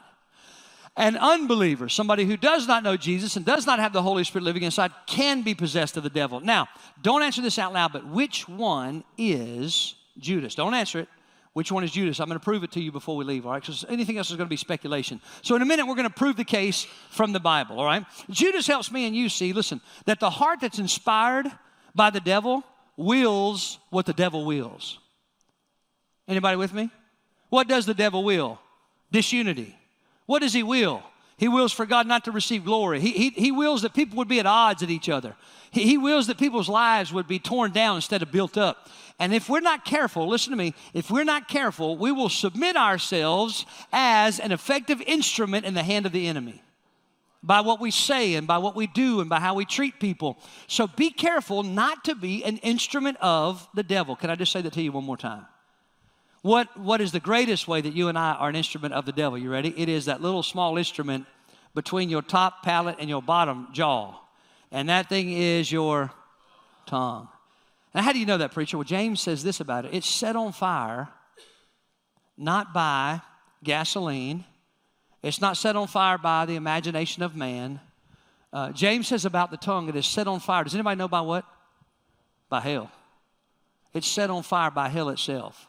An 0.97 1.17
unbeliever, 1.19 1.91
somebody 1.91 2.25
who 2.25 2.39
does 2.39 2.67
not 2.67 2.83
know 2.83 2.97
Jesus 2.97 3.37
and 3.37 3.45
does 3.45 3.67
not 3.67 3.79
have 3.79 3.93
the 3.93 4.03
Holy 4.03 4.25
Spirit 4.25 4.45
living 4.45 4.63
inside, 4.63 4.93
can 5.07 5.43
be 5.43 5.55
possessed 5.55 5.99
of 5.99 6.03
the 6.03 6.11
devil. 6.11 6.41
Now, 6.41 6.69
don't 7.03 7.23
answer 7.23 7.43
this 7.43 7.59
out 7.59 7.75
loud, 7.75 7.93
but 7.93 8.07
which 8.07 8.49
one 8.49 9.05
is 9.19 9.95
Judas? 10.19 10.55
Don't 10.55 10.73
answer 10.73 11.01
it. 11.01 11.09
Which 11.53 11.71
one 11.71 11.85
is 11.85 11.91
Judas? 11.91 12.19
I'm 12.19 12.29
going 12.29 12.39
to 12.39 12.45
prove 12.45 12.65
it 12.65 12.73
to 12.73 12.81
you 12.81 12.93
before 12.93 13.17
we 13.17 13.25
leave, 13.25 13.47
all 13.47 13.53
right? 13.53 13.63
Because 13.63 13.85
anything 13.89 14.17
else 14.17 14.31
is 14.31 14.37
going 14.37 14.47
to 14.47 14.51
be 14.51 14.57
speculation. 14.57 15.21
So, 15.43 15.55
in 15.55 15.63
a 15.63 15.67
minute, 15.67 15.87
we're 15.87 15.95
going 15.95 16.09
to 16.09 16.15
prove 16.15 16.37
the 16.37 16.45
case 16.45 16.87
from 17.11 17.33
the 17.33 17.41
Bible, 17.41 17.79
all 17.79 17.87
right? 17.87 18.05
Judas 18.31 18.67
helps 18.67 18.91
me 18.91 19.07
and 19.07 19.15
you 19.15 19.29
see, 19.29 19.53
listen, 19.53 19.81
that 20.07 20.21
the 20.21 20.31
heart 20.31 20.61
that's 20.61 20.79
inspired 20.79 21.47
by 21.95 22.11
the 22.11 22.21
devil 22.21 22.63
wills 22.97 23.79
what 23.91 24.07
the 24.07 24.13
devil 24.13 24.45
wills. 24.45 24.99
Anybody 26.29 26.57
with 26.57 26.73
me? 26.73 26.91
What 27.49 27.69
does 27.69 27.87
the 27.87 27.95
devil 27.95 28.25
will? 28.25 28.59
Disunity. 29.13 29.77
What 30.27 30.41
does 30.41 30.53
he 30.53 30.63
will? 30.63 31.03
He 31.39 31.49
wills 31.49 31.73
for 31.73 31.85
God 31.85 32.07
not 32.07 32.25
to 32.25 32.33
receive 32.33 32.65
glory. 32.65 32.99
He, 32.99 33.13
he, 33.13 33.31
he 33.31 33.53
wills 33.53 33.83
that 33.83 33.93
people 33.93 34.17
would 34.17 34.29
be 34.29 34.41
at 34.41 34.47
odds 34.47 34.83
at 34.83 34.91
each 34.91 35.09
other. 35.09 35.37
He, 35.71 35.83
he 35.83 35.99
wills 35.99 36.27
that 36.29 36.39
people's 36.39 36.69
lives 36.69 37.13
would 37.13 37.29
be 37.29 37.39
torn 37.39 37.73
down 37.73 37.97
instead 37.97 38.23
of 38.23 38.33
built 38.33 38.57
up. 38.57 38.89
And 39.19 39.35
if 39.35 39.49
we're 39.49 39.61
not 39.61 39.85
careful, 39.85 40.27
listen 40.27 40.51
to 40.51 40.57
me, 40.57 40.75
if 40.95 41.11
we're 41.11 41.25
not 41.25 41.49
careful, 41.49 41.97
we 41.97 42.11
will 42.11 42.29
submit 42.29 42.77
ourselves 42.77 43.67
as 43.93 44.41
an 44.41 44.51
effective 44.51 45.01
instrument 45.03 45.67
in 45.67 45.75
the 45.75 45.83
hand 45.83 46.07
of 46.07 46.13
the 46.13 46.27
enemy 46.27 46.63
by 47.43 47.61
what 47.61 47.81
we 47.81 47.91
say 47.91 48.35
and 48.35 48.47
by 48.47 48.59
what 48.59 48.75
we 48.75 48.87
do 48.87 49.21
and 49.21 49.31
by 49.31 49.39
how 49.39 49.55
we 49.55 49.65
treat 49.65 50.01
people. 50.01 50.39
So 50.67 50.87
be 50.87 51.11
careful 51.11 51.63
not 51.63 52.05
to 52.05 52.15
be 52.15 52.45
an 52.45 52.57
instrument 52.59 53.19
of 53.21 53.67
the 53.75 53.83
devil. 53.83 54.17
Can 54.17 54.31
I 54.31 54.35
just 54.35 54.53
say 54.53 54.63
that 54.63 54.73
to 54.73 54.83
you 54.83 54.93
one 54.93 55.05
more 55.05 55.17
time? 55.17 55.47
What, 56.47 56.77
what 56.77 57.01
is 57.01 57.11
the 57.11 57.19
greatest 57.19 57.67
way 57.67 57.81
that 57.81 57.93
you 57.93 58.07
and 58.07 58.17
I 58.17 58.35
are 58.35 58.49
an 58.49 58.55
instrument 58.55 58.95
of 58.95 59.05
the 59.05 59.11
devil? 59.11 59.37
You 59.37 59.51
ready? 59.51 59.75
It 59.77 59.89
is 59.89 60.05
that 60.05 60.23
little 60.23 60.45
small 60.45 60.79
instrument 60.79 61.27
between 61.75 62.09
your 62.09 62.23
top 62.23 62.63
palate 62.63 62.99
and 63.01 63.09
your 63.09 63.21
bottom 63.21 63.67
jaw. 63.73 64.15
And 64.71 64.89
that 64.89 65.09
thing 65.09 65.33
is 65.33 65.73
your 65.73 66.13
tongue. 66.87 67.27
Now, 67.93 68.03
how 68.03 68.13
do 68.13 68.21
you 68.21 68.27
know 68.27 68.39
that, 68.39 68.53
preacher? 68.53 68.77
Well, 68.77 68.85
James 68.85 69.21
says 69.21 69.43
this 69.43 69.59
about 69.59 69.87
it 69.87 69.95
it's 69.95 70.07
set 70.07 70.37
on 70.37 70.53
fire 70.53 71.09
not 72.39 72.73
by 72.73 73.23
gasoline, 73.65 74.45
it's 75.25 75.41
not 75.41 75.57
set 75.57 75.75
on 75.75 75.89
fire 75.89 76.17
by 76.17 76.47
the 76.47 76.55
imagination 76.55 77.25
of 77.25 77.35
man. 77.35 77.81
Uh, 78.53 78.71
James 78.71 79.09
says 79.09 79.25
about 79.25 79.51
the 79.51 79.57
tongue, 79.57 79.89
it 79.89 79.97
is 79.97 80.07
set 80.07 80.29
on 80.29 80.39
fire. 80.39 80.63
Does 80.63 80.75
anybody 80.75 80.97
know 80.97 81.09
by 81.09 81.23
what? 81.23 81.45
By 82.49 82.61
hell. 82.61 82.93
It's 83.93 84.07
set 84.07 84.31
on 84.31 84.45
fire 84.45 84.71
by 84.71 84.89
hell 84.91 85.09
itself. 85.09 85.69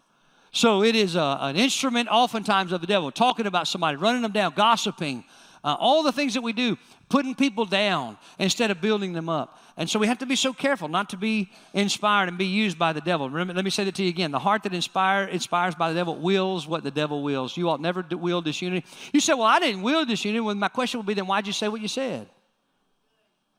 So 0.58 0.82
it 0.82 0.96
is 0.96 1.14
a, 1.14 1.38
an 1.42 1.56
instrument, 1.56 2.10
oftentimes, 2.10 2.72
of 2.72 2.82
the 2.82 2.88
devil, 2.88 3.12
talking 3.12 3.46
about 3.46 3.68
somebody, 3.68 3.96
running 3.96 4.24
them 4.24 4.32
down, 4.32 4.54
gossiping, 4.56 5.24
Uh, 5.64 5.76
all 5.80 6.02
the 6.02 6.12
things 6.12 6.34
that 6.34 6.42
we 6.42 6.54
do, 6.54 6.78
putting 7.10 7.36
people 7.36 7.66
down 7.66 8.18
instead 8.40 8.72
of 8.72 8.80
building 8.80 9.14
them 9.14 9.28
up. 9.28 9.60
And 9.76 9.90
so 9.90 10.00
we 10.00 10.08
have 10.08 10.20
to 10.20 10.26
be 10.26 10.36
so 10.36 10.54
careful 10.54 10.88
not 10.88 11.10
to 11.10 11.18
be 11.18 11.50
inspired 11.74 12.30
and 12.30 12.38
be 12.38 12.46
used 12.46 12.80
by 12.80 12.94
the 12.94 13.02
devil. 13.02 13.30
Remember, 13.30 13.54
let 13.54 13.66
me 13.66 13.72
say 13.72 13.84
that 13.84 13.96
to 13.96 14.04
you 14.04 14.10
again. 14.10 14.32
The 14.32 14.40
heart 14.40 14.64
that 14.64 14.74
inspire, 14.74 15.26
inspires 15.26 15.76
by 15.76 15.90
the 15.90 15.96
devil 15.96 16.16
wills 16.16 16.68
what 16.68 16.84
the 16.84 16.92
devil 16.92 17.22
wills. 17.22 17.58
You 17.58 17.70
ought 17.70 17.82
never 17.82 18.04
will 18.12 18.42
disunity. 18.42 18.86
You 19.14 19.20
say, 19.20 19.34
Well, 19.34 19.52
I 19.56 19.60
didn't 19.60 19.84
will 19.84 20.06
disunity. 20.06 20.40
Well, 20.40 20.56
my 20.56 20.70
question 20.70 21.00
would 21.00 21.08
be 21.08 21.14
then 21.14 21.28
why'd 21.28 21.46
you 21.46 21.54
say 21.54 21.68
what 21.68 21.82
you 21.82 21.88
said? 21.90 22.28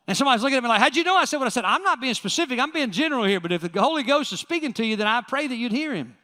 And 0.06 0.16
somebody's 0.16 0.42
looking 0.42 0.58
at 0.58 0.62
me 0.62 0.68
like, 0.68 0.80
How'd 0.80 0.96
you 0.96 1.04
know 1.04 1.16
I 1.16 1.26
said 1.26 1.38
what 1.38 1.46
I 1.46 1.50
said? 1.50 1.64
I'm 1.64 1.82
not 1.82 2.00
being 2.00 2.14
specific, 2.14 2.58
I'm 2.58 2.72
being 2.72 2.90
general 2.90 3.24
here. 3.24 3.40
But 3.40 3.52
if 3.52 3.60
the 3.72 3.82
Holy 3.82 4.02
Ghost 4.02 4.32
is 4.32 4.40
speaking 4.40 4.72
to 4.74 4.84
you, 4.84 4.96
then 4.96 5.06
I 5.06 5.20
pray 5.20 5.46
that 5.46 5.56
you'd 5.56 5.72
hear 5.72 5.94
him. 5.94 6.16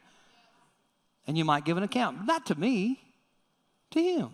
And 1.27 1.37
you 1.37 1.45
might 1.45 1.65
give 1.65 1.77
an 1.77 1.83
account. 1.83 2.25
Not 2.25 2.45
to 2.47 2.55
me, 2.55 2.99
to 3.91 4.01
him. 4.01 4.29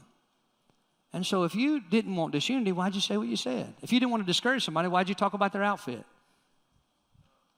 And 1.13 1.25
so 1.25 1.43
if 1.43 1.55
you 1.55 1.81
didn't 1.81 2.15
want 2.15 2.31
disunity, 2.31 2.71
why'd 2.71 2.95
you 2.95 3.01
say 3.01 3.17
what 3.17 3.27
you 3.27 3.35
said? 3.35 3.73
If 3.81 3.91
you 3.91 3.99
didn't 3.99 4.11
want 4.11 4.23
to 4.23 4.27
discourage 4.27 4.63
somebody, 4.63 4.87
why'd 4.87 5.09
you 5.09 5.15
talk 5.15 5.33
about 5.33 5.51
their 5.51 5.63
outfit? 5.63 6.03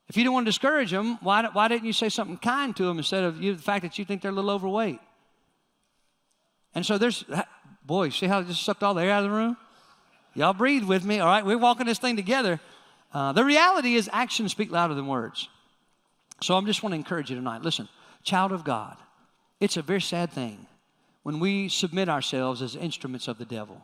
If 0.07 0.17
you 0.17 0.23
didn't 0.23 0.33
want 0.33 0.45
to 0.45 0.49
discourage 0.49 0.91
them, 0.91 1.17
why, 1.21 1.47
why 1.53 1.67
didn't 1.67 1.85
you 1.85 1.93
say 1.93 2.09
something 2.09 2.37
kind 2.37 2.75
to 2.75 2.83
them 2.83 2.97
instead 2.97 3.23
of 3.23 3.41
you, 3.41 3.55
the 3.55 3.61
fact 3.61 3.83
that 3.83 3.97
you 3.97 4.05
think 4.05 4.21
they're 4.21 4.31
a 4.31 4.33
little 4.33 4.51
overweight? 4.51 4.99
And 6.75 6.85
so 6.85 6.97
there's, 6.97 7.23
boy, 7.85 8.09
see 8.09 8.25
how 8.25 8.39
I 8.39 8.43
just 8.43 8.63
sucked 8.63 8.83
all 8.83 8.93
the 8.93 9.03
air 9.03 9.11
out 9.11 9.23
of 9.23 9.29
the 9.29 9.35
room? 9.35 9.57
Y'all 10.33 10.53
breathe 10.53 10.83
with 10.83 11.05
me, 11.05 11.19
all 11.19 11.27
right? 11.27 11.45
We're 11.45 11.57
walking 11.57 11.85
this 11.85 11.99
thing 11.99 12.15
together. 12.15 12.59
Uh, 13.13 13.31
the 13.31 13.45
reality 13.45 13.93
is, 13.95 14.09
actions 14.11 14.51
speak 14.51 14.71
louder 14.71 14.95
than 14.95 15.05
words. 15.05 15.47
So 16.41 16.55
I'm 16.55 16.65
just 16.65 16.81
want 16.81 16.93
to 16.93 16.97
encourage 16.97 17.29
you 17.29 17.35
tonight. 17.35 17.61
Listen, 17.61 17.87
child 18.23 18.51
of 18.51 18.63
God, 18.63 18.97
it's 19.63 19.77
a 19.77 19.81
very 19.81 20.01
sad 20.01 20.29
thing 20.29 20.67
when 21.23 21.39
we 21.39 21.69
submit 21.69 22.09
ourselves 22.09 22.61
as 22.61 22.75
instruments 22.75 23.29
of 23.29 23.37
the 23.37 23.45
devil. 23.45 23.81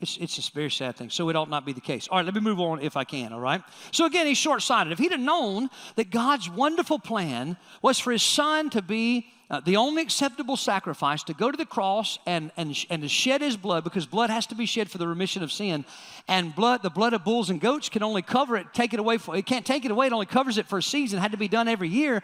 It's, 0.00 0.16
it's 0.16 0.48
a 0.48 0.52
very 0.52 0.70
sad 0.70 0.96
thing. 0.96 1.10
So 1.10 1.28
it 1.28 1.36
ought 1.36 1.50
not 1.50 1.66
be 1.66 1.74
the 1.74 1.82
case. 1.82 2.08
All 2.08 2.16
right, 2.16 2.24
let 2.24 2.34
me 2.34 2.40
move 2.40 2.58
on 2.58 2.80
if 2.80 2.96
I 2.96 3.04
can, 3.04 3.32
all 3.32 3.38
right? 3.38 3.62
So 3.92 4.06
again, 4.06 4.26
he's 4.26 4.38
short 4.38 4.62
sighted. 4.62 4.90
If 4.90 4.98
he'd 4.98 5.12
have 5.12 5.20
known 5.20 5.68
that 5.96 6.10
God's 6.10 6.48
wonderful 6.48 6.98
plan 6.98 7.58
was 7.82 7.98
for 7.98 8.10
his 8.10 8.22
son 8.22 8.70
to 8.70 8.80
be 8.80 9.26
uh, 9.50 9.60
the 9.60 9.76
only 9.76 10.00
acceptable 10.00 10.56
sacrifice, 10.56 11.22
to 11.24 11.34
go 11.34 11.50
to 11.50 11.58
the 11.58 11.66
cross 11.66 12.18
and, 12.26 12.50
and, 12.56 12.74
and 12.88 13.02
to 13.02 13.08
shed 13.08 13.42
his 13.42 13.54
blood, 13.54 13.84
because 13.84 14.06
blood 14.06 14.30
has 14.30 14.46
to 14.46 14.54
be 14.54 14.64
shed 14.64 14.90
for 14.90 14.96
the 14.96 15.06
remission 15.06 15.42
of 15.42 15.52
sin, 15.52 15.84
and 16.26 16.56
blood, 16.56 16.82
the 16.82 16.90
blood 16.90 17.12
of 17.12 17.22
bulls 17.22 17.50
and 17.50 17.60
goats 17.60 17.90
can 17.90 18.02
only 18.02 18.22
cover 18.22 18.56
it, 18.56 18.66
take 18.72 18.94
it 18.94 18.98
away. 18.98 19.18
For, 19.18 19.36
it 19.36 19.44
can't 19.44 19.66
take 19.66 19.84
it 19.84 19.90
away, 19.90 20.06
it 20.06 20.12
only 20.14 20.24
covers 20.24 20.56
it 20.56 20.66
for 20.66 20.78
a 20.78 20.82
season, 20.82 21.18
it 21.18 21.22
had 21.22 21.32
to 21.32 21.36
be 21.36 21.48
done 21.48 21.68
every 21.68 21.90
year. 21.90 22.22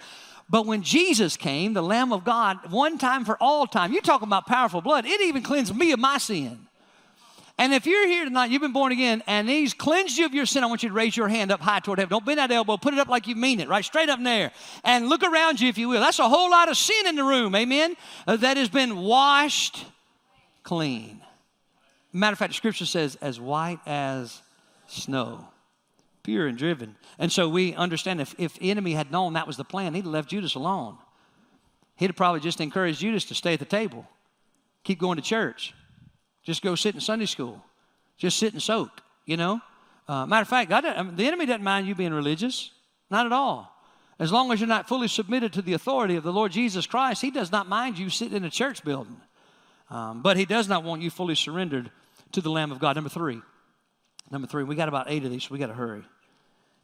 But 0.51 0.67
when 0.67 0.83
Jesus 0.83 1.37
came, 1.37 1.75
the 1.75 1.83
Lamb 1.83 2.13
of 2.13 2.25
God, 2.25 2.71
one 2.71 2.97
time 2.97 3.25
for 3.25 3.37
all 3.41 3.67
time, 3.67 3.93
you're 3.93 4.01
talking 4.01 4.29
about 4.29 4.47
powerful 4.47 4.81
blood, 4.81 5.05
it 5.05 5.21
even 5.21 5.43
cleansed 5.43 5.77
me 5.77 5.93
of 5.93 5.99
my 5.99 6.19
sin. 6.19 6.59
And 7.61 7.75
if 7.75 7.87
you're 7.87 8.07
here 8.07 8.25
tonight, 8.25 8.51
you've 8.51 8.63
been 8.63 8.73
born 8.73 8.93
again, 8.93 9.23
and 9.27 9.49
He's 9.49 9.75
cleansed 9.75 10.17
you 10.17 10.25
of 10.25 10.33
your 10.33 10.47
sin, 10.47 10.63
I 10.63 10.67
want 10.69 10.85
you 10.85 10.89
to 10.89 10.95
raise 10.95 11.17
your 11.17 11.29
hand 11.29 11.51
up 11.51 11.61
high 11.61 11.81
toward 11.81 11.99
heaven. 11.99 12.11
Don't 12.11 12.25
bend 12.25 12.39
that 12.39 12.53
elbow, 12.53 12.77
put 12.77 12.95
it 12.95 13.01
up 13.01 13.09
like 13.09 13.27
you 13.27 13.35
mean 13.35 13.59
it, 13.59 13.69
right? 13.69 13.85
Straight 13.85 14.09
up 14.09 14.19
in 14.19 14.25
there. 14.25 14.53
And 14.85 15.09
look 15.09 15.25
around 15.25 15.61
you, 15.61 15.69
if 15.69 15.77
you 15.77 15.89
will. 15.89 16.01
That's 16.01 16.21
a 16.21 16.29
whole 16.29 16.51
lot 16.51 16.69
of 16.69 16.77
sin 16.77 17.07
in 17.07 17.17
the 17.17 17.25
room, 17.25 17.55
amen? 17.57 17.97
Uh, 18.27 18.37
that 18.37 18.57
has 18.57 18.69
been 18.69 18.99
washed 18.99 19.85
clean. 20.63 21.21
Matter 22.13 22.33
of 22.33 22.39
fact, 22.39 22.53
the 22.53 22.57
scripture 22.57 22.87
says, 22.87 23.17
as 23.17 23.41
white 23.41 23.81
as 23.87 24.41
snow 24.87 25.49
and 26.29 26.59
driven. 26.59 26.97
And 27.19 27.33
so 27.33 27.49
we 27.49 27.75
understand 27.75 28.21
if, 28.21 28.35
if 28.38 28.59
the 28.59 28.71
enemy 28.71 28.93
had 28.93 29.11
known 29.11 29.33
that 29.33 29.47
was 29.47 29.57
the 29.57 29.64
plan, 29.64 29.95
he'd 29.95 30.05
have 30.05 30.12
left 30.12 30.31
Judas 30.31 30.55
alone. 30.55 30.99
He'd 31.97 32.07
have 32.11 32.17
probably 32.17 32.41
just 32.41 32.61
encouraged 32.61 33.01
Judas 33.01 33.25
to 33.27 33.35
stay 33.35 33.55
at 33.55 33.59
the 33.59 33.64
table, 33.64 34.07
keep 34.85 34.99
going 35.01 35.17
to 35.17 35.23
church, 35.23 35.75
just 36.43 36.62
go 36.62 36.75
sit 36.75 36.95
in 36.95 37.01
Sunday 37.01 37.27
school, 37.27 37.62
just 38.17 38.38
sit 38.38 38.53
and 38.53 38.62
soak, 38.62 38.91
you 39.27 39.37
know? 39.37 39.61
Uh, 40.07 40.25
matter 40.27 40.43
of 40.43 40.49
fact, 40.49 40.71
God, 40.71 40.85
I 40.85 41.03
mean, 41.03 41.17
the 41.17 41.27
enemy 41.27 41.47
doesn't 41.47 41.62
mind 41.62 41.87
you 41.87 41.95
being 41.95 42.14
religious, 42.14 42.71
not 43.11 43.27
at 43.27 43.33
all. 43.33 43.75
As 44.19 44.33
long 44.33 44.51
as 44.53 44.61
you're 44.61 44.69
not 44.69 44.88
fully 44.88 45.09
submitted 45.09 45.53
to 45.53 45.62
the 45.62 45.75
authority 45.75 46.17
of 46.17 46.25
the 46.25 46.33
Lord 46.33 46.53
Jesus 46.53 46.87
Christ, 46.87 47.23
he 47.23 47.31
does 47.31 47.53
not 47.53 47.69
mind 47.69 47.99
you 47.99 48.11
sitting 48.11 48.37
in 48.37 48.45
a 48.45 48.51
church 48.51 48.85
building. 48.85 49.21
Um, 49.91 50.23
but 50.23 50.37
he 50.37 50.45
does 50.45 50.69
not 50.69 50.85
want 50.85 51.03
you 51.03 51.11
fully 51.11 51.35
surrendered 51.35 51.91
to 52.33 52.41
the 52.41 52.51
Lamb 52.51 52.73
of 52.73 52.79
God. 52.79 52.97
Number 52.97 53.11
three. 53.11 53.41
Number 54.31 54.47
three, 54.47 54.64
we 54.64 54.75
got 54.75 54.88
about 54.88 55.07
eight 55.09 55.25
of 55.25 55.31
these, 55.31 55.45
so 55.45 55.53
we 55.53 55.59
got 55.59 55.69
to 55.69 55.75
hurry. 55.75 56.03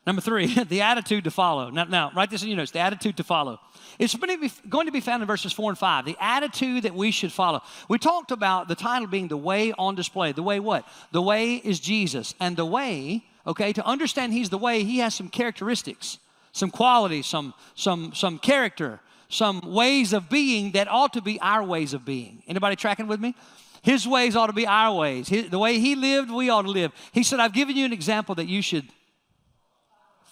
Number 0.07 0.21
three, 0.21 0.63
the 0.65 0.83
attitude 0.83 1.25
to 1.25 1.31
follow. 1.31 1.71
Now, 1.71 1.85
now, 1.85 2.13
write 2.15 2.31
this 2.31 2.43
in 2.43 2.49
your 2.49 2.59
notes 2.59 2.71
the 2.71 2.81
attitude 2.81 3.17
to 3.17 3.25
follow. 3.25 3.61
It's 3.99 4.15
going 4.15 4.87
to 4.87 4.93
be 4.93 5.01
found 5.01 5.23
in 5.23 5.27
verses 5.27 5.53
four 5.53 5.71
and 5.71 5.79
five. 5.79 6.05
The 6.05 6.17
attitude 6.21 6.83
that 6.83 6.95
we 6.95 7.11
should 7.11 7.33
follow. 7.33 7.63
We 7.89 7.99
talked 7.99 8.31
about 8.31 8.69
the 8.69 8.75
title 8.75 9.07
being 9.07 9.29
the 9.29 9.37
way 9.37 9.73
on 9.73 9.95
display. 9.95 10.33
The 10.33 10.43
way 10.43 10.61
what? 10.61 10.87
The 11.13 11.23
way 11.23 11.55
is 11.55 11.81
Jesus. 11.81 12.35
And 12.41 12.57
the 12.57 12.67
way, 12.67 13.25
okay, 13.47 13.73
to 13.73 13.85
understand 13.87 14.33
he's 14.33 14.51
the 14.51 14.59
way, 14.59 14.85
he 14.85 14.99
has 14.99 15.15
some 15.15 15.29
characteristics, 15.29 16.19
some 16.53 16.71
qualities, 16.71 17.27
some, 17.27 17.55
some, 17.75 18.13
some 18.15 18.39
character, 18.39 19.01
some 19.29 19.61
ways 19.61 20.13
of 20.13 20.29
being 20.29 20.73
that 20.73 20.89
ought 20.89 21.13
to 21.15 21.23
be 21.23 21.41
our 21.41 21.63
ways 21.63 21.95
of 21.95 22.05
being. 22.05 22.43
Anybody 22.47 22.77
tracking 22.77 23.07
with 23.07 23.21
me? 23.21 23.35
His 23.83 24.09
ways 24.09 24.35
ought 24.35 24.47
to 24.47 24.53
be 24.55 24.67
our 24.67 24.97
ways. 24.97 25.29
His, 25.29 25.51
the 25.51 25.59
way 25.59 25.79
he 25.79 25.95
lived, 25.95 26.31
we 26.31 26.49
ought 26.49 26.63
to 26.63 26.71
live. 26.71 26.91
He 27.13 27.23
said, 27.23 27.39
I've 27.39 27.53
given 27.53 27.77
you 27.77 27.85
an 27.85 27.93
example 27.93 28.35
that 28.37 28.49
you 28.49 28.63
should 28.63 28.89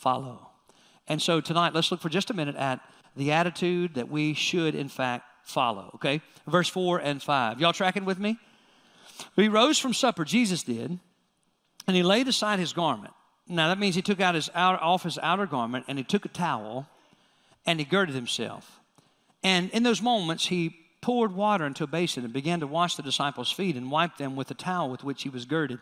follow. 0.03 0.49
And 1.07 1.23
so 1.23 1.41
tonight, 1.41 1.75
let's 1.75 1.91
look 1.91 2.01
for 2.01 2.09
just 2.09 2.31
a 2.31 2.35
minute 2.35 2.57
at 2.57 2.81
the 3.17 3.33
attitude 3.33 3.95
that 3.95 4.09
we 4.09 4.35
should, 4.35 4.75
in 4.75 4.89
fact, 4.89 5.25
follow. 5.45 5.93
Okay? 5.95 6.21
Verse 6.47 6.69
4 6.69 6.99
and 6.99 7.23
5. 7.23 7.61
Y'all 7.61 7.73
tracking 7.73 8.05
with 8.05 8.19
me? 8.19 8.37
He 9.37 9.49
rose 9.49 9.79
from 9.79 9.95
supper, 9.95 10.25
Jesus 10.25 10.65
did, 10.65 10.99
and 11.87 11.97
he 11.97 12.03
laid 12.03 12.27
aside 12.29 12.59
his 12.59 12.73
garment. 12.73 13.15
Now, 13.49 13.69
that 13.69 13.79
means 13.79 13.95
he 13.95 14.03
took 14.03 14.21
out 14.21 14.35
his 14.35 14.51
outer, 14.55 14.83
off 14.83 15.05
his 15.05 15.19
outer 15.19 15.47
garment 15.47 15.85
and 15.89 15.99
he 15.99 16.05
took 16.05 16.25
a 16.25 16.29
towel 16.29 16.89
and 17.67 17.79
he 17.79 17.85
girded 17.85 18.15
himself. 18.15 18.81
And 19.45 19.71
in 19.71 19.83
those 19.83 20.03
moments, 20.03 20.47
he 20.47 20.77
poured 21.01 21.35
water 21.35 21.67
into 21.67 21.85
a 21.85 21.89
basin 21.89 22.25
and 22.25 22.33
began 22.33 22.61
to 22.61 22.67
wash 22.67 22.97
the 22.97 23.03
disciples' 23.03 23.53
feet 23.53 23.77
and 23.77 23.91
wipe 23.91 24.17
them 24.17 24.37
with 24.37 24.49
the 24.49 24.55
towel 24.55 24.89
with 24.89 25.05
which 25.05 25.23
he 25.25 25.29
was 25.29 25.45
girded. 25.45 25.79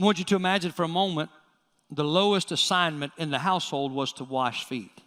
I 0.00 0.04
want 0.04 0.18
you 0.18 0.24
to 0.24 0.36
imagine 0.36 0.72
for 0.72 0.84
a 0.84 0.88
moment 0.88 1.30
the 1.90 2.04
lowest 2.04 2.52
assignment 2.52 3.12
in 3.18 3.30
the 3.30 3.38
household 3.38 3.92
was 3.92 4.12
to 4.14 4.24
wash 4.24 4.64
feet. 4.64 5.00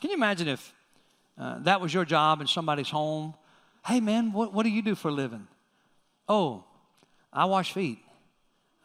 Can 0.00 0.10
you 0.10 0.16
imagine 0.16 0.48
if 0.48 0.72
uh, 1.38 1.58
that 1.60 1.80
was 1.80 1.92
your 1.92 2.04
job 2.04 2.40
in 2.40 2.46
somebody's 2.46 2.90
home? 2.90 3.34
Hey, 3.84 4.00
man, 4.00 4.32
what, 4.32 4.52
what 4.52 4.62
do 4.62 4.70
you 4.70 4.82
do 4.82 4.94
for 4.94 5.08
a 5.08 5.12
living? 5.12 5.46
Oh, 6.28 6.64
I 7.32 7.46
wash 7.46 7.72
feet. 7.72 7.98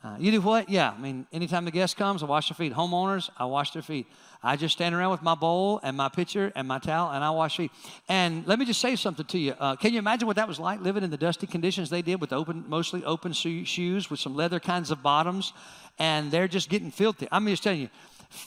Uh, 0.02 0.16
you 0.18 0.32
do 0.32 0.40
what? 0.40 0.70
Yeah, 0.70 0.92
I 0.92 0.98
mean, 0.98 1.28
anytime 1.34 1.66
the 1.66 1.72
guest 1.72 1.98
comes, 1.98 2.24
I 2.24 2.26
wash 2.26 2.48
their 2.48 2.56
feet. 2.56 2.74
Homeowners, 2.74 3.30
I 3.38 3.46
wash 3.46 3.72
their 3.72 3.82
feet. 3.82 4.08
I 4.42 4.56
just 4.56 4.74
stand 4.74 4.96
around 4.96 5.12
with 5.12 5.22
my 5.22 5.36
bowl 5.36 5.82
and 5.84 5.98
my 5.98 6.08
pitcher 6.08 6.54
and 6.56 6.66
my 6.66 6.80
towel 6.80 7.12
and 7.12 7.22
I 7.22 7.32
wash 7.32 7.58
feet. 7.58 7.72
And 8.08 8.48
let 8.48 8.60
me 8.60 8.66
just 8.66 8.80
say 8.80 8.96
something 8.96 9.26
to 9.26 9.38
you. 9.38 9.56
Uh, 9.60 9.76
can 9.76 9.92
you 9.92 10.00
imagine 10.00 10.26
what 10.26 10.38
that 10.38 10.48
was 10.48 10.58
like 10.58 10.80
living 10.80 11.04
in 11.04 11.10
the 11.10 11.18
dusty 11.18 11.48
conditions 11.48 11.90
they 11.90 12.02
did 12.02 12.22
with 12.22 12.32
open, 12.32 12.64
mostly 12.70 13.04
open 13.04 13.34
shoes 13.34 14.10
with 14.10 14.22
some 14.22 14.36
leather 14.36 14.62
kinds 14.62 14.90
of 14.90 15.04
bottoms 15.04 15.52
and 16.00 16.32
they're 16.32 16.48
just 16.48 16.70
getting 16.70 16.92
filthy? 16.92 17.28
I'm 17.32 17.46
just 17.48 17.64
telling 17.64 17.82
you. 17.82 17.90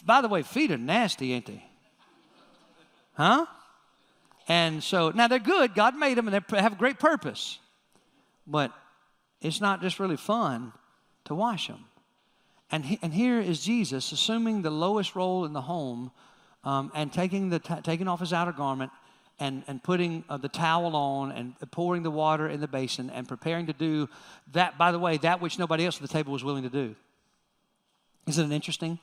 By 0.04 0.20
the 0.20 0.28
way, 0.28 0.42
feet 0.42 0.70
are 0.70 0.78
nasty, 0.78 1.32
ain't 1.32 1.46
they? 1.46 1.64
Huh? 3.14 3.46
And 4.48 4.82
so 4.82 5.10
now 5.10 5.28
they're 5.28 5.38
good. 5.38 5.74
God 5.74 5.96
made 5.96 6.18
them 6.18 6.28
and 6.28 6.42
they 6.48 6.60
have 6.60 6.72
a 6.72 6.76
great 6.76 6.98
purpose. 6.98 7.58
But 8.46 8.72
it's 9.40 9.60
not 9.60 9.80
just 9.80 10.00
really 10.00 10.16
fun 10.16 10.72
to 11.24 11.34
wash 11.34 11.68
them. 11.68 11.84
And, 12.70 12.84
he, 12.84 12.98
and 13.02 13.12
here 13.12 13.40
is 13.40 13.62
Jesus 13.62 14.12
assuming 14.12 14.62
the 14.62 14.70
lowest 14.70 15.14
role 15.14 15.44
in 15.44 15.52
the 15.52 15.60
home 15.60 16.10
um, 16.64 16.90
and 16.94 17.12
taking, 17.12 17.50
the 17.50 17.58
t- 17.58 17.74
taking 17.82 18.08
off 18.08 18.20
his 18.20 18.32
outer 18.32 18.52
garment 18.52 18.90
and, 19.38 19.62
and 19.66 19.82
putting 19.82 20.24
uh, 20.28 20.36
the 20.38 20.48
towel 20.48 20.96
on 20.96 21.32
and 21.32 21.54
pouring 21.70 22.02
the 22.02 22.10
water 22.10 22.48
in 22.48 22.60
the 22.60 22.68
basin 22.68 23.10
and 23.10 23.28
preparing 23.28 23.66
to 23.66 23.72
do 23.72 24.08
that, 24.52 24.78
by 24.78 24.90
the 24.90 24.98
way, 24.98 25.18
that 25.18 25.40
which 25.40 25.58
nobody 25.58 25.84
else 25.84 25.96
at 25.96 26.02
the 26.02 26.08
table 26.08 26.32
was 26.32 26.42
willing 26.42 26.62
to 26.62 26.70
do. 26.70 26.94
Isn't 28.26 28.52
it 28.52 28.54
interesting? 28.54 28.98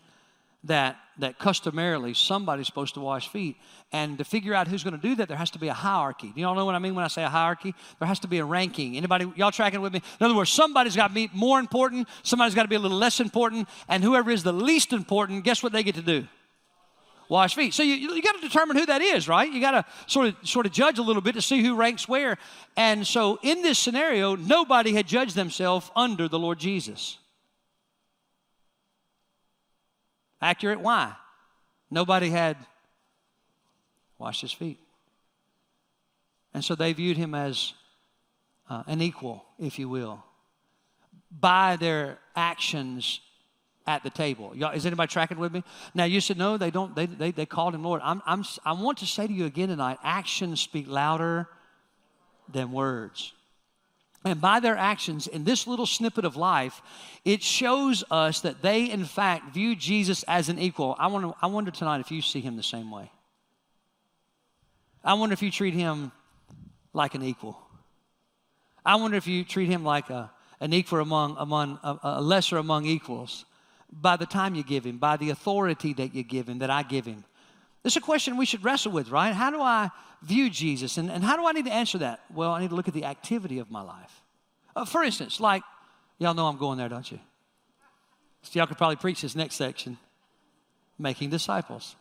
that 0.65 0.97
that 1.17 1.37
customarily 1.37 2.13
somebody's 2.13 2.65
supposed 2.65 2.93
to 2.93 2.99
wash 2.99 3.29
feet? 3.29 3.57
And 3.91 4.17
to 4.17 4.23
figure 4.23 4.53
out 4.53 4.67
who's 4.67 4.83
going 4.83 4.95
to 4.95 5.01
do 5.01 5.15
that 5.15 5.27
there 5.27 5.37
has 5.37 5.51
to 5.51 5.59
be 5.59 5.67
a 5.67 5.73
hierarchy. 5.73 6.31
Do 6.33 6.39
you 6.39 6.47
all 6.47 6.55
know 6.55 6.65
what 6.65 6.75
i 6.75 6.79
mean 6.79 6.95
when 6.95 7.03
i 7.03 7.07
say 7.07 7.23
a 7.23 7.29
hierarchy? 7.29 7.73
There 7.99 8.07
has 8.07 8.19
to 8.19 8.27
be 8.27 8.39
a 8.39 8.45
ranking. 8.45 8.97
Anybody 8.97 9.31
y'all 9.35 9.51
tracking 9.51 9.81
with 9.81 9.93
me? 9.93 10.01
In 10.19 10.25
other 10.25 10.35
words 10.35 10.49
somebody's 10.49 10.95
got 10.95 11.09
to 11.09 11.13
be 11.13 11.29
more 11.33 11.59
important 11.59 12.07
somebody's 12.23 12.55
got 12.55 12.63
to 12.63 12.69
be 12.69 12.75
a 12.75 12.79
little 12.79 12.97
less 12.97 13.19
important 13.19 13.67
and 13.87 14.03
whoever 14.03 14.31
is 14.31 14.43
the 14.43 14.53
least 14.53 14.93
important 14.93 15.43
guess 15.43 15.63
what 15.63 15.71
they 15.71 15.83
get 15.83 15.95
to 15.95 16.01
do? 16.01 16.27
Wash 17.29 17.53
feet. 17.53 17.75
So 17.75 17.83
you, 17.83 17.93
you 17.93 18.23
got 18.23 18.33
to 18.35 18.41
determine 18.41 18.75
who 18.75 18.87
that 18.87 19.01
is 19.01 19.27
right? 19.27 19.51
You 19.51 19.61
got 19.61 19.71
to 19.71 19.85
sort 20.07 20.27
of 20.27 20.35
sort 20.43 20.65
of 20.65 20.71
judge 20.71 20.99
a 20.99 21.03
little 21.03 21.21
bit 21.21 21.35
to 21.35 21.41
see 21.41 21.61
who 21.61 21.75
ranks 21.75 22.07
where. 22.07 22.37
And 22.75 23.05
so 23.05 23.39
in 23.43 23.61
this 23.61 23.77
scenario 23.77 24.35
nobody 24.35 24.93
had 24.93 25.07
judged 25.07 25.35
themselves 25.35 25.89
under 25.95 26.27
the 26.27 26.39
lord 26.39 26.59
jesus 26.59 27.17
Accurate? 30.41 30.79
Why? 30.79 31.13
Nobody 31.91 32.29
had 32.29 32.57
washed 34.17 34.41
his 34.41 34.51
feet. 34.51 34.79
And 36.53 36.63
so 36.63 36.75
they 36.75 36.93
viewed 36.93 37.17
him 37.17 37.35
as 37.35 37.73
uh, 38.69 38.83
an 38.87 39.01
equal, 39.01 39.45
if 39.59 39.79
you 39.79 39.89
will. 39.89 40.23
by 41.31 41.75
their 41.75 42.17
actions 42.35 43.21
at 43.87 44.03
the 44.03 44.09
table. 44.09 44.51
Y'all, 44.55 44.71
is 44.71 44.85
anybody 44.85 45.07
tracking 45.11 45.37
with 45.39 45.51
me? 45.51 45.63
Now 45.93 46.03
you 46.05 46.21
said 46.21 46.37
no, 46.37 46.57
they 46.57 46.71
don't. 46.71 46.95
They, 46.95 47.05
they, 47.05 47.31
they 47.31 47.45
called 47.45 47.73
him 47.75 47.83
Lord. 47.83 48.01
I'm, 48.03 48.21
I'm, 48.25 48.43
I 48.65 48.73
want 48.73 48.99
to 48.99 49.05
say 49.05 49.27
to 49.27 49.33
you 49.33 49.45
again 49.45 49.69
tonight: 49.69 49.97
actions 50.03 50.59
speak 50.61 50.87
louder 50.87 51.47
than 52.51 52.71
words. 52.71 53.33
And 54.25 54.41
by 54.41 54.59
their 54.59 54.75
actions 54.75 55.27
in 55.27 55.45
this 55.45 55.65
little 55.65 55.85
snippet 55.85 56.25
of 56.25 56.35
life, 56.35 56.81
it 57.23 57.41
shows 57.41 58.03
us 58.11 58.41
that 58.41 58.61
they, 58.61 58.89
in 58.91 59.05
fact, 59.05 59.53
view 59.53 59.75
Jesus 59.75 60.23
as 60.23 60.49
an 60.49 60.59
equal. 60.59 60.95
I 60.99 61.07
wonder, 61.07 61.31
I 61.41 61.47
wonder 61.47 61.71
tonight 61.71 62.01
if 62.01 62.11
you 62.11 62.21
see 62.21 62.41
him 62.41 62.57
the 62.57 62.63
same 62.63 62.91
way. 62.91 63.11
I 65.03 65.13
wonder 65.13 65.33
if 65.33 65.41
you 65.41 65.51
treat 65.51 65.73
him 65.73 66.11
like 66.91 67.15
an 67.15 67.23
equal. 67.23 67.57
I 68.85 68.95
wonder 68.95 69.15
if 69.15 69.27
you 69.27 69.45
treat 69.45 69.69
him 69.69 69.85
like 69.85 70.09
a, 70.09 70.29
an 70.59 70.73
equal 70.73 70.99
among, 70.99 71.37
among 71.37 71.79
a, 71.83 71.99
a 72.03 72.21
lesser 72.21 72.57
among 72.57 72.85
equals 72.85 73.45
by 73.91 74.17
the 74.17 74.25
time 74.25 74.53
you 74.53 74.63
give 74.63 74.85
him, 74.85 74.97
by 74.97 75.15
the 75.15 75.29
authority 75.29 75.93
that 75.93 76.13
you 76.13 76.23
give 76.23 76.49
him, 76.49 76.59
that 76.59 76.69
I 76.69 76.83
give 76.83 77.05
him. 77.05 77.23
This 77.83 77.93
is 77.93 77.97
a 77.97 78.01
question 78.01 78.37
we 78.37 78.45
should 78.45 78.63
wrestle 78.63 78.91
with, 78.91 79.09
right? 79.09 79.33
How 79.33 79.49
do 79.51 79.61
I 79.61 79.89
view 80.21 80.49
Jesus? 80.49 80.97
And, 80.97 81.09
and 81.09 81.23
how 81.23 81.37
do 81.37 81.47
I 81.47 81.53
need 81.53 81.65
to 81.65 81.73
answer 81.73 81.97
that? 81.99 82.19
Well, 82.33 82.51
I 82.51 82.61
need 82.61 82.69
to 82.69 82.75
look 82.75 82.87
at 82.87 82.93
the 82.93 83.05
activity 83.05 83.59
of 83.59 83.71
my 83.71 83.81
life. 83.81 84.21
Uh, 84.75 84.85
for 84.85 85.03
instance, 85.03 85.39
like, 85.39 85.63
y'all 86.17 86.33
know 86.33 86.47
I'm 86.47 86.57
going 86.57 86.77
there, 86.77 86.89
don't 86.89 87.09
you? 87.09 87.19
So 88.41 88.59
y'all 88.59 88.67
could 88.67 88.77
probably 88.77 88.97
preach 88.97 89.21
this 89.21 89.35
next 89.35 89.55
section 89.55 89.97
making 90.97 91.29
disciples. 91.29 91.95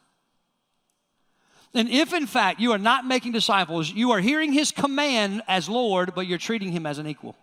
And 1.75 1.89
if 1.89 2.13
in 2.13 2.27
fact 2.27 2.61
you 2.61 2.73
are 2.73 2.79
not 2.79 3.07
making 3.07 3.33
disciples, 3.33 3.91
you 3.91 4.11
are 4.13 4.21
hearing 4.21 4.53
his 4.53 4.73
command 4.73 5.43
as 5.47 5.69
Lord, 5.69 6.15
but 6.15 6.27
you're 6.27 6.39
treating 6.39 6.73
him 6.73 6.87
as 6.87 6.99
an 6.99 7.07
equal. 7.07 7.37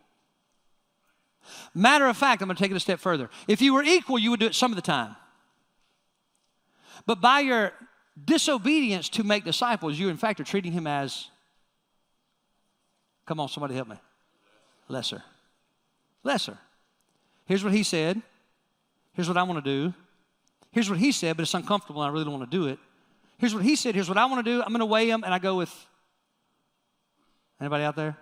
Matter 1.73 2.07
of 2.07 2.17
fact, 2.17 2.41
I'm 2.41 2.47
going 2.47 2.55
to 2.55 2.63
take 2.63 2.71
it 2.71 2.75
a 2.75 2.79
step 2.79 2.99
further. 2.99 3.29
If 3.47 3.61
you 3.61 3.73
were 3.73 3.83
equal, 3.83 4.17
you 4.17 4.31
would 4.31 4.39
do 4.39 4.47
it 4.47 4.55
some 4.55 4.71
of 4.71 4.75
the 4.75 4.81
time. 4.81 5.15
But 7.05 7.21
by 7.21 7.41
your 7.41 7.71
disobedience 8.23 9.09
to 9.09 9.23
make 9.23 9.43
disciples, 9.43 9.99
you 9.99 10.09
in 10.09 10.17
fact 10.17 10.39
are 10.39 10.45
treating 10.45 10.71
him 10.71 10.87
as, 10.87 11.29
come 13.25 13.39
on, 13.39 13.49
somebody 13.49 13.75
help 13.75 13.89
me, 13.89 13.97
lesser. 14.87 15.21
Lesser. 16.23 16.57
Here's 17.45 17.63
what 17.63 17.73
he 17.73 17.83
said. 17.83 18.21
Here's 19.13 19.27
what 19.27 19.37
I 19.37 19.43
want 19.43 19.63
to 19.63 19.69
do. 19.69 19.93
Here's 20.71 20.89
what 20.89 20.99
he 20.99 21.11
said, 21.11 21.37
but 21.37 21.43
it's 21.43 21.53
uncomfortable 21.53 22.01
and 22.01 22.09
I 22.09 22.13
really 22.13 22.25
don't 22.25 22.39
want 22.39 22.49
to 22.49 22.57
do 22.57 22.67
it. 22.67 22.79
Here's 23.37 23.53
what 23.53 23.63
he 23.63 23.75
said. 23.75 23.95
Here's 23.95 24.09
what 24.09 24.17
I 24.17 24.25
want 24.25 24.45
to 24.45 24.51
do. 24.51 24.61
I'm 24.61 24.69
going 24.69 24.79
to 24.79 24.85
weigh 24.85 25.09
him 25.09 25.23
and 25.23 25.33
I 25.33 25.39
go 25.39 25.55
with 25.55 25.73
anybody 27.59 27.83
out 27.83 27.95
there? 27.95 28.17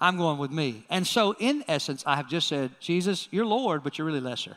I'm 0.00 0.16
going 0.16 0.38
with 0.38 0.50
me. 0.50 0.84
And 0.90 1.06
so, 1.06 1.34
in 1.38 1.64
essence, 1.68 2.02
I 2.06 2.16
have 2.16 2.28
just 2.28 2.48
said, 2.48 2.72
Jesus, 2.80 3.28
you're 3.30 3.46
Lord, 3.46 3.84
but 3.84 3.98
you're 3.98 4.06
really 4.06 4.20
lesser. 4.20 4.56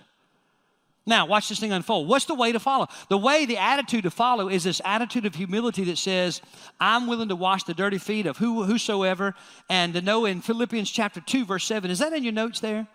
Now, 1.07 1.27
watch 1.27 1.49
this 1.49 1.59
thing 1.59 1.71
unfold. 1.71 2.07
What's 2.07 2.25
the 2.25 2.33
way 2.33 2.51
to 2.51 2.59
follow? 2.59 2.87
The 3.09 3.17
way, 3.17 3.45
the 3.45 3.57
attitude 3.57 4.03
to 4.03 4.11
follow 4.11 4.49
is 4.49 4.63
this 4.63 4.81
attitude 4.83 5.25
of 5.27 5.35
humility 5.35 5.83
that 5.85 5.99
says, 5.99 6.41
I'm 6.79 7.05
willing 7.05 7.29
to 7.29 7.35
wash 7.35 7.63
the 7.63 7.75
dirty 7.75 7.99
feet 7.99 8.25
of 8.25 8.37
who, 8.37 8.63
whosoever. 8.63 9.35
And 9.69 9.93
to 9.93 10.01
know 10.01 10.25
in 10.25 10.41
Philippians 10.41 10.89
chapter 10.89 11.21
2, 11.21 11.45
verse 11.45 11.65
7, 11.65 11.91
is 11.91 11.99
that 11.99 12.13
in 12.13 12.23
your 12.23 12.33
notes 12.33 12.59
there? 12.59 12.87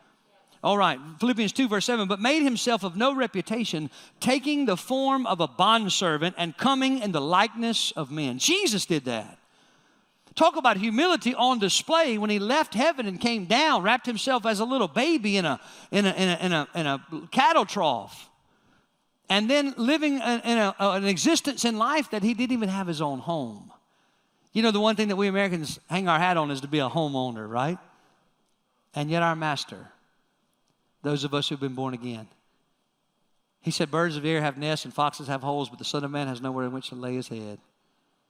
All 0.63 0.77
right, 0.77 0.99
Philippians 1.21 1.53
2, 1.53 1.69
verse 1.69 1.87
7, 1.87 2.07
but 2.07 2.21
made 2.21 2.43
himself 2.43 2.85
of 2.85 2.95
no 2.95 3.15
reputation, 3.15 3.91
taking 4.19 4.67
the 4.67 4.77
form 4.77 5.27
of 5.27 5.41
a 5.41 5.49
bondservant 5.49 6.35
and 6.37 6.55
coming 6.57 6.99
in 6.99 7.13
the 7.13 7.21
likeness 7.21 7.93
of 7.93 8.11
men. 8.11 8.39
Jesus 8.39 8.85
did 8.85 9.07
that. 9.07 9.40
Talk 10.35 10.57
about 10.57 10.77
humility 10.77 11.35
on 11.35 11.59
display 11.59 12.17
when 12.17 12.31
he 12.31 12.39
left 12.39 12.75
heaven 12.75 13.07
and 13.07 13.21
came 13.21 13.47
down, 13.47 13.83
wrapped 13.83 14.07
himself 14.07 14.47
as 14.47 14.61
a 14.61 14.65
little 14.65 14.89
baby 14.89 15.37
in 15.37 15.45
a, 15.45 15.61
in 15.91 16.07
a, 16.07 16.11
in 16.11 16.29
a, 16.29 16.39
in 16.41 16.53
a, 16.53 16.69
in 16.75 16.87
a 16.87 17.29
cattle 17.31 17.67
trough, 17.67 18.31
and 19.29 19.51
then 19.51 19.75
living 19.77 20.15
in 20.15 20.59
a, 20.59 20.75
an 20.79 21.05
existence 21.05 21.65
in 21.65 21.77
life 21.77 22.11
that 22.11 22.23
he 22.23 22.35
didn't 22.35 22.53
even 22.53 22.69
have 22.69 22.87
his 22.87 23.01
own 23.01 23.19
home. 23.19 23.73
You 24.53 24.63
know, 24.63 24.71
the 24.71 24.81
one 24.81 24.97
thing 24.97 25.09
that 25.09 25.17
we 25.17 25.29
Americans 25.29 25.79
hang 25.89 26.09
our 26.09 26.19
hat 26.19 26.37
on 26.37 26.51
is 26.51 26.61
to 26.63 26.69
be 26.69 26.79
a 26.81 26.89
homeowner, 26.89 27.49
right? 27.49 27.79
And 28.95 29.11
yet, 29.11 29.23
our 29.23 29.37
master, 29.37 29.89
those 31.03 31.23
of 31.23 31.35
us 31.35 31.49
who've 31.49 31.61
been 31.61 31.75
born 31.75 31.95
again, 31.95 32.27
he 33.61 33.71
said, 33.71 33.91
Birds 33.91 34.17
of 34.17 34.23
the 34.23 34.31
air 34.31 34.41
have 34.41 34.59
nests 34.59 34.85
and 34.85 34.95
foxes 34.95 35.29
have 35.29 35.43
holes, 35.43 35.69
but 35.69 35.79
the 35.79 35.85
Son 35.85 36.03
of 36.03 36.11
Man 36.11 36.27
has 36.27 36.41
nowhere 36.41 36.67
in 36.67 36.73
which 36.73 36.89
to 36.89 36.95
lay 36.95 37.15
his 37.15 37.29
head. 37.29 37.59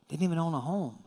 Didn't 0.08 0.24
even 0.24 0.38
own 0.38 0.54
a 0.54 0.60
home. 0.60 0.98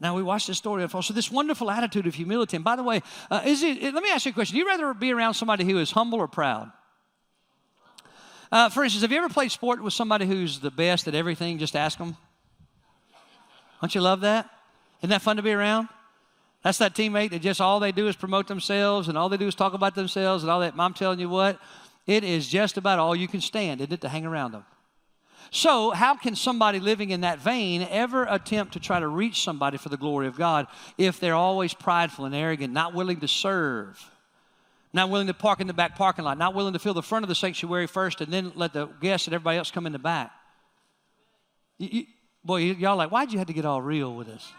Now 0.00 0.16
we 0.16 0.22
watch 0.22 0.46
this 0.46 0.56
story 0.56 0.82
unfold. 0.82 1.04
So 1.04 1.12
this 1.12 1.30
wonderful 1.30 1.70
attitude 1.70 2.06
of 2.06 2.14
humility. 2.14 2.56
And 2.56 2.64
by 2.64 2.74
the 2.74 2.82
way, 2.82 3.02
uh, 3.30 3.42
is 3.44 3.62
it? 3.62 3.82
Let 3.82 4.02
me 4.02 4.10
ask 4.10 4.24
you 4.24 4.30
a 4.30 4.34
question. 4.34 4.54
Do 4.54 4.58
you 4.60 4.66
rather 4.66 4.94
be 4.94 5.12
around 5.12 5.34
somebody 5.34 5.64
who 5.64 5.78
is 5.78 5.90
humble 5.90 6.18
or 6.18 6.26
proud? 6.26 6.72
Uh, 8.50 8.68
for 8.68 8.82
instance, 8.82 9.02
have 9.02 9.12
you 9.12 9.18
ever 9.18 9.28
played 9.28 9.52
sport 9.52 9.82
with 9.82 9.92
somebody 9.92 10.26
who's 10.26 10.58
the 10.58 10.70
best 10.70 11.06
at 11.06 11.14
everything? 11.14 11.58
Just 11.58 11.76
ask 11.76 11.98
them. 11.98 12.16
Don't 13.80 13.94
you 13.94 14.00
love 14.00 14.22
that? 14.22 14.48
Isn't 15.00 15.10
that 15.10 15.22
fun 15.22 15.36
to 15.36 15.42
be 15.42 15.52
around? 15.52 15.88
That's 16.62 16.78
that 16.78 16.94
teammate 16.94 17.30
that 17.30 17.40
just 17.40 17.60
all 17.60 17.80
they 17.80 17.92
do 17.92 18.08
is 18.08 18.16
promote 18.16 18.48
themselves 18.48 19.08
and 19.08 19.16
all 19.16 19.28
they 19.28 19.38
do 19.38 19.46
is 19.46 19.54
talk 19.54 19.72
about 19.72 19.94
themselves 19.94 20.42
and 20.42 20.50
all 20.50 20.60
that. 20.60 20.74
I'm 20.78 20.94
telling 20.94 21.20
you 21.20 21.28
what, 21.28 21.58
it 22.06 22.24
is 22.24 22.48
just 22.48 22.76
about 22.76 22.98
all 22.98 23.16
you 23.16 23.28
can 23.28 23.40
stand, 23.40 23.80
isn't 23.80 23.92
it, 23.92 24.00
to 24.02 24.08
hang 24.08 24.26
around 24.26 24.52
them? 24.52 24.64
So, 25.52 25.90
how 25.90 26.14
can 26.14 26.36
somebody 26.36 26.78
living 26.78 27.10
in 27.10 27.22
that 27.22 27.40
vein 27.40 27.86
ever 27.90 28.24
attempt 28.30 28.74
to 28.74 28.80
try 28.80 29.00
to 29.00 29.08
reach 29.08 29.42
somebody 29.42 29.78
for 29.78 29.88
the 29.88 29.96
glory 29.96 30.28
of 30.28 30.36
God 30.36 30.68
if 30.96 31.18
they're 31.18 31.34
always 31.34 31.74
prideful 31.74 32.24
and 32.24 32.34
arrogant, 32.34 32.72
not 32.72 32.94
willing 32.94 33.18
to 33.20 33.28
serve, 33.28 34.00
not 34.92 35.10
willing 35.10 35.26
to 35.26 35.34
park 35.34 35.60
in 35.60 35.66
the 35.66 35.72
back 35.72 35.96
parking 35.96 36.24
lot, 36.24 36.38
not 36.38 36.54
willing 36.54 36.72
to 36.74 36.78
fill 36.78 36.94
the 36.94 37.02
front 37.02 37.24
of 37.24 37.28
the 37.28 37.34
sanctuary 37.34 37.88
first 37.88 38.20
and 38.20 38.32
then 38.32 38.52
let 38.54 38.72
the 38.72 38.86
guests 39.00 39.26
and 39.26 39.34
everybody 39.34 39.58
else 39.58 39.72
come 39.72 39.86
in 39.86 39.92
the 39.92 39.98
back? 39.98 40.30
You, 41.78 41.88
you, 41.90 42.06
boy, 42.44 42.58
y'all 42.58 42.96
like, 42.96 43.10
why'd 43.10 43.32
you 43.32 43.38
have 43.38 43.48
to 43.48 43.52
get 43.52 43.64
all 43.64 43.82
real 43.82 44.14
with 44.14 44.28
us? 44.28 44.52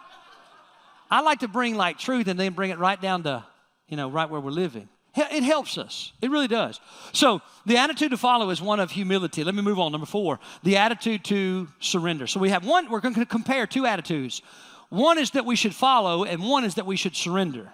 I 1.09 1.21
like 1.21 1.39
to 1.39 1.47
bring 1.47 1.75
like 1.75 1.99
truth 1.99 2.27
and 2.27 2.37
then 2.37 2.51
bring 2.51 2.71
it 2.71 2.79
right 2.79 2.99
down 3.01 3.23
to, 3.23 3.45
you 3.87 3.95
know, 3.95 4.09
right 4.09 4.29
where 4.29 4.41
we're 4.41 4.51
living. 4.51 4.89
It 5.13 5.43
helps 5.43 5.77
us. 5.77 6.13
It 6.21 6.31
really 6.31 6.47
does. 6.47 6.79
So, 7.11 7.41
the 7.65 7.77
attitude 7.77 8.11
to 8.11 8.17
follow 8.17 8.49
is 8.49 8.61
one 8.61 8.79
of 8.79 8.91
humility. 8.91 9.43
Let 9.43 9.55
me 9.55 9.61
move 9.61 9.77
on. 9.77 9.91
Number 9.91 10.07
four, 10.07 10.39
the 10.63 10.77
attitude 10.77 11.25
to 11.25 11.67
surrender. 11.81 12.27
So, 12.27 12.39
we 12.39 12.49
have 12.49 12.65
one, 12.65 12.89
we're 12.89 13.01
going 13.01 13.15
to 13.15 13.25
compare 13.25 13.67
two 13.67 13.85
attitudes. 13.85 14.41
One 14.87 15.17
is 15.17 15.31
that 15.31 15.45
we 15.45 15.57
should 15.57 15.75
follow, 15.75 16.23
and 16.23 16.41
one 16.41 16.63
is 16.63 16.75
that 16.75 16.85
we 16.85 16.95
should 16.95 17.15
surrender. 17.15 17.73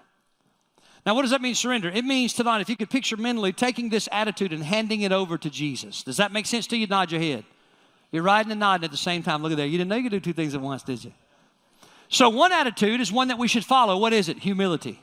Now, 1.05 1.13
what 1.13 1.21
does 1.21 1.31
that 1.31 1.41
mean, 1.41 1.53
surrender? 1.53 1.89
It 1.89 2.05
means 2.05 2.33
tonight, 2.33 2.61
if 2.61 2.69
you 2.69 2.75
could 2.75 2.89
picture 2.89 3.17
mentally 3.17 3.53
taking 3.53 3.89
this 3.89 4.09
attitude 4.11 4.51
and 4.51 4.63
handing 4.63 5.01
it 5.01 5.11
over 5.11 5.37
to 5.37 5.49
Jesus. 5.49 6.01
Does 6.01 6.17
that 6.17 6.31
make 6.31 6.47
sense 6.47 6.65
to 6.67 6.75
you? 6.75 6.87
Nod 6.87 7.11
your 7.11 7.21
head. 7.21 7.45
You're 8.11 8.23
riding 8.23 8.51
and 8.51 8.59
nodding 8.59 8.85
at 8.85 8.91
the 8.91 8.97
same 8.97 9.21
time. 9.21 9.43
Look 9.43 9.51
at 9.51 9.57
there. 9.57 9.67
You 9.67 9.77
didn't 9.77 9.89
know 9.89 9.95
you 9.95 10.03
could 10.03 10.11
do 10.11 10.19
two 10.19 10.33
things 10.33 10.55
at 10.55 10.61
once, 10.61 10.81
did 10.81 11.03
you? 11.03 11.13
So, 12.09 12.29
one 12.29 12.51
attitude 12.51 12.99
is 12.99 13.11
one 13.11 13.27
that 13.27 13.37
we 13.37 13.47
should 13.47 13.63
follow. 13.63 13.97
What 13.97 14.11
is 14.11 14.27
it? 14.27 14.39
Humility 14.39 14.99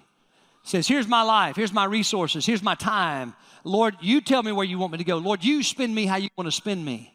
says, 0.65 0.89
Here's 0.89 1.07
my 1.07 1.23
life, 1.23 1.55
here's 1.55 1.73
my 1.73 1.85
resources, 1.85 2.45
here's 2.45 2.63
my 2.63 2.75
time. 2.75 3.35
Lord, 3.63 3.97
you 4.01 4.21
tell 4.21 4.43
me 4.43 4.53
where 4.53 4.67
you 4.67 4.79
want 4.79 4.93
me 4.93 4.99
to 4.99 5.05
go. 5.05 5.17
Lord, 5.17 5.45
you 5.45 5.63
spend 5.63 5.95
me 5.95 6.05
how 6.05 6.17
you 6.17 6.29
want 6.37 6.49
to 6.49 6.53
spend 6.53 6.85
me. 6.85 7.15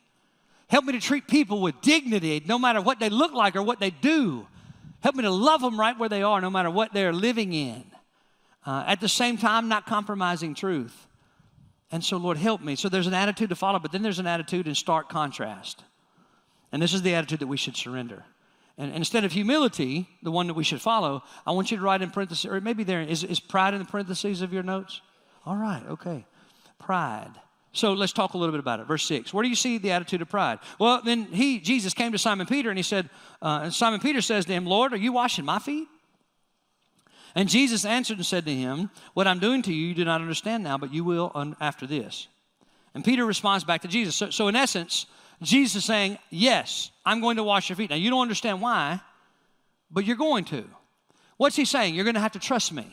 Help 0.68 0.86
me 0.86 0.94
to 0.94 1.00
treat 1.00 1.28
people 1.28 1.62
with 1.62 1.80
dignity, 1.82 2.42
no 2.46 2.58
matter 2.58 2.82
what 2.82 3.00
they 3.00 3.10
look 3.10 3.34
like 3.34 3.56
or 3.56 3.62
what 3.62 3.80
they 3.80 3.90
do. 3.90 4.48
Help 5.02 5.16
me 5.16 5.24
to 5.24 5.32
love 5.32 5.62
them 5.62 5.80
right 5.80 5.98
where 5.98 6.10
they 6.10 6.24
are, 6.24 6.42
no 6.42 6.50
matter 6.50 6.70
what 6.70 6.94
they're 6.94 7.14
living 7.14 7.54
in. 7.54 7.84
Uh, 8.66 8.84
at 8.88 9.00
the 9.00 9.10
same 9.10 9.38
time, 9.38 9.68
not 9.68 9.86
compromising 9.86 10.54
truth. 10.54 11.08
And 11.92 12.04
so, 12.04 12.18
Lord, 12.18 12.38
help 12.38 12.62
me. 12.62 12.76
So 12.76 12.90
there's 12.90 13.08
an 13.08 13.14
attitude 13.14 13.50
to 13.50 13.56
follow, 13.56 13.80
but 13.80 13.92
then 13.92 14.04
there's 14.04 14.20
an 14.20 14.28
attitude 14.28 14.68
in 14.68 14.76
stark 14.76 15.10
contrast. 15.10 15.84
And 16.72 16.82
this 16.82 16.94
is 16.94 17.02
the 17.02 17.16
attitude 17.16 17.40
that 17.40 17.48
we 17.48 17.58
should 17.58 17.76
surrender. 17.76 18.24
And, 18.80 18.94
instead 18.94 19.26
of 19.26 19.34
humility, 19.34 20.08
the 20.24 20.32
one 20.32 20.48
that 20.48 20.56
we 20.56 20.64
should 20.64 20.82
follow, 20.82 21.22
I 21.46 21.52
want 21.52 21.70
you 21.70 21.78
to 21.78 21.84
write 21.84 22.02
in 22.02 22.10
parentheses, 22.10 22.50
or 22.50 22.60
maybe 22.62 22.84
there 22.84 23.02
is, 23.02 23.24
is 23.24 23.40
pride 23.40 23.74
in 23.74 23.80
the 23.80 23.86
parentheses 23.86 24.42
of 24.42 24.54
your 24.54 24.64
notes? 24.64 25.02
All 25.46 25.58
right, 25.58 25.84
okay. 25.90 26.26
Pride. 26.80 27.34
So 27.74 27.94
let's 27.94 28.14
talk 28.14 28.34
a 28.34 28.38
little 28.38 28.54
bit 28.54 28.62
about 28.62 28.80
it. 28.80 28.88
Verse 28.88 29.06
6. 29.06 29.34
Where 29.34 29.44
do 29.44 29.50
you 29.50 29.56
see 29.56 29.78
the 29.78 29.92
attitude 29.92 30.22
of 30.22 30.30
pride? 30.30 30.60
Well, 30.80 31.02
then 31.04 31.26
he, 31.26 31.60
Jesus, 31.60 31.94
came 31.94 32.14
to 32.14 32.18
Simon 32.18 32.48
Peter 32.48 32.70
and 32.70 32.80
he 32.80 32.84
said, 32.84 33.10
uh, 33.42 33.62
and 33.64 33.74
Simon 33.74 34.00
Peter 34.00 34.22
says 34.22 34.46
to 34.46 34.54
him, 34.54 34.66
Lord, 34.66 34.94
are 34.94 34.98
you 34.98 35.14
washing 35.14 35.46
my 35.46 35.60
feet? 35.60 35.88
And 37.36 37.48
Jesus 37.48 37.86
answered 37.86 38.18
and 38.18 38.26
said 38.26 38.46
to 38.46 38.56
him, 38.56 38.90
What 39.14 39.28
I'm 39.28 39.40
doing 39.40 39.62
to 39.64 39.74
you, 39.74 39.88
you 39.88 39.94
do 39.94 40.04
not 40.04 40.22
understand 40.22 40.64
now, 40.64 40.80
but 40.80 40.92
you 40.92 41.04
will 41.04 41.32
after 41.62 41.86
this. 41.86 42.28
And 42.96 43.06
Peter 43.06 43.24
responds 43.24 43.64
back 43.64 43.82
to 43.82 43.88
Jesus. 43.88 44.16
So, 44.16 44.32
so 44.32 44.48
in 44.48 44.56
essence, 44.56 45.06
Jesus 45.42 45.86
saying, 45.86 46.18
Yes, 46.30 46.92
I'm 47.06 47.22
going 47.22 47.38
to 47.38 47.44
wash 47.44 47.70
your 47.70 47.76
feet. 47.76 47.90
Now, 47.90 47.96
you 47.96 48.10
don't 48.10 48.22
understand 48.22 48.62
why, 48.62 49.00
but 49.90 50.06
you're 50.06 50.18
going 50.18 50.46
to. 50.46 50.66
What's 51.38 51.56
he 51.56 51.66
saying? 51.66 51.96
You're 51.96 52.04
going 52.04 52.16
to 52.16 52.22
have 52.22 52.34
to 52.34 52.40
trust 52.40 52.74
me. 52.74 52.86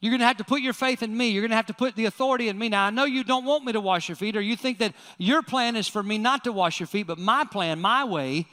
You're 0.00 0.10
going 0.10 0.20
to 0.20 0.26
have 0.26 0.38
to 0.38 0.44
put 0.44 0.62
your 0.62 0.72
faith 0.72 1.02
in 1.02 1.16
me. 1.16 1.28
You're 1.28 1.42
going 1.42 1.50
to 1.50 1.56
have 1.56 1.66
to 1.66 1.74
put 1.74 1.94
the 1.94 2.06
authority 2.06 2.48
in 2.48 2.58
me. 2.58 2.68
Now, 2.68 2.86
I 2.86 2.90
know 2.90 3.04
you 3.04 3.22
don't 3.22 3.44
want 3.44 3.64
me 3.64 3.72
to 3.72 3.80
wash 3.80 4.08
your 4.08 4.16
feet, 4.16 4.36
or 4.36 4.40
you 4.40 4.56
think 4.56 4.78
that 4.78 4.94
your 5.16 5.42
plan 5.42 5.76
is 5.76 5.86
for 5.86 6.02
me 6.02 6.18
not 6.18 6.44
to 6.44 6.52
wash 6.52 6.80
your 6.80 6.88
feet, 6.88 7.06
but 7.06 7.18
my 7.18 7.44
plan, 7.44 7.80
my 7.80 8.04
way, 8.04 8.46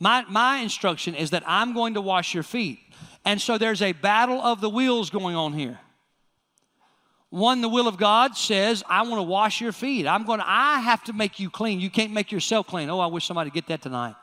my, 0.00 0.24
my 0.28 0.58
instruction 0.58 1.14
is 1.14 1.30
that 1.30 1.42
I'm 1.46 1.74
going 1.74 1.94
to 1.94 2.00
wash 2.00 2.32
your 2.32 2.42
feet. 2.42 2.78
And 3.26 3.40
so 3.40 3.58
there's 3.58 3.82
a 3.82 3.92
battle 3.92 4.40
of 4.40 4.62
the 4.62 4.70
wheels 4.70 5.10
going 5.10 5.36
on 5.36 5.52
here. 5.52 5.78
One, 7.34 7.62
the 7.62 7.68
will 7.68 7.88
of 7.88 7.96
God 7.96 8.36
says, 8.36 8.84
I 8.88 9.02
want 9.02 9.16
to 9.16 9.24
wash 9.24 9.60
your 9.60 9.72
feet. 9.72 10.06
I'm 10.06 10.22
going 10.22 10.38
to, 10.38 10.48
I 10.48 10.78
have 10.78 11.02
to 11.04 11.12
make 11.12 11.40
you 11.40 11.50
clean. 11.50 11.80
You 11.80 11.90
can't 11.90 12.12
make 12.12 12.30
yourself 12.30 12.68
clean. 12.68 12.88
Oh, 12.88 13.00
I 13.00 13.08
wish 13.08 13.26
somebody 13.26 13.48
would 13.48 13.54
get 13.54 13.66
that 13.66 13.82
tonight. 13.82 14.14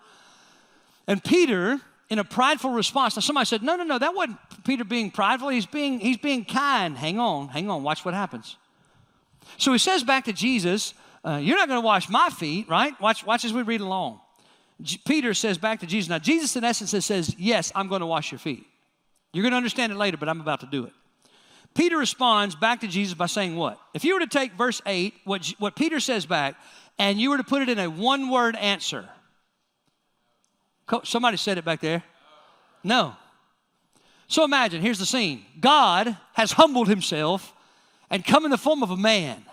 And 1.07 1.21
Peter, 1.21 1.81
in 2.09 2.19
a 2.19 2.23
prideful 2.23 2.71
response, 2.71 3.17
now 3.17 3.19
somebody 3.19 3.47
said, 3.47 3.63
No, 3.63 3.75
no, 3.75 3.83
no, 3.83 3.99
that 3.99 4.15
wasn't 4.15 4.37
Peter 4.63 4.85
being 4.85 5.11
prideful. 5.11 5.49
He's 5.49 5.65
being, 5.65 5.99
he's 5.99 6.19
being 6.19 6.45
kind. 6.45 6.97
Hang 6.97 7.19
on, 7.19 7.49
hang 7.49 7.69
on, 7.69 7.83
watch 7.83 8.05
what 8.05 8.13
happens. 8.13 8.55
So 9.57 9.73
he 9.73 9.77
says 9.77 10.05
back 10.05 10.23
to 10.23 10.31
Jesus, 10.31 10.93
uh, 11.25 11.37
You're 11.43 11.57
not 11.57 11.67
going 11.67 11.81
to 11.81 11.85
wash 11.85 12.07
my 12.07 12.29
feet, 12.29 12.69
right? 12.69 12.97
Watch, 13.01 13.25
watch 13.25 13.43
as 13.43 13.51
we 13.51 13.61
read 13.61 13.81
along. 13.81 14.21
J- 14.81 15.01
Peter 15.05 15.33
says 15.33 15.57
back 15.57 15.81
to 15.81 15.85
Jesus, 15.85 16.09
Now, 16.09 16.19
Jesus, 16.19 16.55
in 16.55 16.63
essence, 16.63 17.05
says, 17.05 17.35
Yes, 17.37 17.73
I'm 17.75 17.89
going 17.89 17.99
to 17.99 18.07
wash 18.07 18.31
your 18.31 18.39
feet. 18.39 18.65
You're 19.33 19.43
going 19.43 19.51
to 19.51 19.57
understand 19.57 19.91
it 19.91 19.97
later, 19.97 20.15
but 20.15 20.29
I'm 20.29 20.39
about 20.39 20.61
to 20.61 20.65
do 20.65 20.85
it. 20.85 20.93
Peter 21.73 21.97
responds 21.97 22.55
back 22.55 22.81
to 22.81 22.87
Jesus 22.87 23.13
by 23.13 23.27
saying 23.27 23.55
what? 23.55 23.79
If 23.93 24.03
you 24.03 24.13
were 24.13 24.19
to 24.19 24.27
take 24.27 24.53
verse 24.53 24.81
8, 24.85 25.13
what, 25.23 25.53
what 25.57 25.75
Peter 25.75 25.99
says 25.99 26.25
back, 26.25 26.55
and 26.99 27.19
you 27.19 27.29
were 27.29 27.37
to 27.37 27.43
put 27.43 27.61
it 27.61 27.69
in 27.69 27.79
a 27.79 27.89
one 27.89 28.29
word 28.29 28.55
answer, 28.55 29.07
somebody 31.03 31.37
said 31.37 31.57
it 31.57 31.65
back 31.65 31.79
there. 31.79 32.03
No. 32.83 33.15
So 34.27 34.43
imagine, 34.43 34.81
here's 34.81 34.99
the 34.99 35.05
scene 35.05 35.45
God 35.59 36.17
has 36.33 36.51
humbled 36.51 36.87
himself 36.87 37.53
and 38.09 38.25
come 38.25 38.45
in 38.45 38.51
the 38.51 38.57
form 38.57 38.83
of 38.83 38.91
a 38.91 38.97
man. 38.97 39.43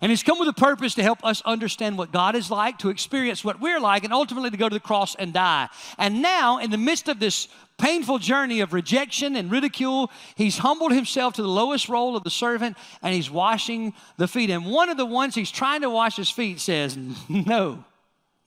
And 0.00 0.10
he's 0.10 0.22
come 0.22 0.38
with 0.38 0.48
a 0.48 0.52
purpose 0.52 0.94
to 0.94 1.02
help 1.02 1.24
us 1.24 1.42
understand 1.44 1.98
what 1.98 2.12
God 2.12 2.36
is 2.36 2.52
like, 2.52 2.78
to 2.78 2.88
experience 2.88 3.44
what 3.44 3.60
we're 3.60 3.80
like, 3.80 4.04
and 4.04 4.12
ultimately 4.12 4.50
to 4.50 4.56
go 4.56 4.68
to 4.68 4.74
the 4.74 4.80
cross 4.80 5.16
and 5.16 5.32
die. 5.32 5.68
And 5.96 6.22
now, 6.22 6.58
in 6.58 6.70
the 6.70 6.78
midst 6.78 7.08
of 7.08 7.18
this 7.18 7.48
painful 7.78 8.18
journey 8.18 8.60
of 8.60 8.72
rejection 8.72 9.36
and 9.36 9.50
ridicule, 9.50 10.10
he's 10.34 10.58
humbled 10.58 10.92
himself 10.92 11.34
to 11.34 11.42
the 11.42 11.48
lowest 11.48 11.88
role 11.88 12.16
of 12.16 12.24
the 12.24 12.30
servant 12.30 12.76
and 13.02 13.14
he's 13.14 13.30
washing 13.30 13.94
the 14.16 14.28
feet. 14.28 14.50
And 14.50 14.66
one 14.66 14.90
of 14.90 14.96
the 14.96 15.06
ones 15.06 15.34
he's 15.34 15.50
trying 15.50 15.82
to 15.82 15.90
wash 15.90 16.16
his 16.16 16.28
feet 16.28 16.60
says, 16.60 16.98
No, 17.28 17.84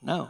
no. 0.02 0.28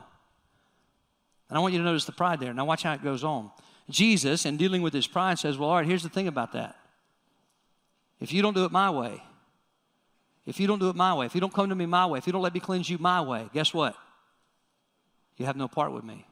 And 1.49 1.59
I 1.59 1.61
want 1.61 1.75
you 1.75 1.81
to 1.81 1.85
notice 1.85 2.07
the 2.07 2.13
pride 2.13 2.41
there. 2.41 2.55
Now, 2.55 2.65
watch 2.65 2.85
how 2.85 2.95
it 2.95 3.03
goes 3.03 3.25
on. 3.25 3.51
Jesus, 3.91 4.47
in 4.47 4.57
dealing 4.57 4.81
with 4.81 4.95
his 4.95 5.07
pride, 5.07 5.39
says, 5.39 5.59
Well, 5.59 5.69
all 5.69 5.77
right, 5.77 5.87
here's 5.87 6.03
the 6.03 6.09
thing 6.09 6.29
about 6.29 6.53
that. 6.53 6.77
If 8.21 8.33
you 8.33 8.41
don't 8.41 8.55
do 8.55 8.65
it 8.65 8.73
my 8.73 8.89
way, 8.89 9.23
if 10.47 10.59
you 10.59 10.67
don't 10.67 10.79
do 10.79 10.89
it 10.89 10.97
my 10.97 11.15
way, 11.15 11.27
if 11.27 11.35
you 11.35 11.41
don't 11.41 11.53
come 11.53 11.69
to 11.69 11.75
me 11.75 11.87
my 11.87 12.07
way, 12.07 12.19
if 12.19 12.27
you 12.27 12.33
don't 12.33 12.43
let 12.43 12.55
me 12.55 12.61
cleanse 12.61 12.89
you 12.89 12.99
my 12.99 13.21
way, 13.21 13.49
guess 13.53 13.75
what? 13.75 13.97
You 15.37 15.47
have 15.47 15.57
no 15.57 15.69
part 15.69 15.93
with 15.93 16.05
me. 16.05 16.27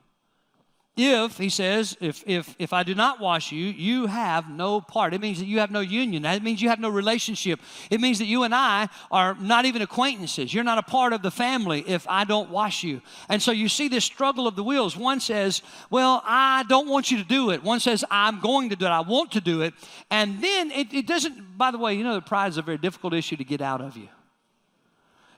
If, 0.97 1.39
he 1.39 1.49
says, 1.49 1.97
if, 2.01 2.23
if, 2.27 2.55
if 2.59 2.73
I 2.73 2.83
do 2.83 2.95
not 2.95 3.21
wash 3.21 3.53
you, 3.53 3.65
you 3.65 4.07
have 4.07 4.51
no 4.51 4.81
part. 4.81 5.15
It 5.15 5.21
means 5.21 5.39
that 5.39 5.47
you 5.47 5.61
have 5.61 5.71
no 5.71 5.81
union. 5.81 6.25
That 6.25 6.43
means 6.43 6.61
you 6.61 6.69
have 6.69 6.81
no 6.81 6.91
relationship. 6.91 7.61
It 7.91 8.01
means 8.01 8.19
that 8.19 8.27
you 8.27 8.43
and 8.43 8.55
I 8.55 8.89
are 9.11 9.35
not 9.41 9.65
even 9.65 9.83
acquaintances. 9.83 10.53
You're 10.53 10.65
not 10.65 10.79
a 10.79 10.83
part 10.83 11.13
of 11.13 11.23
the 11.23 11.31
family 11.31 11.85
if 11.87 12.07
I 12.09 12.25
don't 12.25 12.51
wash 12.51 12.83
you. 12.83 13.01
And 13.29 13.41
so 13.41 13.51
you 13.53 13.69
see 13.69 13.89
this 13.89 14.05
struggle 14.05 14.47
of 14.47 14.57
the 14.57 14.65
wheels. 14.65 14.97
One 14.97 15.21
says, 15.21 15.63
Well, 15.91 16.23
I 16.27 16.65
don't 16.69 16.89
want 16.89 17.11
you 17.11 17.19
to 17.19 17.25
do 17.25 17.51
it. 17.51 17.63
One 17.63 17.81
says, 17.81 18.05
I'm 18.11 18.41
going 18.41 18.69
to 18.69 18.77
do 18.77 18.85
it. 18.85 18.91
I 18.91 19.01
want 19.01 19.33
to 19.33 19.41
do 19.41 19.63
it. 19.63 19.73
And 20.11 20.43
then 20.43 20.71
it, 20.71 20.93
it 20.93 21.07
doesn't, 21.07 21.57
by 21.57 21.71
the 21.71 21.79
way, 21.79 21.95
you 21.95 22.05
know, 22.05 22.15
the 22.15 22.21
pride 22.21 22.49
is 22.49 22.59
a 22.59 22.63
very 22.63 22.79
difficult 22.79 23.15
issue 23.15 23.37
to 23.37 23.45
get 23.45 23.63
out 23.63 23.81
of 23.81 23.97
you. 23.97 24.09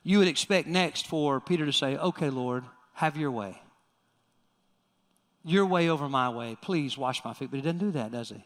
You 0.03 0.19
would 0.19 0.29
expect 0.29 0.67
next 0.67 1.07
for 1.07 1.41
Peter 1.41 1.67
to 1.67 1.73
say, 1.73 1.97
Okay, 1.99 2.31
Lord, 2.31 2.65
have 2.95 3.17
your 3.17 3.31
way 3.31 3.62
your 5.45 5.67
way 5.67 5.89
over 5.89 6.09
my 6.09 6.29
way. 6.29 6.57
Please 6.61 6.97
wash 6.97 7.25
my 7.25 7.35
feet. 7.35 7.51
But 7.51 7.57
he 7.57 7.63
doesn't 7.63 7.79
do 7.79 7.91
that, 7.93 8.13
does 8.13 8.31
he? 8.31 8.45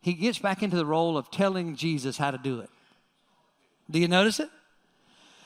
He 0.00 0.14
gets 0.14 0.38
back 0.38 0.62
into 0.62 0.76
the 0.76 0.86
role 0.86 1.16
of 1.16 1.30
telling 1.30 1.76
Jesus 1.76 2.16
how 2.16 2.30
to 2.30 2.38
do 2.38 2.60
it. 2.60 2.70
Do 3.90 3.98
you 3.98 4.08
notice 4.08 4.40
it? 4.40 4.48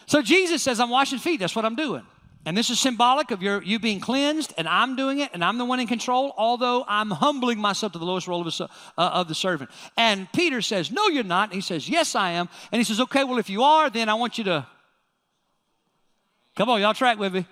So 0.07 0.21
Jesus 0.21 0.63
says, 0.63 0.81
I'm 0.81 0.91
washing 0.91 1.19
feet. 1.19 1.41
That's 1.41 1.57
what 1.57 1.65
I'm 1.65 1.77
doing. 1.77 2.03
And 2.45 2.57
this 2.57 2.71
is 2.71 2.81
symbolic 2.81 3.31
of 3.31 3.41
your, 3.41 3.63
you 3.63 3.79
being 3.79 4.01
cleansed, 4.01 4.53
and 4.59 4.67
I'm 4.67 4.97
doing 4.97 5.21
it, 5.21 5.31
and 5.33 5.45
I'm 5.45 5.59
the 5.59 5.65
one 5.65 5.79
in 5.79 5.87
control, 5.87 6.35
although 6.37 6.85
I'm 6.89 7.09
humbling 7.11 7.61
myself 7.61 7.93
to 7.93 8.01
the 8.01 8.05
lowest 8.05 8.27
role 8.27 8.41
of, 8.41 8.61
a, 8.61 8.65
uh, 8.65 8.69
of 8.97 9.29
the 9.29 9.35
servant. 9.35 9.71
And 9.97 10.31
Peter 10.33 10.61
says, 10.61 10.91
No, 10.91 11.07
you're 11.07 11.23
not. 11.23 11.51
And 11.51 11.55
he 11.55 11.61
says, 11.61 11.89
Yes, 11.89 12.17
I 12.17 12.33
am. 12.33 12.49
And 12.73 12.81
he 12.81 12.85
says, 12.85 12.99
Okay, 13.01 13.23
well, 13.23 13.39
if 13.39 13.49
you 13.49 13.63
are, 13.63 13.91
then 13.91 14.09
I 14.09 14.15
want 14.15 14.39
you 14.39 14.45
to. 14.45 14.67
Come 16.57 16.69
on, 16.69 16.81
y'all 16.81 16.95
track 16.95 17.19
with 17.19 17.33
me. 17.33 17.47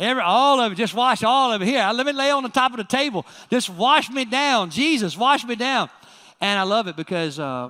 Every, 0.00 0.22
all 0.22 0.60
of 0.60 0.72
it, 0.72 0.76
just 0.76 0.94
wash 0.94 1.22
all 1.22 1.52
of 1.52 1.60
it. 1.60 1.66
Here, 1.66 1.88
let 1.92 2.06
me 2.06 2.12
lay 2.12 2.30
on 2.30 2.42
the 2.42 2.48
top 2.48 2.70
of 2.72 2.78
the 2.78 2.84
table. 2.84 3.26
Just 3.50 3.68
wash 3.68 4.08
me 4.08 4.24
down. 4.24 4.70
Jesus, 4.70 5.14
wash 5.14 5.44
me 5.44 5.56
down. 5.56 5.90
And 6.40 6.58
I 6.58 6.62
love 6.62 6.88
it 6.88 6.96
because 6.96 7.38
uh, 7.38 7.68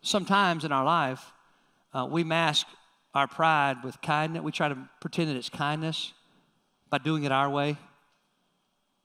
sometimes 0.00 0.64
in 0.64 0.72
our 0.72 0.86
life, 0.86 1.22
uh, 1.92 2.08
we 2.10 2.24
mask 2.24 2.66
our 3.14 3.28
pride 3.28 3.84
with 3.84 4.00
kindness. 4.00 4.42
We 4.42 4.52
try 4.52 4.70
to 4.70 4.78
pretend 5.02 5.28
that 5.28 5.36
it's 5.36 5.50
kindness 5.50 6.14
by 6.88 6.96
doing 6.96 7.24
it 7.24 7.32
our 7.32 7.50
way. 7.50 7.76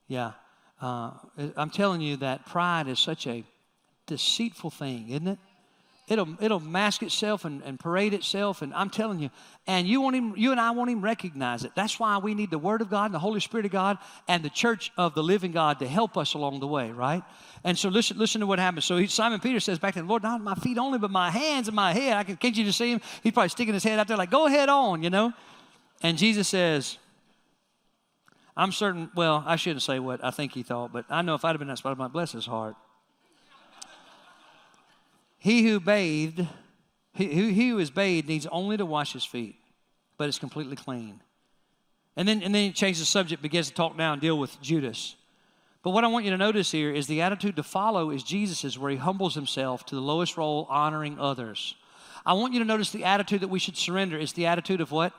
Yeah. 0.08 0.32
Uh, 0.80 1.10
I'm 1.56 1.70
telling 1.70 2.00
you 2.00 2.16
that 2.18 2.46
pride 2.46 2.88
is 2.88 2.98
such 2.98 3.26
a 3.26 3.44
deceitful 4.06 4.70
thing, 4.70 5.10
isn't 5.10 5.28
it? 5.28 5.38
It'll, 6.08 6.28
it'll 6.40 6.60
mask 6.60 7.02
itself 7.02 7.44
and, 7.44 7.62
and 7.62 7.78
parade 7.78 8.12
itself. 8.12 8.62
And 8.62 8.74
I'm 8.74 8.90
telling 8.90 9.20
you, 9.20 9.30
and 9.66 9.86
you, 9.86 10.00
won't 10.00 10.16
even, 10.16 10.34
you 10.36 10.50
and 10.50 10.60
I 10.60 10.72
won't 10.72 10.90
even 10.90 11.02
recognize 11.02 11.64
it. 11.64 11.72
That's 11.74 11.98
why 12.00 12.18
we 12.18 12.34
need 12.34 12.50
the 12.50 12.58
Word 12.58 12.80
of 12.80 12.90
God 12.90 13.06
and 13.06 13.14
the 13.14 13.20
Holy 13.20 13.40
Spirit 13.40 13.66
of 13.66 13.72
God 13.72 13.98
and 14.28 14.42
the 14.42 14.50
church 14.50 14.90
of 14.96 15.14
the 15.14 15.22
living 15.22 15.52
God 15.52 15.78
to 15.78 15.88
help 15.88 16.16
us 16.16 16.34
along 16.34 16.60
the 16.60 16.66
way, 16.66 16.90
right? 16.90 17.22
And 17.64 17.78
so 17.78 17.88
listen, 17.88 18.18
listen 18.18 18.40
to 18.40 18.46
what 18.46 18.58
happens. 18.58 18.84
So 18.84 18.96
he, 18.96 19.06
Simon 19.06 19.40
Peter 19.40 19.60
says 19.60 19.78
back 19.78 19.94
to 19.94 20.02
the 20.02 20.06
Lord, 20.06 20.22
not 20.22 20.40
my 20.40 20.54
feet 20.56 20.78
only, 20.78 20.98
but 20.98 21.10
my 21.10 21.30
hands 21.30 21.68
and 21.68 21.76
my 21.76 21.92
head. 21.92 22.16
I 22.16 22.24
can, 22.24 22.36
can't 22.36 22.56
you 22.56 22.64
just 22.64 22.78
see 22.78 22.92
him? 22.92 23.00
He's 23.22 23.32
probably 23.32 23.50
sticking 23.50 23.74
his 23.74 23.84
head 23.84 23.98
out 23.98 24.08
there 24.08 24.16
like, 24.16 24.30
go 24.30 24.46
ahead 24.46 24.68
on, 24.68 25.02
you 25.02 25.10
know? 25.10 25.32
And 26.02 26.18
Jesus 26.18 26.48
says, 26.48 26.98
I'm 28.56 28.72
certain, 28.72 29.10
well, 29.14 29.42
I 29.46 29.56
shouldn't 29.56 29.82
say 29.82 29.98
what 29.98 30.22
I 30.22 30.30
think 30.30 30.52
he 30.52 30.62
thought, 30.62 30.92
but 30.92 31.06
I 31.08 31.22
know 31.22 31.34
if 31.34 31.44
I'd 31.44 31.50
have 31.50 31.58
been 31.58 31.68
that 31.68 31.78
spot, 31.78 31.92
I 31.92 31.98
might 31.98 32.12
bless 32.12 32.32
his 32.32 32.44
heart. 32.44 32.74
He 35.42 35.64
who 35.64 35.80
bathed, 35.80 36.46
he, 37.14 37.50
he 37.50 37.70
who 37.70 37.80
is 37.80 37.90
bathed 37.90 38.28
needs 38.28 38.46
only 38.46 38.76
to 38.76 38.86
wash 38.86 39.12
his 39.12 39.24
feet, 39.24 39.56
but 40.16 40.28
is 40.28 40.38
completely 40.38 40.76
clean. 40.76 41.20
And 42.16 42.28
then, 42.28 42.44
and 42.44 42.54
then 42.54 42.66
he 42.66 42.70
changes 42.70 43.00
the 43.00 43.06
subject, 43.06 43.42
begins 43.42 43.66
to 43.66 43.74
talk 43.74 43.96
now 43.96 44.12
and 44.12 44.22
deal 44.22 44.38
with 44.38 44.60
Judas. 44.62 45.16
But 45.82 45.90
what 45.90 46.04
I 46.04 46.06
want 46.06 46.24
you 46.24 46.30
to 46.30 46.36
notice 46.36 46.70
here 46.70 46.92
is 46.92 47.08
the 47.08 47.22
attitude 47.22 47.56
to 47.56 47.64
follow 47.64 48.10
is 48.10 48.22
Jesus's, 48.22 48.78
where 48.78 48.92
he 48.92 48.98
humbles 48.98 49.34
himself 49.34 49.84
to 49.86 49.96
the 49.96 50.00
lowest 50.00 50.36
role, 50.36 50.64
honoring 50.70 51.18
others. 51.18 51.74
I 52.24 52.34
want 52.34 52.52
you 52.52 52.60
to 52.60 52.64
notice 52.64 52.92
the 52.92 53.02
attitude 53.02 53.40
that 53.40 53.48
we 53.48 53.58
should 53.58 53.76
surrender 53.76 54.16
is 54.16 54.34
the 54.34 54.46
attitude 54.46 54.80
of 54.80 54.92
what? 54.92 55.12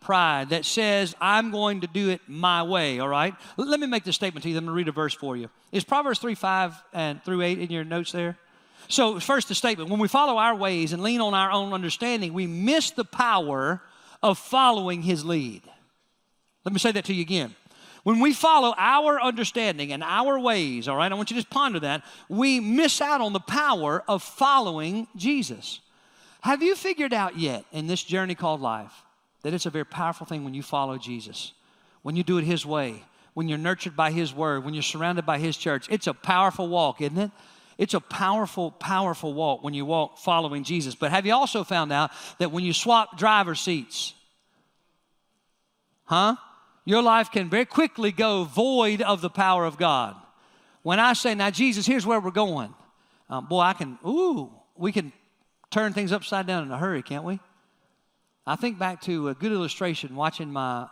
Pride 0.00 0.48
that 0.48 0.64
says, 0.64 1.14
I'm 1.20 1.50
going 1.50 1.82
to 1.82 1.86
do 1.86 2.08
it 2.08 2.22
my 2.26 2.62
way, 2.62 2.98
all 2.98 3.08
right? 3.08 3.34
Let 3.58 3.78
me 3.78 3.86
make 3.86 4.04
this 4.04 4.14
statement 4.14 4.42
to 4.44 4.48
you. 4.48 4.56
I'm 4.56 4.64
going 4.64 4.72
to 4.72 4.76
read 4.78 4.88
a 4.88 4.92
verse 4.92 5.12
for 5.12 5.36
you. 5.36 5.50
Is 5.70 5.84
Proverbs 5.84 6.18
3 6.18 6.34
5 6.34 6.82
and 6.94 7.22
through 7.22 7.42
8 7.42 7.58
in 7.58 7.70
your 7.70 7.84
notes 7.84 8.10
there? 8.12 8.38
So, 8.88 9.20
first, 9.20 9.48
the 9.48 9.54
statement 9.54 9.90
when 9.90 10.00
we 10.00 10.08
follow 10.08 10.38
our 10.38 10.54
ways 10.54 10.92
and 10.92 11.02
lean 11.02 11.20
on 11.20 11.34
our 11.34 11.50
own 11.50 11.72
understanding, 11.72 12.32
we 12.32 12.46
miss 12.46 12.90
the 12.90 13.04
power 13.04 13.80
of 14.22 14.38
following 14.38 15.02
His 15.02 15.24
lead. 15.24 15.62
Let 16.64 16.72
me 16.72 16.78
say 16.78 16.92
that 16.92 17.04
to 17.06 17.14
you 17.14 17.22
again. 17.22 17.54
When 18.02 18.20
we 18.20 18.32
follow 18.32 18.74
our 18.76 19.20
understanding 19.20 19.92
and 19.92 20.02
our 20.02 20.38
ways, 20.38 20.88
all 20.88 20.96
right, 20.96 21.10
I 21.10 21.14
want 21.14 21.30
you 21.30 21.36
to 21.36 21.42
just 21.42 21.50
ponder 21.50 21.80
that, 21.80 22.02
we 22.28 22.58
miss 22.58 23.00
out 23.00 23.20
on 23.20 23.32
the 23.32 23.40
power 23.40 24.02
of 24.08 24.22
following 24.22 25.06
Jesus. 25.16 25.80
Have 26.40 26.62
you 26.62 26.74
figured 26.74 27.12
out 27.12 27.38
yet 27.38 27.64
in 27.72 27.86
this 27.86 28.02
journey 28.02 28.34
called 28.34 28.62
life 28.62 28.92
that 29.42 29.52
it's 29.52 29.66
a 29.66 29.70
very 29.70 29.84
powerful 29.84 30.26
thing 30.26 30.44
when 30.44 30.54
you 30.54 30.62
follow 30.62 30.96
Jesus, 30.96 31.52
when 32.02 32.16
you 32.16 32.22
do 32.22 32.38
it 32.38 32.44
His 32.44 32.64
way, 32.64 33.04
when 33.34 33.48
you're 33.48 33.58
nurtured 33.58 33.96
by 33.96 34.10
His 34.10 34.34
word, 34.34 34.64
when 34.64 34.72
you're 34.72 34.82
surrounded 34.82 35.26
by 35.26 35.38
His 35.38 35.56
church? 35.58 35.86
It's 35.90 36.06
a 36.06 36.14
powerful 36.14 36.68
walk, 36.68 37.02
isn't 37.02 37.18
it? 37.18 37.30
It's 37.80 37.94
a 37.94 38.00
powerful, 38.00 38.72
powerful 38.72 39.32
walk 39.32 39.64
when 39.64 39.72
you 39.72 39.86
walk 39.86 40.18
following 40.18 40.64
Jesus. 40.64 40.94
But 40.94 41.12
have 41.12 41.24
you 41.24 41.32
also 41.32 41.64
found 41.64 41.90
out 41.90 42.10
that 42.38 42.52
when 42.52 42.62
you 42.62 42.74
swap 42.74 43.16
driver 43.16 43.54
seats, 43.54 44.12
huh? 46.04 46.36
Your 46.84 47.00
life 47.00 47.30
can 47.30 47.48
very 47.48 47.64
quickly 47.64 48.12
go 48.12 48.44
void 48.44 49.00
of 49.00 49.22
the 49.22 49.30
power 49.30 49.64
of 49.64 49.78
God. 49.78 50.14
When 50.82 51.00
I 51.00 51.14
say, 51.14 51.34
now, 51.34 51.48
Jesus, 51.48 51.86
here's 51.86 52.04
where 52.04 52.20
we're 52.20 52.32
going, 52.32 52.74
um, 53.30 53.46
boy, 53.46 53.60
I 53.60 53.72
can, 53.72 53.98
ooh, 54.06 54.52
we 54.76 54.92
can 54.92 55.10
turn 55.70 55.94
things 55.94 56.12
upside 56.12 56.46
down 56.46 56.64
in 56.64 56.70
a 56.70 56.76
hurry, 56.76 57.02
can't 57.02 57.24
we? 57.24 57.40
I 58.46 58.56
think 58.56 58.78
back 58.78 59.00
to 59.02 59.30
a 59.30 59.34
good 59.34 59.52
illustration 59.52 60.14
watching 60.16 60.52
my 60.52 60.86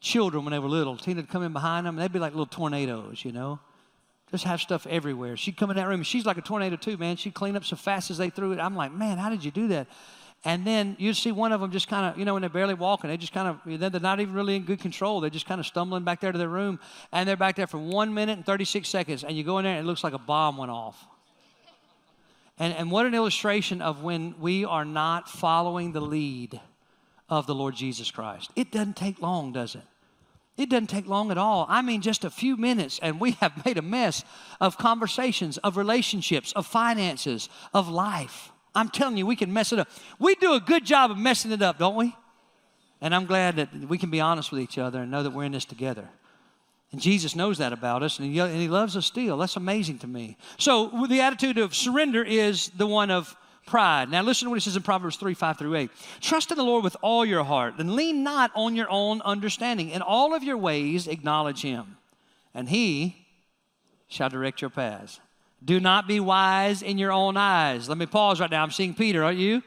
children 0.00 0.44
when 0.44 0.52
they 0.52 0.60
were 0.60 0.68
little. 0.68 0.96
Tina 0.96 1.22
would 1.22 1.28
come 1.28 1.42
in 1.42 1.52
behind 1.52 1.86
them, 1.86 1.96
and 1.96 2.04
they'd 2.04 2.12
be 2.12 2.20
like 2.20 2.34
little 2.34 2.46
tornadoes, 2.46 3.24
you 3.24 3.32
know 3.32 3.58
just 4.34 4.44
have 4.44 4.60
stuff 4.60 4.84
everywhere. 4.88 5.36
She'd 5.36 5.56
come 5.56 5.70
in 5.70 5.76
that 5.76 5.86
room, 5.86 6.02
she's 6.02 6.26
like 6.26 6.38
a 6.38 6.42
tornado 6.42 6.74
too, 6.74 6.96
man. 6.96 7.16
She'd 7.16 7.34
clean 7.34 7.54
up 7.54 7.64
so 7.64 7.76
fast 7.76 8.10
as 8.10 8.18
they 8.18 8.30
threw 8.30 8.50
it. 8.50 8.58
I'm 8.58 8.74
like, 8.74 8.92
man, 8.92 9.16
how 9.16 9.30
did 9.30 9.44
you 9.44 9.52
do 9.52 9.68
that? 9.68 9.86
And 10.44 10.66
then 10.66 10.96
you'd 10.98 11.14
see 11.14 11.30
one 11.30 11.52
of 11.52 11.60
them 11.60 11.70
just 11.70 11.86
kind 11.86 12.04
of, 12.04 12.18
you 12.18 12.24
know, 12.24 12.34
when 12.34 12.42
they're 12.42 12.50
barely 12.50 12.74
walking, 12.74 13.08
they 13.08 13.16
just 13.16 13.32
kind 13.32 13.48
of, 13.48 13.80
they're 13.80 14.00
not 14.00 14.18
even 14.18 14.34
really 14.34 14.56
in 14.56 14.64
good 14.64 14.80
control. 14.80 15.20
They're 15.20 15.30
just 15.30 15.46
kind 15.46 15.60
of 15.60 15.66
stumbling 15.66 16.02
back 16.02 16.20
there 16.20 16.32
to 16.32 16.38
their 16.38 16.48
room, 16.48 16.80
and 17.12 17.28
they're 17.28 17.36
back 17.36 17.54
there 17.54 17.68
for 17.68 17.78
one 17.78 18.12
minute 18.12 18.32
and 18.32 18.44
36 18.44 18.88
seconds, 18.88 19.22
and 19.22 19.36
you 19.36 19.44
go 19.44 19.58
in 19.58 19.64
there, 19.64 19.76
and 19.76 19.86
it 19.86 19.88
looks 19.88 20.02
like 20.02 20.12
a 20.12 20.18
bomb 20.18 20.56
went 20.56 20.72
off. 20.72 21.06
And, 22.58 22.74
and 22.74 22.90
what 22.90 23.06
an 23.06 23.14
illustration 23.14 23.80
of 23.80 24.02
when 24.02 24.34
we 24.40 24.64
are 24.64 24.84
not 24.84 25.30
following 25.30 25.92
the 25.92 26.00
lead 26.00 26.60
of 27.28 27.46
the 27.46 27.54
Lord 27.54 27.76
Jesus 27.76 28.10
Christ. 28.10 28.50
It 28.56 28.72
doesn't 28.72 28.96
take 28.96 29.22
long, 29.22 29.52
does 29.52 29.76
it? 29.76 29.82
It 30.56 30.68
doesn't 30.68 30.86
take 30.86 31.08
long 31.08 31.30
at 31.30 31.38
all. 31.38 31.66
I 31.68 31.82
mean, 31.82 32.00
just 32.00 32.24
a 32.24 32.30
few 32.30 32.56
minutes, 32.56 33.00
and 33.02 33.18
we 33.18 33.32
have 33.32 33.64
made 33.64 33.76
a 33.76 33.82
mess 33.82 34.24
of 34.60 34.78
conversations, 34.78 35.58
of 35.58 35.76
relationships, 35.76 36.52
of 36.52 36.66
finances, 36.66 37.48
of 37.72 37.88
life. 37.88 38.52
I'm 38.74 38.88
telling 38.88 39.16
you, 39.16 39.26
we 39.26 39.36
can 39.36 39.52
mess 39.52 39.72
it 39.72 39.78
up. 39.78 39.88
We 40.18 40.34
do 40.36 40.54
a 40.54 40.60
good 40.60 40.84
job 40.84 41.10
of 41.10 41.18
messing 41.18 41.52
it 41.52 41.62
up, 41.62 41.78
don't 41.78 41.96
we? 41.96 42.14
And 43.00 43.14
I'm 43.14 43.26
glad 43.26 43.56
that 43.56 43.74
we 43.88 43.98
can 43.98 44.10
be 44.10 44.20
honest 44.20 44.52
with 44.52 44.60
each 44.60 44.78
other 44.78 45.02
and 45.02 45.10
know 45.10 45.22
that 45.22 45.30
we're 45.30 45.44
in 45.44 45.52
this 45.52 45.64
together. 45.64 46.08
And 46.92 47.00
Jesus 47.00 47.34
knows 47.34 47.58
that 47.58 47.72
about 47.72 48.04
us, 48.04 48.20
and 48.20 48.32
he, 48.32 48.68
loves 48.68 48.96
us 48.96 49.04
still. 49.04 49.36
That's 49.36 49.56
amazing 49.56 49.98
to 49.98 50.06
me. 50.06 50.36
So, 50.58 51.06
the 51.08 51.20
attitude 51.20 51.58
of 51.58 51.74
surrender 51.74 52.22
is 52.22 52.68
the 52.68 52.86
one 52.86 53.10
of 53.10 53.36
pride. 53.66 54.10
Now, 54.10 54.22
listen 54.22 54.46
to 54.46 54.50
what 54.50 54.56
he 54.56 54.60
says 54.60 54.76
in 54.76 54.82
Proverbs 54.82 55.16
3 55.16 55.34
5 55.34 55.58
through 55.58 55.74
8. 55.74 55.90
Trust 56.20 56.50
in 56.50 56.56
the 56.56 56.64
Lord 56.64 56.84
with 56.84 56.96
all 57.02 57.24
your 57.24 57.44
heart, 57.44 57.74
and 57.78 57.94
lean 57.94 58.22
not 58.22 58.50
on 58.54 58.76
your 58.76 58.90
own 58.90 59.20
understanding. 59.22 59.90
In 59.90 60.02
all 60.02 60.34
of 60.34 60.42
your 60.42 60.58
ways, 60.58 61.06
acknowledge 61.06 61.62
him, 61.62 61.96
and 62.54 62.68
he 62.68 63.26
shall 64.08 64.28
direct 64.28 64.60
your 64.60 64.70
paths. 64.70 65.20
Do 65.64 65.80
not 65.80 66.06
be 66.06 66.20
wise 66.20 66.82
in 66.82 66.98
your 66.98 67.12
own 67.12 67.36
eyes. 67.36 67.88
Let 67.88 67.98
me 67.98 68.06
pause 68.06 68.40
right 68.40 68.50
now. 68.50 68.62
I'm 68.62 68.70
seeing 68.70 68.94
Peter, 68.94 69.24
aren't 69.24 69.38
you? 69.38 69.62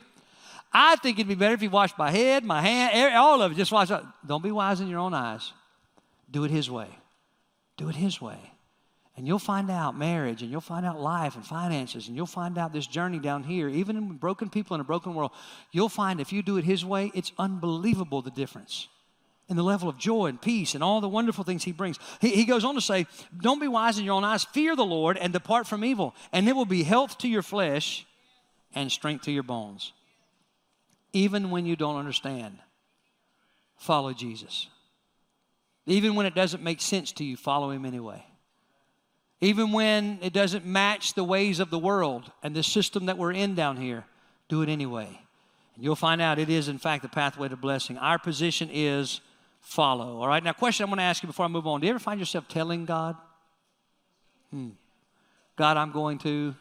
I 0.71 0.95
think 0.97 1.17
it'd 1.17 1.27
be 1.27 1.35
better 1.35 1.55
if 1.55 1.63
you 1.63 1.69
washed 1.69 1.97
my 1.97 2.11
head, 2.11 2.43
my 2.43 2.61
hand, 2.61 3.15
all 3.15 3.41
of 3.41 3.51
it. 3.51 3.55
Just 3.55 3.71
it. 3.71 4.03
Don't 4.25 4.43
be 4.43 4.51
wise 4.51 4.79
in 4.79 4.87
your 4.87 4.99
own 4.99 5.13
eyes. 5.13 5.53
Do 6.29 6.43
it 6.43 6.51
his 6.51 6.69
way. 6.69 6.89
Do 7.77 7.89
it 7.89 7.95
his 7.95 8.21
way. 8.21 8.37
And 9.17 9.27
you'll 9.27 9.39
find 9.39 9.71
out 9.71 9.97
marriage, 9.97 10.43
and 10.43 10.51
you'll 10.51 10.61
find 10.61 10.85
out 10.85 11.01
life 11.01 11.35
and 11.35 11.43
finances, 11.43 12.07
and 12.07 12.15
you'll 12.15 12.27
find 12.27 12.55
out 12.55 12.71
this 12.71 12.85
journey 12.85 13.17
down 13.17 13.43
here, 13.43 13.67
even 13.67 13.97
in 13.97 14.13
broken 14.17 14.47
people 14.47 14.75
in 14.75 14.81
a 14.81 14.83
broken 14.83 15.15
world. 15.15 15.31
You'll 15.71 15.89
find 15.89 16.21
if 16.21 16.31
you 16.31 16.43
do 16.43 16.57
it 16.57 16.63
His 16.63 16.85
way, 16.85 17.11
it's 17.15 17.31
unbelievable 17.39 18.21
the 18.21 18.29
difference 18.29 18.87
in 19.49 19.55
the 19.55 19.63
level 19.63 19.89
of 19.89 19.97
joy 19.97 20.27
and 20.27 20.39
peace 20.39 20.75
and 20.75 20.83
all 20.83 21.01
the 21.01 21.09
wonderful 21.09 21.43
things 21.43 21.63
He 21.63 21.71
brings. 21.71 21.97
He, 22.21 22.29
he 22.29 22.45
goes 22.45 22.63
on 22.63 22.75
to 22.75 22.81
say, 22.81 23.07
Don't 23.41 23.59
be 23.59 23.67
wise 23.67 23.97
in 23.97 24.05
your 24.05 24.13
own 24.13 24.23
eyes, 24.23 24.43
fear 24.43 24.75
the 24.75 24.85
Lord, 24.85 25.17
and 25.17 25.33
depart 25.33 25.65
from 25.65 25.83
evil, 25.83 26.13
and 26.31 26.47
it 26.47 26.55
will 26.55 26.65
be 26.65 26.83
health 26.83 27.17
to 27.19 27.27
your 27.27 27.41
flesh 27.41 28.05
and 28.75 28.91
strength 28.91 29.25
to 29.25 29.31
your 29.31 29.43
bones. 29.43 29.93
Even 31.11 31.49
when 31.49 31.65
you 31.65 31.75
don't 31.75 31.95
understand, 31.95 32.59
follow 33.77 34.13
Jesus. 34.13 34.67
Even 35.87 36.13
when 36.13 36.27
it 36.27 36.35
doesn't 36.35 36.61
make 36.61 36.81
sense 36.81 37.13
to 37.13 37.23
you, 37.23 37.35
follow 37.35 37.71
Him 37.71 37.83
anyway. 37.83 38.23
Even 39.39 39.71
when 39.71 40.17
it 40.21 40.33
doesn't 40.33 40.65
match 40.65 41.13
the 41.13 41.23
ways 41.23 41.59
of 41.59 41.69
the 41.69 41.77
world 41.77 42.31
and 42.41 42.55
the 42.55 42.63
system 42.63 43.05
that 43.05 43.17
we're 43.17 43.33
in 43.33 43.53
down 43.53 43.77
here, 43.77 44.05
do 44.49 44.61
it 44.61 44.69
anyway. 44.69 45.07
And 45.75 45.83
you'll 45.83 45.95
find 45.95 46.21
out 46.21 46.39
it 46.39 46.49
is, 46.49 46.67
in 46.69 46.79
fact, 46.79 47.03
the 47.03 47.09
pathway 47.09 47.47
to 47.47 47.55
blessing. 47.55 47.97
Our 47.97 48.17
position 48.17 48.69
is 48.71 49.21
follow. 49.61 50.21
All 50.21 50.27
right, 50.27 50.43
now, 50.43 50.53
question 50.53 50.83
I'm 50.83 50.89
going 50.89 50.97
to 50.97 51.03
ask 51.03 51.21
you 51.21 51.27
before 51.27 51.45
I 51.45 51.49
move 51.49 51.67
on. 51.67 51.81
Do 51.81 51.87
you 51.87 51.91
ever 51.91 51.99
find 51.99 52.19
yourself 52.19 52.47
telling 52.47 52.85
God, 52.85 53.15
hmm, 54.49 54.69
God, 55.55 55.77
I'm 55.77 55.91
going 55.91 56.17
to, 56.19 56.55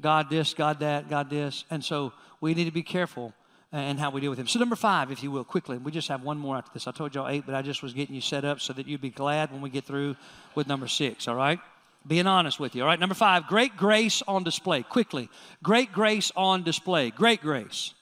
God 0.00 0.28
this, 0.28 0.52
God 0.52 0.80
that, 0.80 1.08
God 1.08 1.30
this? 1.30 1.64
And 1.70 1.84
so 1.84 2.12
we 2.40 2.54
need 2.54 2.64
to 2.64 2.72
be 2.72 2.82
careful 2.82 3.32
and 3.72 3.98
how 3.98 4.10
we 4.10 4.20
deal 4.20 4.30
with 4.30 4.38
him. 4.38 4.46
So, 4.46 4.58
number 4.58 4.76
five, 4.76 5.10
if 5.10 5.22
you 5.22 5.30
will, 5.30 5.44
quickly, 5.44 5.78
we 5.78 5.90
just 5.90 6.08
have 6.08 6.22
one 6.22 6.38
more 6.38 6.56
after 6.56 6.70
this. 6.72 6.86
I 6.86 6.92
told 6.92 7.14
y'all 7.14 7.28
eight, 7.28 7.44
but 7.46 7.54
I 7.54 7.62
just 7.62 7.82
was 7.82 7.92
getting 7.92 8.14
you 8.14 8.20
set 8.20 8.44
up 8.44 8.60
so 8.60 8.72
that 8.72 8.86
you'd 8.86 9.00
be 9.00 9.10
glad 9.10 9.52
when 9.52 9.60
we 9.60 9.70
get 9.70 9.84
through 9.84 10.16
with 10.54 10.66
number 10.66 10.86
six, 10.86 11.26
all 11.28 11.34
right? 11.34 11.58
Being 12.06 12.26
honest 12.26 12.60
with 12.60 12.76
you, 12.76 12.82
all 12.82 12.88
right? 12.88 13.00
Number 13.00 13.14
five, 13.14 13.48
great 13.48 13.76
grace 13.76 14.22
on 14.28 14.44
display. 14.44 14.82
Quickly, 14.82 15.28
great 15.62 15.92
grace 15.92 16.30
on 16.36 16.62
display. 16.62 17.10
Great 17.10 17.40
grace 17.40 17.94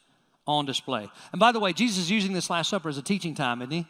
on 0.47 0.67
display. 0.67 1.09
And 1.33 1.41
by 1.41 1.53
the 1.53 1.61
way, 1.61 1.73
Jesus 1.73 2.05
is 2.05 2.11
using 2.11 2.35
this 2.35 2.51
Last 2.51 2.69
Supper 2.69 2.91
as 2.91 2.99
a 2.99 3.03
teaching 3.03 3.35
time, 3.35 3.63
isn't 3.63 3.73
he? 3.73 3.87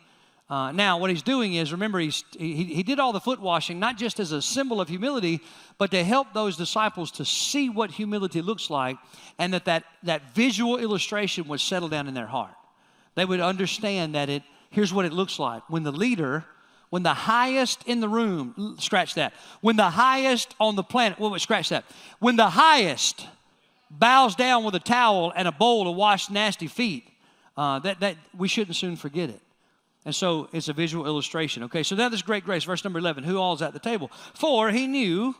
Uh, 0.48 0.72
now, 0.72 0.98
what 0.98 1.08
he's 1.08 1.22
doing 1.22 1.54
is, 1.54 1.72
remember, 1.72 1.98
he, 1.98 2.12
he 2.38 2.82
did 2.82 3.00
all 3.00 3.12
the 3.14 3.20
foot 3.20 3.40
washing, 3.40 3.80
not 3.80 3.96
just 3.96 4.20
as 4.20 4.30
a 4.30 4.42
symbol 4.42 4.78
of 4.78 4.88
humility, 4.88 5.40
but 5.78 5.90
to 5.90 6.04
help 6.04 6.34
those 6.34 6.56
disciples 6.56 7.10
to 7.10 7.24
see 7.24 7.70
what 7.70 7.90
humility 7.90 8.42
looks 8.42 8.68
like 8.68 8.98
and 9.38 9.54
that 9.54 9.64
that, 9.64 9.84
that 10.02 10.34
visual 10.34 10.76
illustration 10.76 11.48
would 11.48 11.60
settle 11.60 11.88
down 11.88 12.08
in 12.08 12.14
their 12.14 12.26
heart. 12.26 12.54
They 13.14 13.24
would 13.24 13.40
understand 13.40 14.14
that 14.14 14.28
it, 14.28 14.42
here's 14.70 14.92
what 14.92 15.06
it 15.06 15.12
looks 15.14 15.38
like. 15.38 15.62
When 15.70 15.82
the 15.82 15.92
leader, 15.92 16.44
when 16.90 17.02
the 17.02 17.14
highest 17.14 17.82
in 17.86 18.00
the 18.00 18.08
room, 18.08 18.76
scratch 18.78 19.14
that. 19.14 19.32
When 19.62 19.76
the 19.76 19.90
highest 19.90 20.54
on 20.60 20.76
the 20.76 20.82
planet, 20.82 21.18
well, 21.18 21.38
scratch 21.38 21.70
that. 21.70 21.84
When 22.18 22.36
the 22.36 22.50
highest 22.50 23.26
bows 23.90 24.34
down 24.34 24.62
with 24.62 24.74
a 24.74 24.80
towel 24.80 25.32
and 25.34 25.48
a 25.48 25.52
bowl 25.52 25.84
to 25.84 25.90
wash 25.90 26.28
nasty 26.28 26.66
feet, 26.66 27.08
uh, 27.56 27.78
that, 27.78 28.00
that 28.00 28.16
we 28.36 28.48
shouldn't 28.48 28.76
soon 28.76 28.96
forget 28.96 29.30
it. 29.30 29.40
And 30.04 30.14
so 30.14 30.48
it's 30.52 30.68
a 30.68 30.72
visual 30.72 31.06
illustration. 31.06 31.62
Okay, 31.64 31.82
so 31.82 31.96
now 31.96 32.08
this 32.08 32.22
great 32.22 32.44
grace, 32.44 32.64
verse 32.64 32.84
number 32.84 32.98
11, 32.98 33.24
who 33.24 33.38
all's 33.38 33.62
at 33.62 33.72
the 33.72 33.78
table? 33.78 34.10
For 34.34 34.70
he 34.70 34.86
knew, 34.86 35.34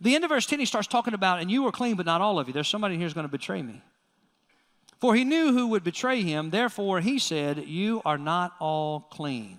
the 0.00 0.14
end 0.14 0.24
of 0.24 0.30
verse 0.30 0.46
10, 0.46 0.60
he 0.60 0.66
starts 0.66 0.86
talking 0.86 1.14
about, 1.14 1.40
and 1.40 1.50
you 1.50 1.62
were 1.62 1.72
clean, 1.72 1.96
but 1.96 2.06
not 2.06 2.20
all 2.20 2.38
of 2.38 2.46
you. 2.46 2.52
There's 2.52 2.68
somebody 2.68 2.96
here 2.96 3.04
who's 3.04 3.14
going 3.14 3.26
to 3.26 3.30
betray 3.30 3.62
me. 3.62 3.82
For 5.00 5.14
he 5.14 5.24
knew 5.24 5.52
who 5.52 5.68
would 5.68 5.84
betray 5.84 6.22
him, 6.22 6.50
therefore 6.50 7.00
he 7.00 7.18
said, 7.18 7.64
You 7.66 8.00
are 8.04 8.18
not 8.18 8.54
all 8.60 9.00
clean. 9.00 9.58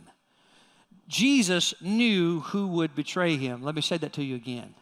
Jesus 1.08 1.74
knew 1.82 2.40
who 2.40 2.68
would 2.68 2.96
betray 2.96 3.38
him. 3.38 3.62
Let 3.62 3.76
me 3.76 3.82
say 3.82 3.98
that 3.98 4.14
to 4.14 4.24
you 4.24 4.36
again. 4.36 4.74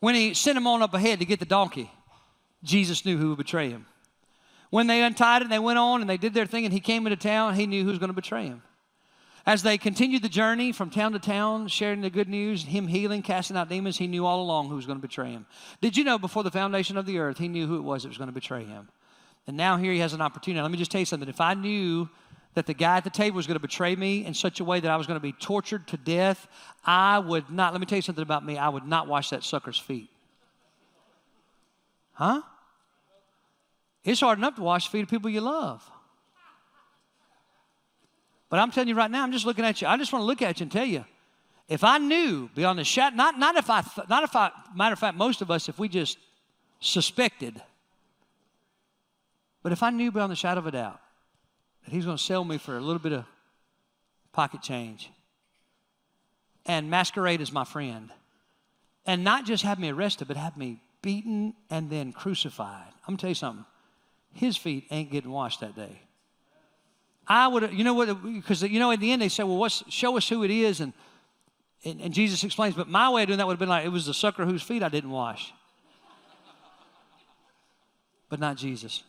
When 0.00 0.14
he 0.14 0.34
sent 0.34 0.58
him 0.58 0.66
on 0.66 0.82
up 0.82 0.92
ahead 0.92 1.20
to 1.20 1.24
get 1.24 1.38
the 1.38 1.46
donkey, 1.46 1.90
Jesus 2.62 3.04
knew 3.04 3.16
who 3.16 3.30
would 3.30 3.38
betray 3.38 3.70
him. 3.70 3.86
When 4.72 4.86
they 4.86 5.02
untied 5.02 5.42
it 5.42 5.44
and 5.44 5.52
they 5.52 5.58
went 5.58 5.78
on 5.78 6.00
and 6.00 6.08
they 6.08 6.16
did 6.16 6.32
their 6.32 6.46
thing 6.46 6.64
and 6.64 6.72
he 6.72 6.80
came 6.80 7.06
into 7.06 7.16
town, 7.16 7.56
he 7.56 7.66
knew 7.66 7.84
who 7.84 7.90
was 7.90 7.98
going 7.98 8.08
to 8.08 8.14
betray 8.14 8.46
him. 8.46 8.62
As 9.44 9.62
they 9.62 9.76
continued 9.76 10.22
the 10.22 10.30
journey 10.30 10.72
from 10.72 10.88
town 10.88 11.12
to 11.12 11.18
town, 11.18 11.68
sharing 11.68 12.00
the 12.00 12.08
good 12.08 12.26
news, 12.26 12.62
him 12.64 12.86
healing, 12.86 13.20
casting 13.20 13.54
out 13.58 13.68
demons, 13.68 13.98
he 13.98 14.06
knew 14.06 14.24
all 14.24 14.40
along 14.40 14.70
who 14.70 14.76
was 14.76 14.86
going 14.86 14.96
to 14.96 15.06
betray 15.06 15.30
him. 15.30 15.44
Did 15.82 15.98
you 15.98 16.04
know 16.04 16.18
before 16.18 16.42
the 16.42 16.50
foundation 16.50 16.96
of 16.96 17.04
the 17.04 17.18
earth, 17.18 17.36
he 17.36 17.48
knew 17.48 17.66
who 17.66 17.76
it 17.76 17.82
was 17.82 18.02
that 18.02 18.08
was 18.08 18.16
going 18.16 18.30
to 18.30 18.32
betray 18.32 18.64
him? 18.64 18.88
And 19.46 19.58
now 19.58 19.76
here 19.76 19.92
he 19.92 19.98
has 19.98 20.14
an 20.14 20.22
opportunity. 20.22 20.62
Let 20.62 20.70
me 20.70 20.78
just 20.78 20.90
tell 20.90 21.00
you 21.00 21.04
something. 21.04 21.28
If 21.28 21.42
I 21.42 21.52
knew 21.52 22.08
that 22.54 22.64
the 22.64 22.72
guy 22.72 22.96
at 22.96 23.04
the 23.04 23.10
table 23.10 23.36
was 23.36 23.46
going 23.46 23.56
to 23.56 23.60
betray 23.60 23.94
me 23.94 24.24
in 24.24 24.32
such 24.32 24.58
a 24.60 24.64
way 24.64 24.80
that 24.80 24.90
I 24.90 24.96
was 24.96 25.06
going 25.06 25.18
to 25.18 25.22
be 25.22 25.32
tortured 25.32 25.86
to 25.88 25.98
death, 25.98 26.48
I 26.82 27.18
would 27.18 27.50
not, 27.50 27.74
let 27.74 27.80
me 27.80 27.84
tell 27.84 27.98
you 27.98 28.02
something 28.02 28.22
about 28.22 28.42
me, 28.42 28.56
I 28.56 28.70
would 28.70 28.86
not 28.86 29.06
wash 29.06 29.28
that 29.30 29.44
sucker's 29.44 29.78
feet. 29.78 30.08
Huh? 32.14 32.40
It's 34.04 34.20
hard 34.20 34.38
enough 34.38 34.56
to 34.56 34.62
wash 34.62 34.88
feet 34.88 35.02
of 35.02 35.08
people 35.08 35.30
you 35.30 35.40
love. 35.40 35.88
But 38.48 38.58
I'm 38.58 38.70
telling 38.70 38.88
you 38.88 38.94
right 38.94 39.10
now, 39.10 39.22
I'm 39.22 39.32
just 39.32 39.46
looking 39.46 39.64
at 39.64 39.80
you. 39.80 39.86
I 39.86 39.96
just 39.96 40.12
want 40.12 40.22
to 40.22 40.26
look 40.26 40.42
at 40.42 40.60
you 40.60 40.64
and 40.64 40.72
tell 40.72 40.84
you, 40.84 41.04
if 41.68 41.84
I 41.84 41.98
knew 41.98 42.50
beyond 42.54 42.78
the 42.78 42.84
shadow, 42.84 43.16
not, 43.16 43.38
not 43.38 43.56
if 43.56 43.70
I, 43.70 43.82
not 44.08 44.24
if 44.24 44.36
I, 44.36 44.50
matter 44.74 44.92
of 44.92 44.98
fact, 44.98 45.16
most 45.16 45.40
of 45.40 45.50
us, 45.50 45.68
if 45.68 45.78
we 45.78 45.88
just 45.88 46.18
suspected, 46.80 47.62
but 49.62 49.72
if 49.72 49.82
I 49.82 49.90
knew 49.90 50.10
beyond 50.10 50.32
the 50.32 50.36
shadow 50.36 50.58
of 50.58 50.66
a 50.66 50.72
doubt 50.72 51.00
that 51.84 51.92
he's 51.92 52.04
going 52.04 52.16
to 52.16 52.22
sell 52.22 52.44
me 52.44 52.58
for 52.58 52.76
a 52.76 52.80
little 52.80 52.98
bit 52.98 53.12
of 53.12 53.24
pocket 54.32 54.60
change 54.60 55.10
and 56.66 56.90
masquerade 56.90 57.40
as 57.40 57.52
my 57.52 57.64
friend 57.64 58.10
and 59.06 59.24
not 59.24 59.46
just 59.46 59.62
have 59.64 59.78
me 59.78 59.90
arrested, 59.90 60.28
but 60.28 60.36
have 60.36 60.56
me 60.56 60.80
beaten 61.00 61.54
and 61.70 61.88
then 61.88 62.12
crucified. 62.12 62.92
I'm 63.06 63.12
going 63.12 63.16
to 63.16 63.20
tell 63.22 63.30
you 63.30 63.34
something 63.34 63.64
his 64.32 64.56
feet 64.56 64.86
ain't 64.90 65.10
getting 65.10 65.30
washed 65.30 65.60
that 65.60 65.76
day. 65.76 66.00
I 67.26 67.48
would, 67.48 67.72
you 67.72 67.84
know 67.84 67.94
what, 67.94 68.22
because, 68.22 68.62
you 68.62 68.78
know, 68.78 68.90
in 68.90 69.00
the 69.00 69.12
end 69.12 69.22
they 69.22 69.28
say, 69.28 69.42
well, 69.44 69.56
what's, 69.56 69.84
show 69.88 70.16
us 70.16 70.28
who 70.28 70.42
it 70.42 70.50
is. 70.50 70.80
And, 70.80 70.92
and, 71.84 72.00
and 72.00 72.14
Jesus 72.14 72.42
explains, 72.42 72.74
but 72.74 72.88
my 72.88 73.10
way 73.10 73.22
of 73.22 73.28
doing 73.28 73.38
that 73.38 73.46
would 73.46 73.54
have 73.54 73.60
been 73.60 73.68
like, 73.68 73.84
it 73.84 73.90
was 73.90 74.06
the 74.06 74.14
sucker 74.14 74.44
whose 74.44 74.62
feet 74.62 74.82
I 74.82 74.88
didn't 74.88 75.10
wash. 75.10 75.52
but 78.28 78.40
not 78.40 78.56
Jesus. 78.56 79.02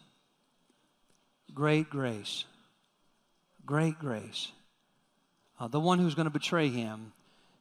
Great 1.53 1.89
grace. 1.89 2.45
Great 3.65 3.97
grace. 3.99 4.51
Uh, 5.59 5.67
the 5.67 5.80
one 5.80 5.99
who's 5.99 6.15
going 6.15 6.26
to 6.26 6.32
betray 6.32 6.69
him, 6.69 7.13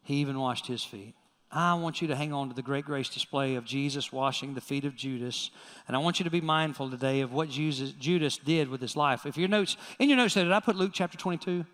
he 0.03 0.17
even 0.17 0.39
washed 0.39 0.67
his 0.67 0.83
feet. 0.83 1.15
I 1.53 1.75
want 1.75 2.01
you 2.01 2.09
to 2.09 2.17
hang 2.17 2.33
on 2.33 2.49
to 2.49 2.55
the 2.55 2.63
great 2.63 2.87
grace 2.87 3.11
display 3.11 3.57
of 3.57 3.67
Jesus 3.67 4.11
washing 4.11 4.55
the 4.55 4.61
feet 4.63 4.87
of 4.87 4.97
Judas. 4.97 5.51
And 5.87 5.95
I 5.95 6.01
want 6.01 6.19
you 6.19 6.25
to 6.25 6.31
be 6.31 6.41
mindful 6.41 6.91
today 6.91 7.21
of 7.21 7.35
what 7.35 7.51
Jesus, 7.51 7.93
Judas 7.93 8.39
did 8.39 8.71
with 8.71 8.81
his 8.81 8.97
life. 8.97 9.27
If 9.27 9.37
your 9.37 9.49
notes, 9.49 9.77
in 9.99 10.09
your 10.09 10.17
notes, 10.17 10.33
did 10.33 10.51
I 10.51 10.61
put 10.61 10.77
Luke 10.77 10.93
chapter 10.95 11.19
22? 11.19 11.67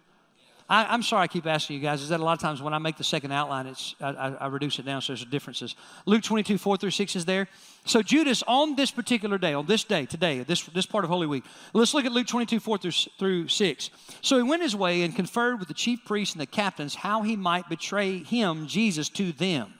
I, 0.70 0.94
am 0.94 1.02
sorry 1.02 1.22
I 1.22 1.26
keep 1.28 1.46
asking 1.46 1.76
you 1.76 1.82
guys. 1.82 2.02
Is 2.02 2.10
that 2.10 2.20
a 2.20 2.22
lot 2.22 2.34
of 2.34 2.40
times 2.40 2.60
when 2.60 2.74
I 2.74 2.78
make 2.78 2.98
the 2.98 3.04
second 3.04 3.32
outline, 3.32 3.66
it's 3.66 3.94
I, 4.00 4.08
I, 4.08 4.28
I, 4.34 4.46
reduce 4.48 4.78
it 4.78 4.84
down 4.84 5.00
so 5.00 5.14
there's 5.14 5.24
differences. 5.24 5.74
Luke 6.04 6.22
22, 6.22 6.58
4 6.58 6.76
through 6.76 6.90
6 6.90 7.16
is 7.16 7.24
there. 7.24 7.48
So 7.86 8.02
Judas, 8.02 8.42
on 8.46 8.76
this 8.76 8.90
particular 8.90 9.38
day, 9.38 9.54
on 9.54 9.64
this 9.64 9.82
day, 9.82 10.04
today, 10.04 10.40
this, 10.40 10.62
this 10.66 10.84
part 10.84 11.04
of 11.04 11.10
Holy 11.10 11.26
Week, 11.26 11.44
let's 11.72 11.94
look 11.94 12.04
at 12.04 12.12
Luke 12.12 12.26
22, 12.26 12.60
4 12.60 12.78
through, 12.78 12.90
through 13.18 13.48
6. 13.48 13.90
So 14.20 14.36
he 14.36 14.42
went 14.42 14.62
his 14.62 14.76
way 14.76 15.02
and 15.02 15.16
conferred 15.16 15.58
with 15.58 15.68
the 15.68 15.74
chief 15.74 16.04
priests 16.04 16.34
and 16.34 16.42
the 16.42 16.46
captains 16.46 16.96
how 16.96 17.22
he 17.22 17.34
might 17.34 17.70
betray 17.70 18.18
him, 18.18 18.66
Jesus, 18.66 19.08
to 19.10 19.32
them. 19.32 19.72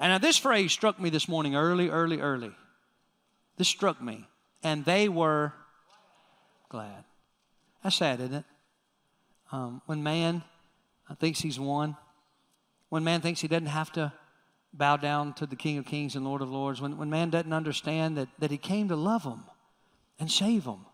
And 0.00 0.10
now 0.10 0.18
this 0.18 0.38
phrase 0.38 0.72
struck 0.72 0.98
me 0.98 1.08
this 1.08 1.28
morning 1.28 1.54
early, 1.54 1.88
early, 1.88 2.20
early. 2.20 2.50
This 3.58 3.68
struck 3.68 4.02
me. 4.02 4.26
And 4.64 4.84
they 4.84 5.08
were 5.08 5.52
glad. 6.68 7.04
That's 7.84 7.94
sad, 7.94 8.18
isn't 8.18 8.34
it? 8.34 8.44
Um, 9.52 9.82
when 9.86 10.02
man 10.02 10.42
thinks 11.18 11.40
he's 11.40 11.60
won, 11.60 11.96
when 12.88 13.04
man 13.04 13.20
thinks 13.20 13.40
he 13.40 13.48
doesn't 13.48 13.66
have 13.66 13.92
to 13.92 14.12
bow 14.72 14.96
down 14.96 15.32
to 15.34 15.46
the 15.46 15.56
King 15.56 15.78
of 15.78 15.86
Kings 15.86 16.16
and 16.16 16.24
Lord 16.24 16.42
of 16.42 16.50
Lords, 16.50 16.80
when, 16.80 16.96
when 16.96 17.10
man 17.10 17.30
doesn't 17.30 17.52
understand 17.52 18.16
that, 18.16 18.28
that 18.38 18.50
he 18.50 18.58
came 18.58 18.88
to 18.88 18.96
love 18.96 19.22
them 19.22 19.44
and 20.18 20.30
save 20.30 20.64
them. 20.64 20.86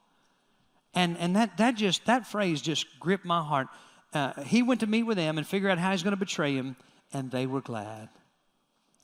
And, 0.95 1.17
and 1.19 1.37
that, 1.37 1.57
that 1.59 1.77
just, 1.77 2.05
that 2.07 2.27
phrase 2.27 2.61
just 2.61 2.87
gripped 2.99 3.25
my 3.25 3.43
heart. 3.43 3.69
Uh, 4.13 4.43
he 4.43 4.63
went 4.63 4.81
to 4.81 4.87
meet 4.87 5.05
with 5.05 5.17
them 5.17 5.39
and 5.39 5.47
figure 5.47 5.71
out 5.71 5.79
how 5.79 5.93
he's 5.93 6.03
going 6.03 6.13
to 6.13 6.19
betray 6.19 6.55
him, 6.55 6.77
and 7.13 7.31
they 7.31 7.47
were 7.47 7.61
glad. 7.61 8.09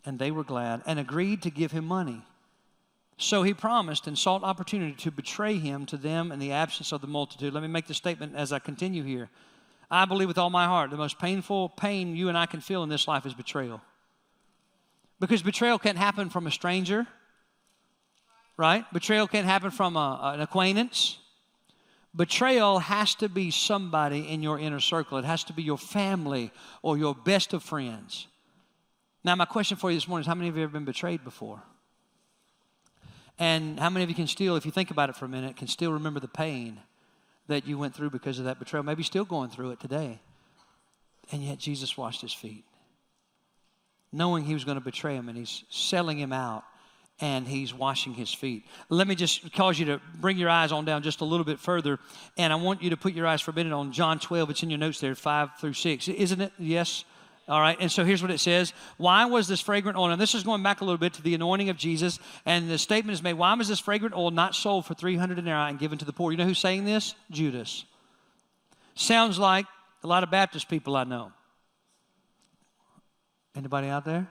And 0.05 0.19
they 0.19 0.31
were 0.31 0.45
glad 0.45 0.83
and 0.87 0.99
agreed 0.99 1.43
to 1.43 1.51
give 1.51 1.73
him 1.73 1.85
money. 1.85 2.23
So 3.19 3.43
he 3.43 3.55
promised 3.55 4.07
and 4.07 4.19
sought 4.19 4.43
opportunity 4.43 4.95
to 4.95 5.11
betray 5.11 5.59
him 5.59 5.87
to 5.87 5.97
them 5.97 6.31
in 6.31 6.39
the 6.39 6.53
absence 6.53 6.93
of 6.93 7.01
the 7.01 7.07
multitude. 7.07 7.55
Let 7.55 7.63
me 7.63 7.69
make 7.69 7.87
the 7.87 7.95
statement 7.95 8.35
as 8.37 8.53
I 8.53 8.59
continue 8.59 9.03
here. 9.03 9.31
I 9.91 10.05
believe 10.05 10.29
with 10.29 10.39
all 10.39 10.51
my 10.51 10.67
heart 10.67 10.91
the 10.91 10.97
most 10.97 11.19
painful 11.19 11.71
pain 11.71 12.15
you 12.15 12.29
and 12.29 12.37
I 12.37 12.47
can 12.47 12.61
feel 12.61 12.83
in 12.83 12.89
this 12.89 13.09
life 13.09 13.25
is 13.25 13.33
betrayal. 13.33 13.81
Because 15.19 15.43
betrayal 15.43 15.79
can't 15.79 15.97
happen 15.97 16.29
from 16.29 16.47
a 16.47 16.51
stranger, 16.51 17.07
right? 18.59 18.85
Betrayal 18.93 19.29
can't 19.29 19.47
happen 19.47 19.71
from 19.71 19.97
a, 19.97 20.33
an 20.35 20.41
acquaintance. 20.41 21.17
Betrayal 22.15 22.81
has 22.81 23.15
to 23.17 23.29
be 23.29 23.51
somebody 23.51 24.29
in 24.29 24.43
your 24.43 24.59
inner 24.59 24.81
circle. 24.81 25.17
It 25.17 25.25
has 25.25 25.45
to 25.45 25.55
be 25.55 25.63
your 25.63 25.79
family 25.79 26.51
or 26.83 26.99
your 26.99 27.15
best 27.15 27.55
of 27.55 27.63
friends. 27.63 28.27
Now, 29.25 29.37
my 29.37 29.45
question 29.47 29.77
for 29.77 29.91
you 29.91 29.97
this 29.97 30.07
morning 30.07 30.23
is 30.23 30.27
how 30.27 30.35
many 30.35 30.49
of 30.49 30.57
you 30.57 30.63
have 30.63 30.73
been 30.73 30.85
betrayed 30.85 31.25
before? 31.25 31.63
And 33.39 33.79
how 33.79 33.91
many 33.91 34.03
of 34.03 34.09
you 34.09 34.17
can 34.17 34.27
still, 34.27 34.57
if 34.57 34.65
you 34.65 34.73
think 34.73 34.91
about 34.91 35.11
it 35.11 35.17
for 35.17 35.25
a 35.25 35.29
minute, 35.29 35.57
can 35.57 35.69
still 35.69 35.93
remember 35.93 36.21
the 36.21 36.29
pain 36.29 36.81
that 37.49 37.67
you 37.67 37.79
went 37.79 37.95
through 37.95 38.11
because 38.11 38.39
of 38.39 38.47
that 38.47 38.59
betrayal? 38.59 38.83
Maybe 38.83 39.03
still 39.03 39.25
going 39.25 39.51
through 39.51 39.73
it 39.73 39.81
today. 39.81 40.21
And 41.33 41.43
yet 41.43 41.59
Jesus 41.59 41.97
washed 41.97 42.23
his 42.23 42.33
feet, 42.33 42.65
knowing 44.13 44.45
he 44.45 44.55
was 44.55 44.65
going 44.65 44.79
to 44.79 44.85
betray 44.85 45.17
him, 45.17 45.29
and 45.29 45.37
he's 45.37 45.65
selling 45.69 46.19
him 46.19 46.33
out 46.33 46.65
and 47.21 47.47
he's 47.49 47.73
washing 47.73 48.13
his 48.13 48.33
feet. 48.33 48.67
Let 48.91 49.09
me 49.09 49.15
just 49.15 49.53
cause 49.55 49.79
you 49.79 49.87
to 49.87 50.01
bring 50.17 50.37
your 50.37 50.51
eyes 50.51 50.71
on 50.71 50.85
down 50.85 51.03
just 51.03 51.23
a 51.23 51.25
little 51.25 51.45
bit 51.45 51.59
further, 51.59 51.99
and 52.37 52.53
I 52.53 52.57
want 52.57 52.83
you 52.83 52.91
to 52.91 52.97
put 52.97 53.15
your 53.15 53.27
eyes 53.27 53.41
for 53.41 53.53
a 53.53 53.55
minute 53.55 53.73
on 53.73 53.93
John 53.93 54.19
12. 54.19 54.51
It's 54.51 54.63
in 54.63 54.71
your 54.71 54.79
notes 54.79 55.01
there, 55.01 55.15
5 55.15 55.51
through 55.59 55.73
6. 55.73 56.09
Isn't 56.09 56.41
it? 56.41 56.53
Yes? 56.59 57.05
All 57.49 57.61
right, 57.61 57.77
and 57.79 57.93
so 57.93 58.05
here's 58.05 58.23
what 58.23 58.33
it 58.33 58.41
says. 58.41 58.73
Why 58.97 59.25
was 59.27 59.47
this 59.47 59.61
fragrant 59.61 59.97
oil? 59.97 60.11
And 60.11 60.21
this 60.21 60.35
is 60.35 60.43
going 60.43 60.65
back 60.65 60.81
a 60.81 60.85
little 60.85 60.99
bit 60.99 61.13
to 61.15 61.23
the 61.23 61.35
anointing 61.35 61.69
of 61.69 61.77
Jesus. 61.77 62.19
And 62.45 62.69
the 62.69 62.77
statement 62.77 63.15
is 63.15 63.23
made 63.23 63.35
why 63.35 63.55
was 63.55 63.69
this 63.69 63.79
fragrant 63.79 64.17
oil 64.17 64.33
not 64.33 64.57
sold 64.57 64.85
for 64.85 64.95
300 64.95 65.37
denarii 65.37 65.71
and 65.71 65.79
given 65.79 65.97
to 65.99 66.05
the 66.05 66.13
poor? 66.13 66.33
You 66.33 66.39
know 66.39 66.45
who's 66.45 66.59
saying 66.59 66.85
this? 66.85 67.15
Judas. 67.31 67.85
Sounds 68.97 69.39
like 69.39 69.67
a 70.03 70.09
lot 70.09 70.25
of 70.25 70.31
Baptist 70.31 70.69
people 70.69 70.97
I 70.97 71.05
know. 71.05 71.31
Anybody 73.55 73.89
out 73.89 74.05
there? 74.05 74.27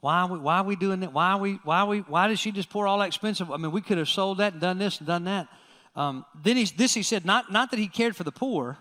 Why 0.00 0.20
are 0.20 0.28
we, 0.28 0.38
why 0.38 0.56
are 0.58 0.64
we 0.64 0.76
doing 0.76 1.00
that? 1.00 1.12
Why 1.12 1.32
are 1.32 1.38
we, 1.38 1.54
why 1.62 1.80
are 1.80 1.86
we, 1.86 1.98
why 2.00 2.28
did 2.28 2.38
she 2.38 2.52
just 2.52 2.70
pour 2.70 2.86
all 2.86 2.98
that 3.00 3.08
expensive? 3.08 3.50
I 3.50 3.58
mean, 3.58 3.70
we 3.70 3.82
could 3.82 3.98
have 3.98 4.08
sold 4.08 4.38
that 4.38 4.54
and 4.54 4.62
done 4.62 4.78
this 4.78 4.98
and 4.98 5.06
done 5.06 5.24
that. 5.24 5.46
Um, 5.94 6.24
then 6.42 6.56
he, 6.56 6.64
this 6.64 6.94
he 6.94 7.02
said, 7.02 7.26
not, 7.26 7.52
not 7.52 7.70
that 7.70 7.78
he 7.78 7.86
cared 7.86 8.16
for 8.16 8.24
the 8.24 8.32
poor. 8.32 8.78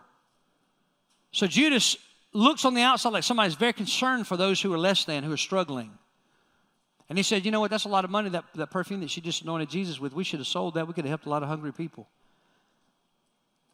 So 1.32 1.46
Judas 1.46 1.98
looks 2.34 2.66
on 2.66 2.74
the 2.74 2.82
outside 2.82 3.10
like 3.10 3.24
somebody's 3.24 3.56
very 3.56 3.74
concerned 3.74 4.28
for 4.28 4.38
those 4.38 4.62
who 4.62 4.74
are 4.74 4.78
less 4.78 5.06
than, 5.06 5.24
who 5.24 5.32
are 5.32 5.38
struggling. 5.38 5.92
And 7.10 7.18
he 7.18 7.24
said, 7.24 7.44
You 7.44 7.52
know 7.52 7.60
what? 7.60 7.72
That's 7.72 7.86
a 7.86 7.90
lot 7.90 8.06
of 8.06 8.12
money, 8.12 8.30
that, 8.30 8.46
that 8.56 8.70
perfume 8.70 9.02
that 9.02 9.10
she 9.10 9.22
just 9.22 9.42
anointed 9.42 9.70
Jesus 9.70 10.00
with. 10.00 10.14
We 10.14 10.24
should 10.24 10.40
have 10.40 10.48
sold 10.48 10.76
that. 10.76 10.88
We 10.88 10.94
could 10.94 11.06
have 11.06 11.10
helped 11.10 11.26
a 11.26 11.30
lot 11.30 11.42
of 11.42 11.50
hungry 11.50 11.74
people. 11.74 12.08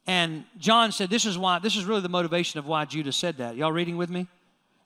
And 0.08 0.46
John 0.58 0.92
said, 0.92 1.10
This 1.10 1.26
is 1.26 1.38
why, 1.38 1.60
this 1.60 1.76
is 1.76 1.86
really 1.86 2.02
the 2.02 2.10
motivation 2.10 2.60
of 2.60 2.68
why 2.68 2.86
Judas 2.86 3.18
said 3.18 3.38
that. 3.38 3.56
Y'all 3.56 3.72
reading 3.72 3.98
with 3.98 4.10
me? 4.10 4.28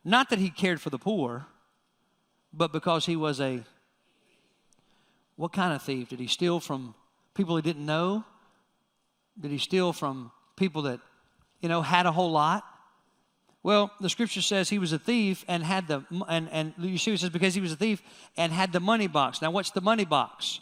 Not 0.03 0.29
that 0.29 0.39
he 0.39 0.49
cared 0.49 0.81
for 0.81 0.89
the 0.89 0.97
poor, 0.97 1.45
but 2.53 2.71
because 2.71 3.05
he 3.05 3.15
was 3.15 3.39
a 3.39 3.63
what 5.35 5.53
kind 5.53 5.73
of 5.73 5.81
thief? 5.81 6.09
Did 6.09 6.19
he 6.19 6.27
steal 6.27 6.59
from 6.59 6.93
people 7.33 7.55
he 7.55 7.61
didn't 7.61 7.85
know? 7.85 8.25
Did 9.39 9.51
he 9.51 9.57
steal 9.57 9.93
from 9.93 10.31
people 10.57 10.81
that, 10.81 10.99
you 11.61 11.69
know, 11.69 11.81
had 11.81 12.05
a 12.05 12.11
whole 12.11 12.31
lot? 12.31 12.65
Well, 13.61 13.91
the 13.99 14.09
scripture 14.09 14.41
says 14.41 14.69
he 14.69 14.79
was 14.79 14.93
a 14.93 14.99
thief 14.99 15.43
and 15.47 15.63
had 15.63 15.87
the, 15.87 16.03
and, 16.29 16.49
and 16.51 16.75
Yeshua 16.77 17.19
says 17.19 17.29
because 17.29 17.53
he 17.53 17.61
was 17.61 17.73
a 17.73 17.75
thief 17.75 18.01
and 18.37 18.53
had 18.53 18.71
the 18.71 18.79
money 18.79 19.07
box. 19.07 19.41
Now, 19.41 19.51
what's 19.51 19.71
the 19.71 19.81
money 19.81 20.05
box? 20.05 20.61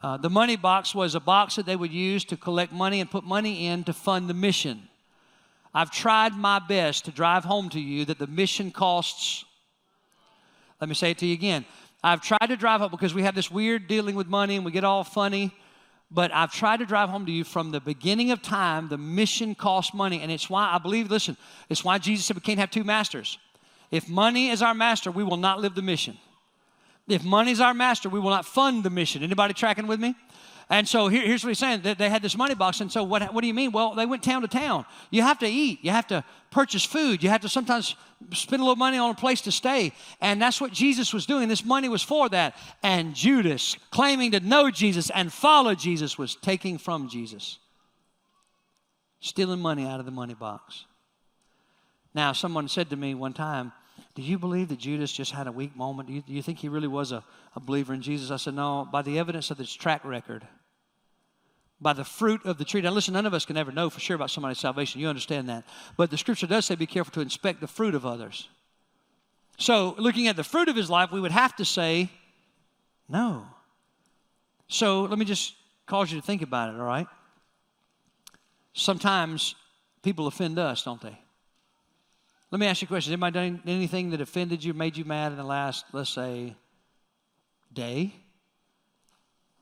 Uh, 0.00 0.16
the 0.16 0.30
money 0.30 0.56
box 0.56 0.94
was 0.94 1.14
a 1.14 1.20
box 1.20 1.56
that 1.56 1.66
they 1.66 1.76
would 1.76 1.92
use 1.92 2.24
to 2.26 2.36
collect 2.36 2.72
money 2.72 3.00
and 3.00 3.10
put 3.10 3.24
money 3.24 3.66
in 3.66 3.82
to 3.84 3.92
fund 3.92 4.28
the 4.28 4.34
mission. 4.34 4.88
I've 5.74 5.90
tried 5.90 6.36
my 6.36 6.60
best 6.60 7.06
to 7.06 7.10
drive 7.10 7.44
home 7.44 7.68
to 7.70 7.80
you 7.80 8.04
that 8.04 8.18
the 8.18 8.28
mission 8.28 8.70
costs. 8.70 9.44
Let 10.80 10.88
me 10.88 10.94
say 10.94 11.10
it 11.10 11.18
to 11.18 11.26
you 11.26 11.34
again. 11.34 11.64
I've 12.02 12.20
tried 12.20 12.46
to 12.48 12.56
drive 12.56 12.80
home 12.80 12.90
because 12.90 13.12
we 13.12 13.22
have 13.22 13.34
this 13.34 13.50
weird 13.50 13.88
dealing 13.88 14.14
with 14.14 14.28
money 14.28 14.54
and 14.54 14.64
we 14.64 14.70
get 14.70 14.84
all 14.84 15.02
funny 15.02 15.52
but 16.14 16.32
I've 16.32 16.52
tried 16.52 16.78
to 16.78 16.86
drive 16.86 17.08
home 17.08 17.26
to 17.26 17.32
you 17.32 17.42
from 17.42 17.72
the 17.72 17.80
beginning 17.80 18.30
of 18.30 18.40
time, 18.40 18.88
the 18.88 18.96
mission 18.96 19.54
costs 19.54 19.92
money. 19.92 20.20
And 20.20 20.30
it's 20.30 20.48
why 20.48 20.70
I 20.72 20.78
believe, 20.78 21.10
listen, 21.10 21.36
it's 21.68 21.84
why 21.84 21.98
Jesus 21.98 22.26
said 22.26 22.36
we 22.36 22.40
can't 22.40 22.60
have 22.60 22.70
two 22.70 22.84
masters. 22.84 23.38
If 23.90 24.08
money 24.08 24.50
is 24.50 24.62
our 24.62 24.74
master, 24.74 25.10
we 25.10 25.24
will 25.24 25.36
not 25.36 25.60
live 25.60 25.74
the 25.74 25.82
mission. 25.82 26.16
If 27.06 27.22
money 27.22 27.50
is 27.50 27.60
our 27.60 27.74
master, 27.74 28.08
we 28.08 28.18
will 28.18 28.30
not 28.30 28.46
fund 28.46 28.82
the 28.82 28.90
mission. 28.90 29.22
Anybody 29.22 29.52
tracking 29.54 29.86
with 29.86 30.00
me? 30.00 30.14
And 30.70 30.88
so 30.88 31.08
here, 31.08 31.22
here's 31.22 31.44
what 31.44 31.50
he's 31.50 31.58
saying. 31.58 31.82
They, 31.82 31.92
they 31.92 32.08
had 32.08 32.22
this 32.22 32.36
money 32.36 32.54
box. 32.54 32.80
And 32.80 32.90
so 32.90 33.04
what, 33.04 33.34
what 33.34 33.42
do 33.42 33.46
you 33.46 33.52
mean? 33.52 33.70
Well, 33.70 33.94
they 33.94 34.06
went 34.06 34.22
town 34.22 34.40
to 34.42 34.48
town. 34.48 34.86
You 35.10 35.20
have 35.20 35.38
to 35.40 35.46
eat. 35.46 35.80
You 35.82 35.90
have 35.90 36.06
to 36.06 36.24
purchase 36.50 36.84
food. 36.84 37.22
You 37.22 37.28
have 37.28 37.42
to 37.42 37.48
sometimes 37.50 37.96
spend 38.32 38.60
a 38.60 38.64
little 38.64 38.76
money 38.76 38.96
on 38.96 39.10
a 39.10 39.14
place 39.14 39.42
to 39.42 39.52
stay. 39.52 39.92
And 40.22 40.40
that's 40.40 40.60
what 40.62 40.72
Jesus 40.72 41.12
was 41.12 41.26
doing. 41.26 41.48
This 41.48 41.64
money 41.64 41.90
was 41.90 42.02
for 42.02 42.30
that. 42.30 42.56
And 42.82 43.14
Judas, 43.14 43.76
claiming 43.90 44.30
to 44.30 44.40
know 44.40 44.70
Jesus 44.70 45.10
and 45.10 45.30
follow 45.30 45.74
Jesus, 45.74 46.16
was 46.16 46.34
taking 46.34 46.78
from 46.78 47.10
Jesus, 47.10 47.58
stealing 49.20 49.60
money 49.60 49.86
out 49.86 50.00
of 50.00 50.06
the 50.06 50.12
money 50.12 50.34
box. 50.34 50.86
Now, 52.14 52.32
someone 52.32 52.68
said 52.68 52.88
to 52.90 52.96
me 52.96 53.14
one 53.14 53.34
time, 53.34 53.72
do 54.14 54.22
you 54.22 54.38
believe 54.38 54.68
that 54.68 54.78
Judas 54.78 55.12
just 55.12 55.32
had 55.32 55.48
a 55.48 55.52
weak 55.52 55.76
moment? 55.76 56.08
Do 56.08 56.14
you, 56.14 56.22
do 56.22 56.32
you 56.32 56.42
think 56.42 56.58
he 56.58 56.68
really 56.68 56.86
was 56.86 57.10
a, 57.10 57.24
a 57.56 57.60
believer 57.60 57.92
in 57.92 58.00
Jesus? 58.00 58.30
I 58.30 58.36
said, 58.36 58.54
No, 58.54 58.88
by 58.90 59.02
the 59.02 59.18
evidence 59.18 59.50
of 59.50 59.58
his 59.58 59.74
track 59.74 60.04
record, 60.04 60.46
by 61.80 61.92
the 61.92 62.04
fruit 62.04 62.44
of 62.44 62.56
the 62.56 62.64
tree. 62.64 62.80
Now, 62.80 62.90
listen, 62.90 63.14
none 63.14 63.26
of 63.26 63.34
us 63.34 63.44
can 63.44 63.56
ever 63.56 63.72
know 63.72 63.90
for 63.90 63.98
sure 63.98 64.14
about 64.14 64.30
somebody's 64.30 64.58
salvation. 64.58 65.00
You 65.00 65.08
understand 65.08 65.48
that. 65.48 65.64
But 65.96 66.10
the 66.10 66.18
scripture 66.18 66.46
does 66.46 66.64
say 66.64 66.76
be 66.76 66.86
careful 66.86 67.12
to 67.14 67.20
inspect 67.20 67.60
the 67.60 67.66
fruit 67.66 67.94
of 67.94 68.06
others. 68.06 68.48
So, 69.58 69.96
looking 69.98 70.28
at 70.28 70.36
the 70.36 70.44
fruit 70.44 70.68
of 70.68 70.76
his 70.76 70.88
life, 70.88 71.10
we 71.10 71.20
would 71.20 71.32
have 71.32 71.56
to 71.56 71.64
say, 71.64 72.08
No. 73.08 73.46
So, 74.68 75.02
let 75.02 75.18
me 75.18 75.24
just 75.24 75.54
cause 75.86 76.12
you 76.12 76.20
to 76.20 76.26
think 76.26 76.42
about 76.42 76.72
it, 76.72 76.78
all 76.78 76.86
right? 76.86 77.08
Sometimes 78.74 79.56
people 80.02 80.28
offend 80.28 80.58
us, 80.58 80.84
don't 80.84 81.00
they? 81.00 81.18
Let 82.54 82.60
me 82.60 82.66
ask 82.68 82.82
you 82.82 82.86
a 82.86 82.88
question. 82.88 83.10
Has 83.10 83.14
anybody 83.14 83.50
done 83.50 83.62
anything 83.66 84.10
that 84.10 84.20
offended 84.20 84.62
you, 84.62 84.74
made 84.74 84.96
you 84.96 85.04
mad 85.04 85.32
in 85.32 85.38
the 85.38 85.42
last, 85.42 85.86
let's 85.92 86.10
say, 86.10 86.54
day? 87.72 88.14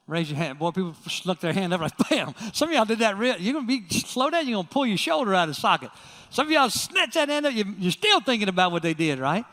Raise 0.06 0.30
your 0.30 0.36
hand. 0.36 0.58
Boy, 0.58 0.72
people 0.72 0.94
snuck 1.08 1.40
their 1.40 1.54
hand 1.54 1.72
up 1.72 1.80
like, 1.80 1.96
bam. 2.10 2.34
Some 2.52 2.68
of 2.68 2.74
y'all 2.74 2.84
did 2.84 2.98
that 2.98 3.16
real. 3.16 3.38
You're 3.38 3.54
going 3.54 3.66
to 3.66 3.80
be, 3.80 3.88
slow 3.88 4.28
down, 4.28 4.46
you're 4.46 4.56
going 4.56 4.66
to 4.66 4.70
pull 4.70 4.84
your 4.84 4.98
shoulder 4.98 5.34
out 5.34 5.48
of 5.48 5.56
socket. 5.56 5.88
Some 6.28 6.48
of 6.48 6.52
y'all 6.52 6.68
snatch 6.68 7.14
that 7.14 7.30
hand 7.30 7.46
up, 7.46 7.54
you're 7.54 7.92
still 7.92 8.20
thinking 8.20 8.50
about 8.50 8.72
what 8.72 8.82
they 8.82 8.92
did, 8.92 9.18
right? 9.18 9.46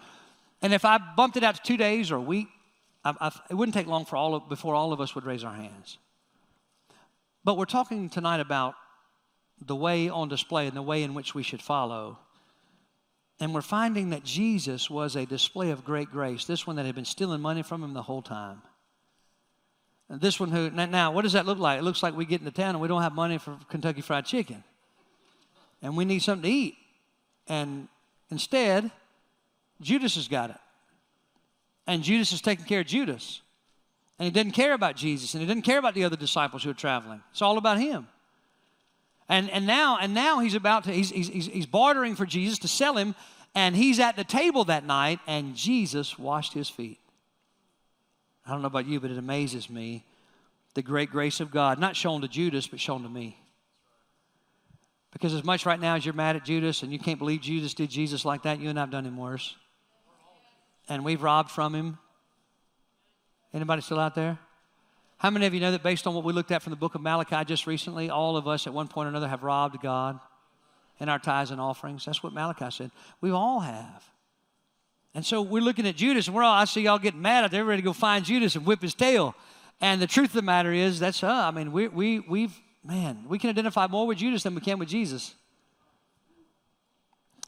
And 0.61 0.73
if 0.73 0.83
I 0.83 0.97
bumped 0.97 1.37
it 1.37 1.43
out 1.45 1.55
to 1.55 1.61
two 1.61 1.77
days 1.77 2.11
or 2.11 2.17
a 2.17 2.21
week, 2.21 2.49
I, 3.05 3.15
I, 3.21 3.31
it 3.49 3.53
wouldn't 3.53 3.73
take 3.73 3.87
long 3.87 4.03
for 4.03 4.17
all 4.17 4.35
of, 4.35 4.49
before 4.49 4.75
all 4.75 4.91
of 4.91 4.99
us 4.99 5.15
would 5.15 5.23
raise 5.23 5.45
our 5.45 5.55
hands. 5.55 5.97
But 7.45 7.55
we're 7.55 7.63
talking 7.63 8.09
tonight 8.09 8.41
about 8.41 8.75
the 9.65 9.77
way 9.77 10.09
on 10.09 10.27
display 10.27 10.67
and 10.67 10.75
the 10.75 10.81
way 10.81 11.03
in 11.03 11.13
which 11.13 11.33
we 11.33 11.41
should 11.41 11.61
follow 11.61 12.17
and 13.39 13.53
we're 13.53 13.61
finding 13.61 14.09
that 14.09 14.23
Jesus 14.23 14.89
was 14.89 15.15
a 15.15 15.25
display 15.25 15.71
of 15.71 15.85
great 15.85 16.11
grace. 16.11 16.45
This 16.45 16.67
one 16.67 16.75
that 16.75 16.85
had 16.85 16.95
been 16.95 17.05
stealing 17.05 17.41
money 17.41 17.63
from 17.63 17.83
him 17.83 17.93
the 17.93 18.01
whole 18.01 18.21
time. 18.21 18.61
And 20.09 20.19
this 20.19 20.39
one 20.39 20.49
who, 20.49 20.69
now, 20.71 21.11
what 21.11 21.21
does 21.21 21.33
that 21.33 21.45
look 21.45 21.59
like? 21.59 21.79
It 21.79 21.83
looks 21.83 22.03
like 22.03 22.15
we 22.15 22.25
get 22.25 22.41
into 22.41 22.51
town 22.51 22.69
and 22.69 22.81
we 22.81 22.87
don't 22.87 23.01
have 23.01 23.13
money 23.13 23.37
for 23.37 23.57
Kentucky 23.69 24.01
Fried 24.01 24.25
Chicken. 24.25 24.63
And 25.81 25.95
we 25.95 26.03
need 26.03 26.21
something 26.21 26.49
to 26.49 26.55
eat. 26.55 26.77
And 27.47 27.87
instead, 28.29 28.91
Judas 29.79 30.15
has 30.15 30.27
got 30.27 30.49
it. 30.49 30.57
And 31.87 32.03
Judas 32.03 32.33
is 32.33 32.41
taking 32.41 32.65
care 32.65 32.81
of 32.81 32.87
Judas. 32.87 33.41
And 34.17 34.25
he 34.25 34.31
didn't 34.31 34.51
care 34.51 34.73
about 34.73 34.97
Jesus 34.97 35.33
and 35.33 35.41
he 35.41 35.47
didn't 35.47 35.63
care 35.63 35.79
about 35.79 35.93
the 35.93 36.03
other 36.03 36.17
disciples 36.17 36.63
who 36.63 36.71
are 36.71 36.73
traveling. 36.75 37.21
It's 37.31 37.41
all 37.41 37.57
about 37.57 37.79
him. 37.79 38.07
And, 39.30 39.49
and 39.51 39.67
now 39.67 39.97
and 40.01 40.13
now 40.13 40.39
he's 40.39 40.55
about 40.55 40.86
to 40.86 40.91
he's, 40.91 41.11
he's, 41.11 41.27
he's 41.27 41.65
bartering 41.67 42.15
for 42.15 42.25
Jesus 42.25 42.59
to 42.59 42.67
sell 42.67 42.97
him 42.97 43.15
And 43.55 43.75
he's 43.75 43.99
at 43.99 44.15
the 44.15 44.23
table 44.23 44.65
that 44.65 44.86
night, 44.86 45.19
and 45.25 45.55
Jesus 45.55 46.19
washed 46.19 46.53
his 46.53 46.69
feet. 46.69 46.99
I 48.45 48.51
don't 48.51 48.61
know 48.61 48.67
about 48.67 48.88
you, 48.88 48.99
but 48.99 49.11
it 49.11 49.17
amazes 49.17 49.69
me 49.69 50.05
the 50.75 50.82
great 50.82 51.09
grace 51.11 51.39
of 51.39 51.51
God, 51.51 51.80
not 51.80 51.95
shown 51.95 52.21
to 52.21 52.27
Judas, 52.27 52.67
but 52.67 52.80
shown 52.80 53.03
to 53.03 53.09
me. 53.09 53.38
Because 55.11 55.34
as 55.34 55.43
much 55.43 55.65
right 55.65 55.80
now 55.80 55.95
as 55.95 56.05
you're 56.05 56.13
mad 56.13 56.36
at 56.36 56.45
Judas 56.45 56.84
and 56.84 56.93
you 56.93 56.99
can't 56.99 57.17
believe 57.17 57.41
Judas 57.41 57.73
did 57.73 57.89
Jesus 57.89 58.23
like 58.23 58.43
that, 58.43 58.59
you 58.59 58.69
and 58.69 58.80
I've 58.80 58.91
done 58.91 59.05
him 59.05 59.17
worse. 59.17 59.55
And 60.88 61.03
we've 61.03 61.21
robbed 61.21 61.49
from 61.49 61.73
him. 61.73 61.97
Anybody 63.53 63.82
still 63.82 63.99
out 63.99 64.13
there? 64.13 64.38
How 65.20 65.30
many 65.30 65.45
of 65.45 65.53
you 65.53 65.59
know 65.59 65.72
that 65.72 65.84
based 65.84 66.07
on 66.07 66.15
what 66.15 66.24
we 66.24 66.32
looked 66.32 66.49
at 66.51 66.63
from 66.63 66.72
the 66.72 66.78
book 66.78 66.95
of 66.95 67.01
Malachi 67.01 67.43
just 67.43 67.67
recently, 67.67 68.09
all 68.09 68.38
of 68.38 68.47
us 68.47 68.67
at 68.67 68.74
one 68.74 68.88
point 68.88 69.05
or 69.05 69.09
another 69.09 69.28
have 69.28 69.43
robbed 69.43 69.82
God 69.82 70.17
in 70.97 71.09
our 71.09 71.20
tithes 71.20 71.51
and 71.51 71.59
offerings? 71.59 72.05
That's 72.05 72.24
what 72.24 72.32
Malachi 72.32 72.72
said. 72.72 72.91
We 73.20 73.30
all 73.32 73.59
have. 73.59 74.03
And 75.13 75.26
so 75.26 75.41
we're 75.41 75.61
looking 75.61 75.86
at 75.86 75.97
Judas, 75.97 76.28
and 76.28 76.36
we're 76.36 76.43
all, 76.43 76.53
I 76.53 76.63
see 76.63 76.82
y'all 76.82 76.99
getting 76.99 77.22
mad 77.22 77.51
there, 77.51 77.65
ready 77.65 77.82
to 77.82 77.86
go 77.86 77.91
find 77.91 78.24
Judas 78.24 78.55
and 78.55 78.65
whip 78.65 78.82
his 78.82 78.93
tail. 78.93 79.36
And 79.82 80.01
the 80.01 80.07
truth 80.07 80.30
of 80.30 80.36
the 80.36 80.41
matter 80.41 80.72
is, 80.72 80.99
that's, 80.99 81.22
uh, 81.22 81.28
I 81.28 81.51
mean, 81.51 81.74
we, 81.74 81.89
we, 81.89 82.20
we've, 82.20 82.57
man, 82.86 83.26
we 83.28 83.39
can 83.39 83.49
identify 83.49 83.88
more 83.88 84.07
with 84.07 84.20
Judas 84.20 84.43
than 84.43 84.55
we 84.55 84.61
can 84.61 84.80
with 84.80 84.88
Jesus. 84.88 85.36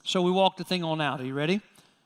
So 0.04 0.22
we 0.22 0.32
walk 0.32 0.58
the 0.58 0.66
thing 0.66 0.84
on 0.84 1.00
out. 1.00 1.22
Are 1.22 1.26
you 1.26 1.34
ready? 1.34 1.62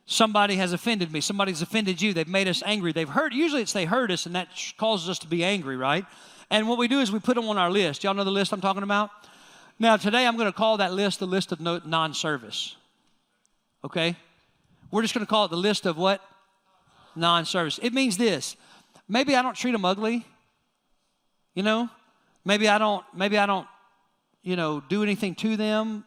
Somebody 0.07 0.55
has 0.57 0.71
offended 0.71 1.11
me. 1.11 1.19
Somebody's 1.19 1.61
offended 1.61 2.01
you. 2.01 2.13
They've 2.13 2.27
made 2.27 2.47
us 2.47 2.61
angry. 2.65 2.91
They've 2.91 3.09
hurt. 3.09 3.33
Usually 3.33 3.63
it's 3.63 3.73
they 3.73 3.85
hurt 3.85 4.11
us, 4.11 4.25
and 4.25 4.35
that 4.35 4.49
causes 4.77 5.09
us 5.09 5.19
to 5.19 5.27
be 5.27 5.43
angry, 5.43 5.77
right? 5.77 6.05
And 6.51 6.69
what 6.69 6.77
we 6.77 6.87
do 6.87 6.99
is 6.99 7.11
we 7.11 7.19
put 7.19 7.35
them 7.35 7.45
on 7.45 7.57
our 7.57 7.71
list. 7.71 8.03
Y'all 8.03 8.13
know 8.13 8.23
the 8.23 8.31
list 8.31 8.53
I'm 8.53 8.61
talking 8.61 8.83
about? 8.83 9.09
Now, 9.79 9.97
today 9.97 10.27
I'm 10.27 10.37
going 10.37 10.51
to 10.51 10.57
call 10.57 10.77
that 10.77 10.93
list 10.93 11.19
the 11.19 11.25
list 11.25 11.51
of 11.51 11.59
non 11.59 12.13
service. 12.13 12.75
Okay? 13.83 14.15
We're 14.91 15.01
just 15.01 15.15
going 15.15 15.25
to 15.25 15.29
call 15.29 15.45
it 15.45 15.51
the 15.51 15.57
list 15.57 15.87
of 15.87 15.97
what? 15.97 16.21
Non 17.15 17.45
service. 17.45 17.79
It 17.81 17.93
means 17.93 18.17
this 18.17 18.55
maybe 19.07 19.35
I 19.35 19.41
don't 19.41 19.55
treat 19.55 19.71
them 19.71 19.85
ugly, 19.85 20.25
you 21.55 21.63
know? 21.63 21.89
Maybe 22.43 22.67
I 22.69 22.77
don't, 22.77 23.03
maybe 23.13 23.39
I 23.39 23.47
don't, 23.47 23.67
you 24.43 24.55
know, 24.55 24.83
do 24.87 25.01
anything 25.01 25.33
to 25.35 25.57
them. 25.57 26.05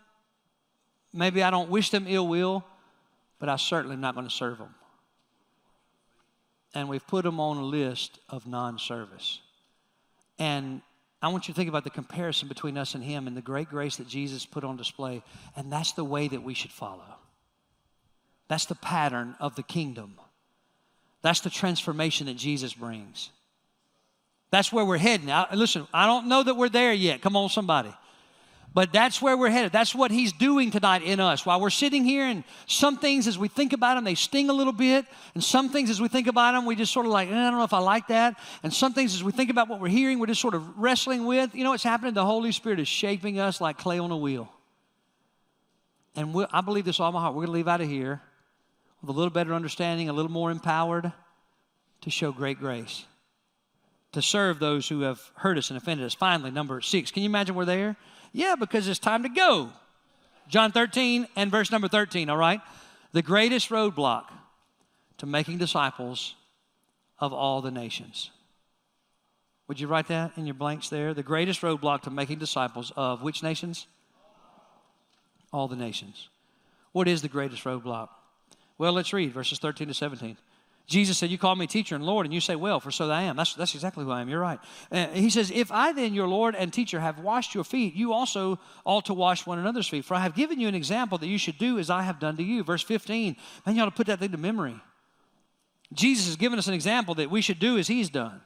Maybe 1.12 1.42
I 1.42 1.50
don't 1.50 1.68
wish 1.68 1.90
them 1.90 2.06
ill 2.06 2.28
will 2.28 2.64
but 3.38 3.48
I 3.48 3.56
certainly 3.56 3.94
am 3.94 4.00
not 4.00 4.14
going 4.14 4.26
to 4.26 4.34
serve 4.34 4.58
them. 4.58 4.74
And 6.74 6.88
we've 6.88 7.06
put 7.06 7.24
them 7.24 7.40
on 7.40 7.56
a 7.56 7.64
list 7.64 8.18
of 8.28 8.46
non 8.46 8.78
service. 8.78 9.40
And 10.38 10.82
I 11.20 11.28
want 11.28 11.48
you 11.48 11.54
to 11.54 11.58
think 11.58 11.68
about 11.68 11.84
the 11.84 11.90
comparison 11.90 12.48
between 12.48 12.78
us 12.78 12.94
and 12.94 13.02
Him 13.02 13.26
and 13.26 13.36
the 13.36 13.42
great 13.42 13.68
grace 13.68 13.96
that 13.96 14.06
Jesus 14.06 14.46
put 14.46 14.64
on 14.64 14.76
display. 14.76 15.22
And 15.56 15.72
that's 15.72 15.92
the 15.92 16.04
way 16.04 16.28
that 16.28 16.42
we 16.42 16.54
should 16.54 16.70
follow. 16.70 17.16
That's 18.48 18.66
the 18.66 18.74
pattern 18.74 19.34
of 19.40 19.56
the 19.56 19.62
kingdom. 19.62 20.14
That's 21.22 21.40
the 21.40 21.50
transformation 21.50 22.26
that 22.26 22.36
Jesus 22.36 22.72
brings. 22.72 23.30
That's 24.50 24.72
where 24.72 24.84
we're 24.84 24.98
heading. 24.98 25.26
Now, 25.26 25.46
listen, 25.52 25.86
I 25.92 26.06
don't 26.06 26.28
know 26.28 26.42
that 26.42 26.56
we're 26.56 26.70
there 26.70 26.92
yet. 26.92 27.20
Come 27.20 27.36
on, 27.36 27.48
somebody. 27.48 27.92
But 28.78 28.92
that's 28.92 29.20
where 29.20 29.36
we're 29.36 29.50
headed. 29.50 29.72
That's 29.72 29.92
what 29.92 30.12
he's 30.12 30.32
doing 30.32 30.70
tonight 30.70 31.02
in 31.02 31.18
us. 31.18 31.44
While 31.44 31.60
we're 31.60 31.68
sitting 31.68 32.04
here, 32.04 32.22
and 32.22 32.44
some 32.68 32.96
things 32.96 33.26
as 33.26 33.36
we 33.36 33.48
think 33.48 33.72
about 33.72 33.96
them, 33.96 34.04
they 34.04 34.14
sting 34.14 34.50
a 34.50 34.52
little 34.52 34.72
bit. 34.72 35.04
And 35.34 35.42
some 35.42 35.68
things 35.68 35.90
as 35.90 36.00
we 36.00 36.06
think 36.06 36.28
about 36.28 36.52
them, 36.52 36.64
we 36.64 36.76
just 36.76 36.92
sort 36.92 37.04
of 37.04 37.10
like, 37.10 37.28
eh, 37.28 37.32
I 37.32 37.50
don't 37.50 37.58
know 37.58 37.64
if 37.64 37.72
I 37.72 37.80
like 37.80 38.06
that. 38.06 38.36
And 38.62 38.72
some 38.72 38.92
things 38.92 39.16
as 39.16 39.24
we 39.24 39.32
think 39.32 39.50
about 39.50 39.68
what 39.68 39.80
we're 39.80 39.88
hearing, 39.88 40.20
we're 40.20 40.26
just 40.26 40.40
sort 40.40 40.54
of 40.54 40.78
wrestling 40.78 41.26
with. 41.26 41.56
You 41.56 41.64
know 41.64 41.70
what's 41.70 41.82
happening? 41.82 42.14
The 42.14 42.24
Holy 42.24 42.52
Spirit 42.52 42.78
is 42.78 42.86
shaping 42.86 43.40
us 43.40 43.60
like 43.60 43.78
clay 43.78 43.98
on 43.98 44.12
a 44.12 44.16
wheel. 44.16 44.48
And 46.14 46.46
I 46.52 46.60
believe 46.60 46.84
this 46.84 47.00
all 47.00 47.10
my 47.10 47.20
heart. 47.20 47.34
We're 47.34 47.46
going 47.46 47.54
to 47.54 47.54
leave 47.54 47.66
out 47.66 47.80
of 47.80 47.88
here 47.88 48.22
with 49.00 49.10
a 49.10 49.12
little 49.12 49.30
better 49.30 49.54
understanding, 49.54 50.08
a 50.08 50.12
little 50.12 50.30
more 50.30 50.52
empowered 50.52 51.12
to 52.02 52.10
show 52.10 52.30
great 52.30 52.60
grace, 52.60 53.06
to 54.12 54.22
serve 54.22 54.60
those 54.60 54.88
who 54.88 55.00
have 55.00 55.20
hurt 55.34 55.58
us 55.58 55.70
and 55.70 55.76
offended 55.76 56.06
us. 56.06 56.14
Finally, 56.14 56.52
number 56.52 56.80
six. 56.80 57.10
Can 57.10 57.24
you 57.24 57.28
imagine 57.28 57.56
we're 57.56 57.64
there? 57.64 57.96
Yeah, 58.32 58.54
because 58.58 58.88
it's 58.88 58.98
time 58.98 59.22
to 59.22 59.28
go. 59.28 59.70
John 60.48 60.72
13 60.72 61.26
and 61.36 61.50
verse 61.50 61.70
number 61.70 61.88
13, 61.88 62.30
all 62.30 62.36
right? 62.36 62.60
The 63.12 63.22
greatest 63.22 63.70
roadblock 63.70 64.24
to 65.18 65.26
making 65.26 65.58
disciples 65.58 66.34
of 67.18 67.32
all 67.32 67.60
the 67.60 67.70
nations. 67.70 68.30
Would 69.66 69.80
you 69.80 69.86
write 69.86 70.08
that 70.08 70.32
in 70.36 70.46
your 70.46 70.54
blanks 70.54 70.88
there? 70.88 71.12
The 71.12 71.22
greatest 71.22 71.60
roadblock 71.60 72.02
to 72.02 72.10
making 72.10 72.38
disciples 72.38 72.92
of 72.96 73.22
which 73.22 73.42
nations? 73.42 73.86
All 75.52 75.68
the 75.68 75.76
nations. 75.76 76.28
What 76.92 77.08
is 77.08 77.20
the 77.20 77.28
greatest 77.28 77.64
roadblock? 77.64 78.08
Well, 78.78 78.92
let's 78.92 79.12
read 79.12 79.32
verses 79.32 79.58
13 79.58 79.88
to 79.88 79.94
17. 79.94 80.38
Jesus 80.88 81.18
said, 81.18 81.30
You 81.30 81.36
call 81.36 81.54
me 81.54 81.66
teacher 81.66 81.94
and 81.94 82.02
Lord, 82.02 82.24
and 82.24 82.34
you 82.34 82.40
say, 82.40 82.56
Well, 82.56 82.80
for 82.80 82.90
so 82.90 83.10
I 83.10 83.22
am. 83.22 83.36
That's, 83.36 83.54
that's 83.54 83.74
exactly 83.74 84.04
who 84.04 84.10
I 84.10 84.22
am. 84.22 84.28
You're 84.30 84.40
right. 84.40 84.58
Uh, 84.90 85.06
he 85.08 85.28
says, 85.28 85.52
If 85.54 85.70
I 85.70 85.92
then, 85.92 86.14
your 86.14 86.26
Lord 86.26 86.54
and 86.54 86.72
teacher, 86.72 86.98
have 86.98 87.20
washed 87.20 87.54
your 87.54 87.62
feet, 87.62 87.94
you 87.94 88.14
also 88.14 88.58
ought 88.86 89.04
to 89.04 89.14
wash 89.14 89.46
one 89.46 89.58
another's 89.58 89.86
feet. 89.86 90.06
For 90.06 90.14
I 90.14 90.20
have 90.20 90.34
given 90.34 90.58
you 90.58 90.66
an 90.66 90.74
example 90.74 91.18
that 91.18 91.26
you 91.26 91.36
should 91.36 91.58
do 91.58 91.78
as 91.78 91.90
I 91.90 92.02
have 92.02 92.18
done 92.18 92.38
to 92.38 92.42
you. 92.42 92.64
Verse 92.64 92.82
15. 92.82 93.36
Man, 93.66 93.76
you 93.76 93.82
ought 93.82 93.84
to 93.84 93.90
put 93.90 94.06
that 94.06 94.18
thing 94.18 94.32
to 94.32 94.38
memory. 94.38 94.80
Jesus 95.92 96.26
has 96.26 96.36
given 96.36 96.58
us 96.58 96.68
an 96.68 96.74
example 96.74 97.14
that 97.16 97.30
we 97.30 97.42
should 97.42 97.58
do 97.58 97.76
as 97.76 97.86
he's 97.86 98.08
done. 98.08 98.40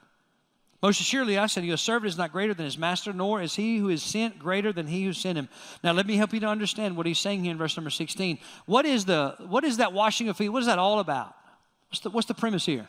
Most 0.82 1.00
assuredly, 1.00 1.38
I 1.38 1.46
said, 1.46 1.64
you, 1.64 1.74
a 1.74 1.78
servant 1.78 2.08
is 2.08 2.18
not 2.18 2.32
greater 2.32 2.54
than 2.54 2.64
his 2.64 2.76
master, 2.76 3.12
nor 3.12 3.40
is 3.40 3.54
he 3.54 3.78
who 3.78 3.88
is 3.88 4.02
sent 4.02 4.40
greater 4.40 4.72
than 4.72 4.88
he 4.88 5.04
who 5.04 5.12
sent 5.12 5.38
him. 5.38 5.48
Now, 5.84 5.92
let 5.92 6.08
me 6.08 6.16
help 6.16 6.32
you 6.32 6.40
to 6.40 6.48
understand 6.48 6.96
what 6.96 7.06
he's 7.06 7.20
saying 7.20 7.44
here 7.44 7.52
in 7.52 7.58
verse 7.58 7.76
number 7.76 7.90
16. 7.90 8.38
What 8.66 8.84
is, 8.84 9.04
the, 9.04 9.36
what 9.46 9.62
is 9.62 9.76
that 9.76 9.92
washing 9.92 10.28
of 10.28 10.36
feet? 10.36 10.48
What 10.48 10.58
is 10.58 10.66
that 10.66 10.80
all 10.80 10.98
about? 10.98 11.36
What's 11.92 12.00
the, 12.00 12.08
what's 12.08 12.26
the 12.26 12.32
premise 12.32 12.64
here? 12.64 12.86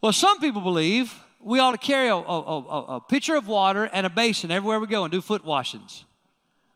Well, 0.00 0.14
some 0.14 0.40
people 0.40 0.62
believe 0.62 1.14
we 1.42 1.58
ought 1.58 1.72
to 1.72 1.78
carry 1.78 2.08
a, 2.08 2.14
a, 2.14 2.18
a, 2.18 2.96
a 2.96 3.00
pitcher 3.02 3.36
of 3.36 3.46
water 3.46 3.84
and 3.92 4.06
a 4.06 4.08
basin 4.08 4.50
everywhere 4.50 4.80
we 4.80 4.86
go 4.86 5.04
and 5.04 5.12
do 5.12 5.20
foot 5.20 5.44
washings. 5.44 6.06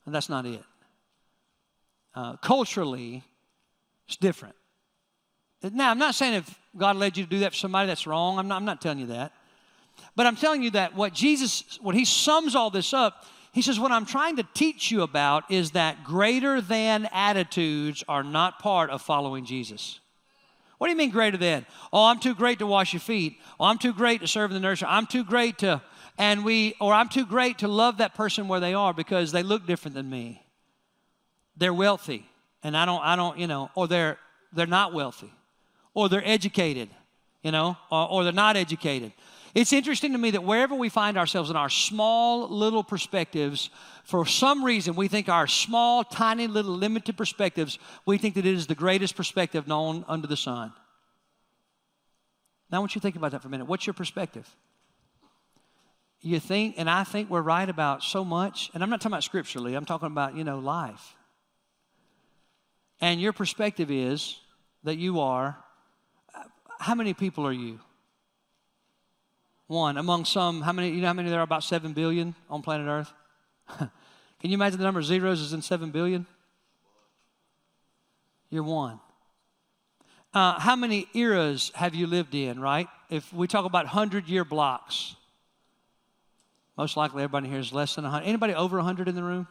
And 0.05 0.14
that's 0.14 0.28
not 0.28 0.45
it. 0.45 0.62
Uh, 2.14 2.37
culturally, 2.37 3.24
it's 4.07 4.18
different. 4.18 4.55
Now, 5.62 5.91
I'm 5.91 5.99
not 5.99 6.14
saying 6.14 6.35
if 6.35 6.59
God 6.76 6.97
led 6.97 7.16
you 7.16 7.24
to 7.24 7.30
do 7.30 7.39
that 7.39 7.53
for 7.53 7.59
somebody, 7.59 7.87
that's 7.87 8.07
wrong. 8.07 8.39
I'm 8.39 8.49
not, 8.49 8.57
I'm 8.57 8.66
not 8.66 8.83
telling 8.83 8.99
you 8.99 9.07
that. 9.07 9.33
But 10.14 10.26
I'm 10.26 10.37
telling 10.37 10.62
you 10.62 10.72
that 10.72 10.95
what 10.95 11.14
Jesus, 11.14 11.78
when 11.80 11.97
he 11.97 12.05
sums 12.05 12.55
all 12.55 12.68
this 12.68 12.93
up, 12.93 13.24
he 13.55 13.62
says, 13.62 13.80
What 13.80 13.91
I'm 13.91 14.05
trying 14.05 14.37
to 14.37 14.47
teach 14.53 14.91
you 14.91 15.01
about 15.01 15.51
is 15.51 15.70
that 15.70 16.05
greater 16.05 16.61
than 16.61 17.09
attitudes 17.11 18.05
are 18.07 18.22
not 18.22 18.59
part 18.59 18.91
of 18.91 19.01
following 19.01 19.47
Jesus. 19.47 19.99
What 20.83 20.89
do 20.89 20.95
you 20.95 20.99
mean 20.99 21.11
greater 21.11 21.37
than? 21.37 21.64
Oh, 21.93 22.07
I'm 22.07 22.18
too 22.18 22.35
great 22.35 22.59
to 22.59 22.66
wash 22.66 22.93
your 22.93 22.99
feet. 22.99 23.39
Oh, 23.61 23.66
I'm 23.66 23.78
too 23.78 23.93
great 23.93 24.20
to 24.22 24.26
serve 24.26 24.51
in 24.51 24.55
the 24.57 24.61
nursery. 24.61 24.89
I'm 24.91 25.07
too 25.07 25.22
great 25.22 25.59
to, 25.59 25.80
and 26.18 26.45
we, 26.45 26.74
or 26.80 26.93
I'm 26.93 27.09
too 27.09 27.24
great 27.24 27.59
to 27.59 27.68
love 27.68 27.99
that 27.99 28.16
person 28.16 28.49
where 28.49 28.59
they 28.59 28.74
are 28.74 28.93
because 28.93 29.30
they 29.30 29.45
look 29.45 29.64
different 29.64 29.95
than 29.95 30.11
me. 30.11 30.45
They're 31.57 31.72
wealthy, 31.72 32.28
and 32.64 32.76
I 32.76 32.85
don't, 32.85 33.01
I 33.01 33.14
don't, 33.14 33.39
you 33.39 33.47
know, 33.47 33.70
or 33.76 33.87
they're 33.87 34.18
they're 34.53 34.66
not 34.66 34.93
wealthy, 34.93 35.33
or 35.95 36.09
they're 36.09 36.26
educated, 36.26 36.89
you 37.45 37.53
know, 37.53 37.76
or, 37.89 38.11
or 38.11 38.24
they're 38.24 38.33
not 38.33 38.57
educated. 38.57 39.12
It's 39.55 39.72
interesting 39.74 40.12
to 40.12 40.18
me 40.18 40.30
that 40.30 40.44
wherever 40.44 40.74
we 40.74 40.88
find 40.88 41.18
ourselves 41.18 41.50
in 41.50 41.57
our 41.57 41.68
small 41.68 42.48
little 42.48 42.82
perspectives, 42.82 43.68
for 44.03 44.24
some 44.24 44.64
reason 44.64 44.94
we 44.94 45.09
think 45.09 45.28
our 45.28 45.46
small, 45.46 46.05
tiny, 46.05 46.46
little 46.46 46.72
limited 46.72 47.18
perspectives, 47.18 47.78
we 48.07 48.16
think 48.16 48.34
that 48.36 48.46
it 48.46 48.55
is 48.55 48.66
the 48.66 48.74
greatest 48.74 49.14
perspective 49.14 49.68
known 49.68 50.07
under 50.09 50.26
the 50.26 50.38
sun. 50.38 50.72
Now, 52.70 52.78
I 52.78 52.80
want 52.80 52.94
you 52.94 53.00
to 53.00 53.03
think 53.03 53.16
about 53.16 53.32
that 53.32 53.42
for 53.42 53.48
a 53.48 53.50
minute. 53.50 53.66
What's 53.66 53.86
your 53.86 53.92
perspective? 53.92 54.48
You 56.22 56.40
think, 56.40 56.76
and 56.78 56.88
I 56.88 57.05
think 57.05 57.28
we're 57.28 57.42
right 57.42 57.68
about 57.68 58.03
so 58.03 58.24
much, 58.24 58.70
and 58.72 58.82
I'm 58.82 58.88
not 58.88 59.03
talking 59.03 59.12
about 59.12 59.24
scripturally, 59.24 59.74
I'm 59.74 59.84
talking 59.84 60.07
about, 60.07 60.34
you 60.34 60.44
know, 60.44 60.61
life. 60.61 61.14
And 63.03 63.20
your 63.20 63.34
perspective 63.34 63.90
is 63.90 64.38
that 64.84 64.96
you 64.96 65.20
are, 65.20 65.59
how 66.78 66.94
many 66.94 67.12
people 67.12 67.46
are 67.46 67.53
you? 67.53 67.80
One 69.72 69.96
among 69.96 70.24
some, 70.24 70.60
how 70.60 70.72
many, 70.72 70.90
you 70.90 71.00
know 71.00 71.08
how 71.08 71.12
many 71.14 71.30
there 71.30 71.40
are? 71.40 71.42
About 71.42 71.64
7 71.64 71.92
billion 71.92 72.34
on 72.48 72.62
planet 72.62 72.86
Earth? 72.86 73.12
Can 73.78 74.50
you 74.50 74.54
imagine 74.54 74.78
the 74.78 74.84
number 74.84 75.00
of 75.00 75.06
zeros 75.06 75.40
is 75.40 75.52
in 75.52 75.62
7 75.62 75.90
billion? 75.90 76.26
You're 78.50 78.62
one. 78.62 79.00
Uh, 80.34 80.58
how 80.58 80.76
many 80.76 81.06
eras 81.14 81.72
have 81.74 81.94
you 81.94 82.06
lived 82.06 82.34
in, 82.34 82.60
right? 82.60 82.86
If 83.10 83.32
we 83.32 83.46
talk 83.46 83.64
about 83.64 83.86
100 83.86 84.28
year 84.28 84.44
blocks, 84.44 85.16
most 86.76 86.96
likely 86.96 87.22
everybody 87.22 87.48
here 87.48 87.58
is 87.58 87.72
less 87.72 87.94
than 87.94 88.04
100. 88.04 88.26
Anybody 88.26 88.54
over 88.54 88.76
100 88.76 89.08
in 89.08 89.14
the 89.14 89.22
room? 89.22 89.46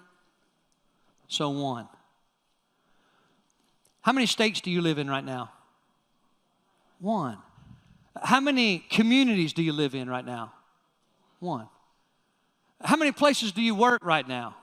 So 1.27 1.49
one. 1.49 1.87
How 4.01 4.11
many 4.11 4.25
states 4.25 4.61
do 4.61 4.71
you 4.71 4.81
live 4.81 4.97
in 4.97 5.09
right 5.09 5.23
now? 5.23 5.51
One. 6.99 7.37
How 8.21 8.39
many 8.39 8.79
communities 8.79 9.51
do 9.51 9.63
you 9.63 9.73
live 9.73 9.95
in 9.95 10.09
right 10.09 10.25
now? 10.25 10.53
One. 11.39 11.67
How 12.83 12.95
many 12.95 13.11
places 13.11 13.51
do 13.51 13.61
you 13.61 13.73
work 13.73 14.03
right 14.03 14.27
now? 14.27 14.55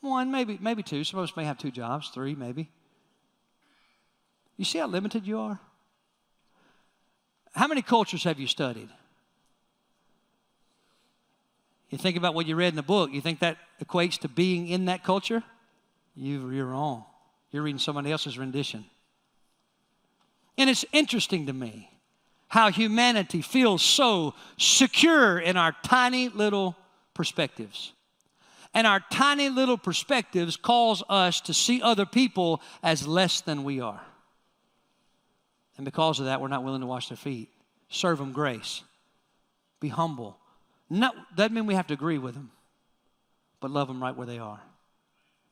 One, 0.00 0.32
maybe, 0.32 0.58
maybe 0.60 0.82
two. 0.82 1.04
Some 1.04 1.20
of 1.20 1.24
us 1.24 1.36
may 1.36 1.44
have 1.44 1.58
two 1.58 1.70
jobs, 1.70 2.08
three, 2.08 2.34
maybe. 2.34 2.68
You 4.56 4.64
see 4.64 4.78
how 4.78 4.88
limited 4.88 5.26
you 5.26 5.38
are? 5.38 5.60
How 7.52 7.68
many 7.68 7.82
cultures 7.82 8.24
have 8.24 8.40
you 8.40 8.48
studied? 8.48 8.88
You 11.90 11.98
think 11.98 12.16
about 12.16 12.34
what 12.34 12.46
you 12.46 12.56
read 12.56 12.68
in 12.68 12.76
the 12.76 12.82
book, 12.82 13.12
you 13.12 13.20
think 13.20 13.40
that 13.40 13.58
equates 13.84 14.18
to 14.20 14.28
being 14.28 14.66
in 14.66 14.86
that 14.86 15.04
culture? 15.04 15.44
You, 16.16 16.50
you're 16.50 16.66
wrong. 16.66 17.04
You're 17.52 17.62
reading 17.62 17.78
somebody 17.78 18.10
else's 18.10 18.38
rendition. 18.38 18.86
And 20.58 20.68
it's 20.68 20.84
interesting 20.92 21.46
to 21.46 21.52
me 21.52 21.91
how 22.52 22.70
humanity 22.70 23.40
feels 23.40 23.80
so 23.80 24.34
secure 24.58 25.38
in 25.38 25.56
our 25.56 25.74
tiny 25.82 26.28
little 26.28 26.76
perspectives. 27.14 27.94
And 28.74 28.86
our 28.86 29.00
tiny 29.10 29.48
little 29.48 29.78
perspectives 29.78 30.58
cause 30.58 31.02
us 31.08 31.40
to 31.42 31.54
see 31.54 31.80
other 31.80 32.04
people 32.04 32.60
as 32.82 33.08
less 33.08 33.40
than 33.40 33.64
we 33.64 33.80
are. 33.80 34.02
And 35.78 35.86
because 35.86 36.20
of 36.20 36.26
that, 36.26 36.42
we're 36.42 36.48
not 36.48 36.62
willing 36.62 36.82
to 36.82 36.86
wash 36.86 37.08
their 37.08 37.16
feet. 37.16 37.48
Serve 37.88 38.18
them 38.18 38.32
grace. 38.32 38.82
Be 39.80 39.88
humble. 39.88 40.36
Not, 40.90 41.14
doesn't 41.34 41.54
mean 41.54 41.64
we 41.64 41.74
have 41.74 41.86
to 41.86 41.94
agree 41.94 42.18
with 42.18 42.34
them, 42.34 42.50
but 43.60 43.70
love 43.70 43.88
them 43.88 44.02
right 44.02 44.14
where 44.14 44.26
they 44.26 44.38
are. 44.38 44.60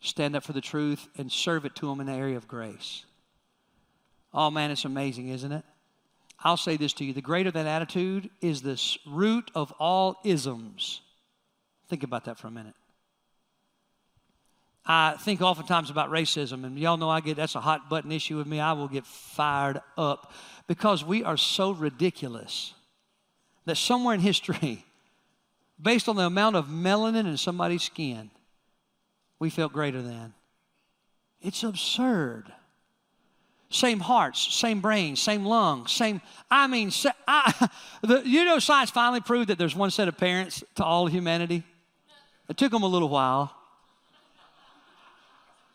Stand 0.03 0.37
up 0.37 0.45
for 0.45 0.53
the 0.53 0.61
truth 0.61 1.09
and 1.17 1.33
serve 1.33 1.65
it 1.65 1.75
to 1.77 1.87
them 1.87 2.01
in 2.01 2.09
the 2.09 2.13
area 2.13 2.37
of 2.37 2.47
grace. 2.47 3.07
Oh 4.35 4.51
man, 4.51 4.71
it's 4.71 4.85
amazing, 4.85 5.29
isn't 5.29 5.51
it? 5.51 5.65
I'll 6.43 6.57
say 6.57 6.77
this 6.77 6.93
to 6.95 7.05
you 7.05 7.13
the 7.13 7.21
greater 7.21 7.51
that 7.51 7.67
attitude 7.67 8.31
is 8.41 8.63
the 8.63 8.81
root 9.07 9.51
of 9.55 9.73
all 9.79 10.19
isms. 10.25 11.03
Think 11.89 12.03
about 12.03 12.25
that 12.25 12.39
for 12.39 12.47
a 12.47 12.51
minute. 12.51 12.75
I 14.87 15.17
think 15.21 15.43
oftentimes 15.43 15.91
about 15.91 16.11
racism, 16.11 16.65
and 16.65 16.79
y'all 16.79 16.97
know 16.97 17.11
I 17.11 17.21
get 17.21 17.37
that's 17.37 17.55
a 17.55 17.61
hot 17.61 17.91
button 17.91 18.11
issue 18.11 18.39
with 18.39 18.47
me. 18.47 18.61
I 18.61 18.73
will 18.73 18.89
get 18.89 19.07
fired 19.07 19.81
up 19.99 20.33
because 20.67 21.05
we 21.05 21.23
are 21.23 21.37
so 21.37 21.73
ridiculous 21.73 22.73
that 23.67 23.77
somewhere 23.77 24.15
in 24.15 24.21
history, 24.21 24.85
based 25.81 26.09
on 26.09 26.17
the 26.17 26.25
amount 26.25 26.57
of 26.57 26.67
melanin 26.67 27.27
in 27.27 27.37
somebody's 27.37 27.83
skin, 27.83 28.31
we 29.39 29.51
felt 29.51 29.73
greater 29.73 30.01
than. 30.01 30.33
It's 31.43 31.63
absurd. 31.63 32.53
Same 33.71 34.01
hearts, 34.01 34.53
same 34.55 34.81
brains, 34.81 35.21
same 35.21 35.45
lungs, 35.45 35.93
same. 35.93 36.21
I 36.51 36.67
mean, 36.67 36.91
I, 37.27 37.69
the, 38.03 38.23
you 38.25 38.45
know, 38.45 38.59
science 38.59 38.91
finally 38.91 39.21
proved 39.21 39.49
that 39.49 39.59
there's 39.59 39.77
one 39.77 39.91
set 39.91 40.09
of 40.09 40.17
parents 40.17 40.65
to 40.75 40.85
all 40.85 41.07
humanity. 41.07 41.63
It 42.49 42.57
took 42.57 42.73
them 42.73 42.83
a 42.83 42.89
little 42.89 43.09
while 43.09 43.55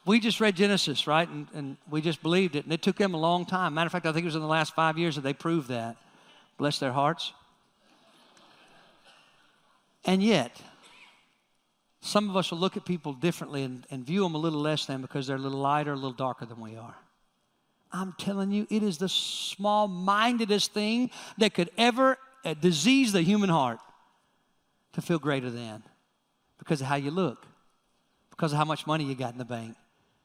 we 0.06 0.20
just 0.20 0.40
read 0.40 0.56
Genesis, 0.56 1.08
right? 1.08 1.28
And, 1.28 1.48
and 1.54 1.78
we 1.90 2.00
just 2.00 2.22
believed 2.22 2.56
it. 2.56 2.64
And 2.64 2.74
it 2.74 2.82
took 2.82 2.98
them 2.98 3.14
a 3.14 3.18
long 3.18 3.46
time. 3.46 3.74
Matter 3.74 3.88
of 3.88 3.92
fact, 3.92 4.06
I 4.06 4.12
think 4.12 4.24
it 4.24 4.28
was 4.28 4.36
in 4.36 4.42
the 4.42 4.48
last 4.48 4.76
five 4.76 4.98
years 4.98 5.16
that 5.16 5.22
they 5.22 5.34
proved 5.34 5.70
that. 5.70 5.98
Bless 6.58 6.80
their 6.80 6.92
hearts. 6.92 7.34
And 10.06 10.22
yet, 10.22 10.62
some 12.02 12.30
of 12.30 12.38
us 12.38 12.52
will 12.52 12.60
look 12.60 12.78
at 12.78 12.86
people 12.86 13.14
differently 13.14 13.64
and, 13.64 13.86
and 13.90 14.06
view 14.06 14.22
them 14.22 14.36
a 14.36 14.38
little 14.38 14.62
less 14.62 14.86
than 14.86 15.02
because 15.02 15.26
they're 15.26 15.38
a 15.38 15.40
little 15.40 15.60
lighter, 15.60 15.94
a 15.94 15.96
little 15.96 16.12
darker 16.12 16.46
than 16.46 16.62
we 16.62 16.78
are. 16.78 16.96
I'm 17.96 18.14
telling 18.18 18.52
you, 18.52 18.68
it 18.70 18.84
is 18.84 18.98
the 18.98 19.08
small 19.08 19.88
mindedest 19.88 20.74
thing 20.74 21.12
that 21.38 21.54
could 21.54 21.70
ever 21.78 22.18
uh, 22.44 22.54
disease 22.54 23.14
the 23.14 23.22
human 23.22 23.50
heart 23.50 23.80
to 24.94 25.02
feel 25.02 25.18
greater 25.18 25.50
than 25.50 25.82
because 26.60 26.82
of 26.82 26.88
how 26.88 26.96
you 26.96 27.12
look, 27.12 27.46
because 28.32 28.52
of 28.52 28.58
how 28.58 28.66
much 28.66 28.86
money 28.86 29.06
you 29.06 29.16
got 29.16 29.32
in 29.32 29.38
the 29.38 29.46
bank, 29.46 29.76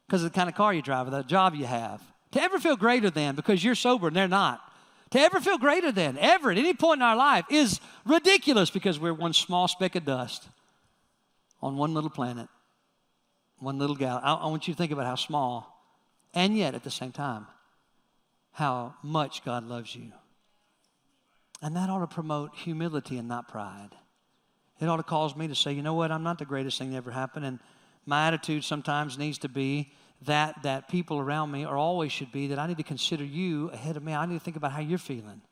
because 0.06 0.24
of 0.24 0.32
the 0.32 0.36
kind 0.36 0.48
of 0.48 0.56
car 0.56 0.74
you 0.74 0.82
drive 0.82 1.06
or 1.06 1.10
the 1.10 1.22
job 1.22 1.54
you 1.54 1.64
have. 1.64 2.02
To 2.32 2.42
ever 2.42 2.58
feel 2.58 2.76
greater 2.76 3.08
than 3.08 3.36
because 3.36 3.62
you're 3.62 3.76
sober 3.76 4.08
and 4.08 4.16
they're 4.16 4.28
not. 4.28 4.60
To 5.10 5.20
ever 5.20 5.40
feel 5.40 5.58
greater 5.58 5.90
than, 5.90 6.18
ever, 6.18 6.52
at 6.52 6.58
any 6.58 6.74
point 6.74 6.98
in 6.98 7.02
our 7.02 7.16
life, 7.16 7.44
is 7.50 7.80
ridiculous 8.04 8.70
because 8.70 8.98
we're 8.98 9.14
one 9.14 9.32
small 9.32 9.66
speck 9.68 9.96
of 9.96 10.04
dust 10.04 10.48
on 11.62 11.76
one 11.76 11.94
little 11.94 12.10
planet, 12.10 12.48
one 13.58 13.78
little 13.78 13.96
gal. 13.96 14.20
I, 14.22 14.34
I 14.34 14.46
want 14.46 14.68
you 14.68 14.74
to 14.74 14.78
think 14.78 14.92
about 14.92 15.06
how 15.06 15.16
small, 15.16 15.84
and 16.32 16.56
yet 16.56 16.74
at 16.74 16.84
the 16.84 16.90
same 16.90 17.10
time, 17.10 17.46
how 18.52 18.94
much 19.02 19.44
God 19.44 19.64
loves 19.64 19.94
you. 19.94 20.12
And 21.62 21.76
that 21.76 21.90
ought 21.90 22.00
to 22.00 22.06
promote 22.06 22.54
humility 22.54 23.18
and 23.18 23.28
not 23.28 23.48
pride. 23.48 23.90
It 24.80 24.86
ought 24.86 24.96
to 24.96 25.02
cause 25.02 25.36
me 25.36 25.46
to 25.48 25.54
say, 25.54 25.72
you 25.72 25.82
know 25.82 25.94
what, 25.94 26.10
I'm 26.10 26.22
not 26.22 26.38
the 26.38 26.46
greatest 26.46 26.78
thing 26.78 26.90
that 26.90 26.96
ever 26.96 27.10
happened. 27.10 27.44
And 27.44 27.58
my 28.06 28.26
attitude 28.26 28.64
sometimes 28.64 29.18
needs 29.18 29.38
to 29.38 29.48
be 29.48 29.92
that 30.26 30.62
that 30.62 30.88
people 30.88 31.18
around 31.18 31.50
me 31.50 31.64
or 31.64 31.76
always 31.76 32.12
should 32.12 32.32
be 32.32 32.48
that 32.48 32.58
I 32.58 32.66
need 32.66 32.76
to 32.76 32.82
consider 32.82 33.24
you 33.24 33.70
ahead 33.70 33.96
of 33.96 34.02
me. 34.02 34.14
I 34.14 34.26
need 34.26 34.38
to 34.38 34.44
think 34.44 34.56
about 34.56 34.72
how 34.72 34.80
you're 34.80 34.98
feeling. 34.98 35.42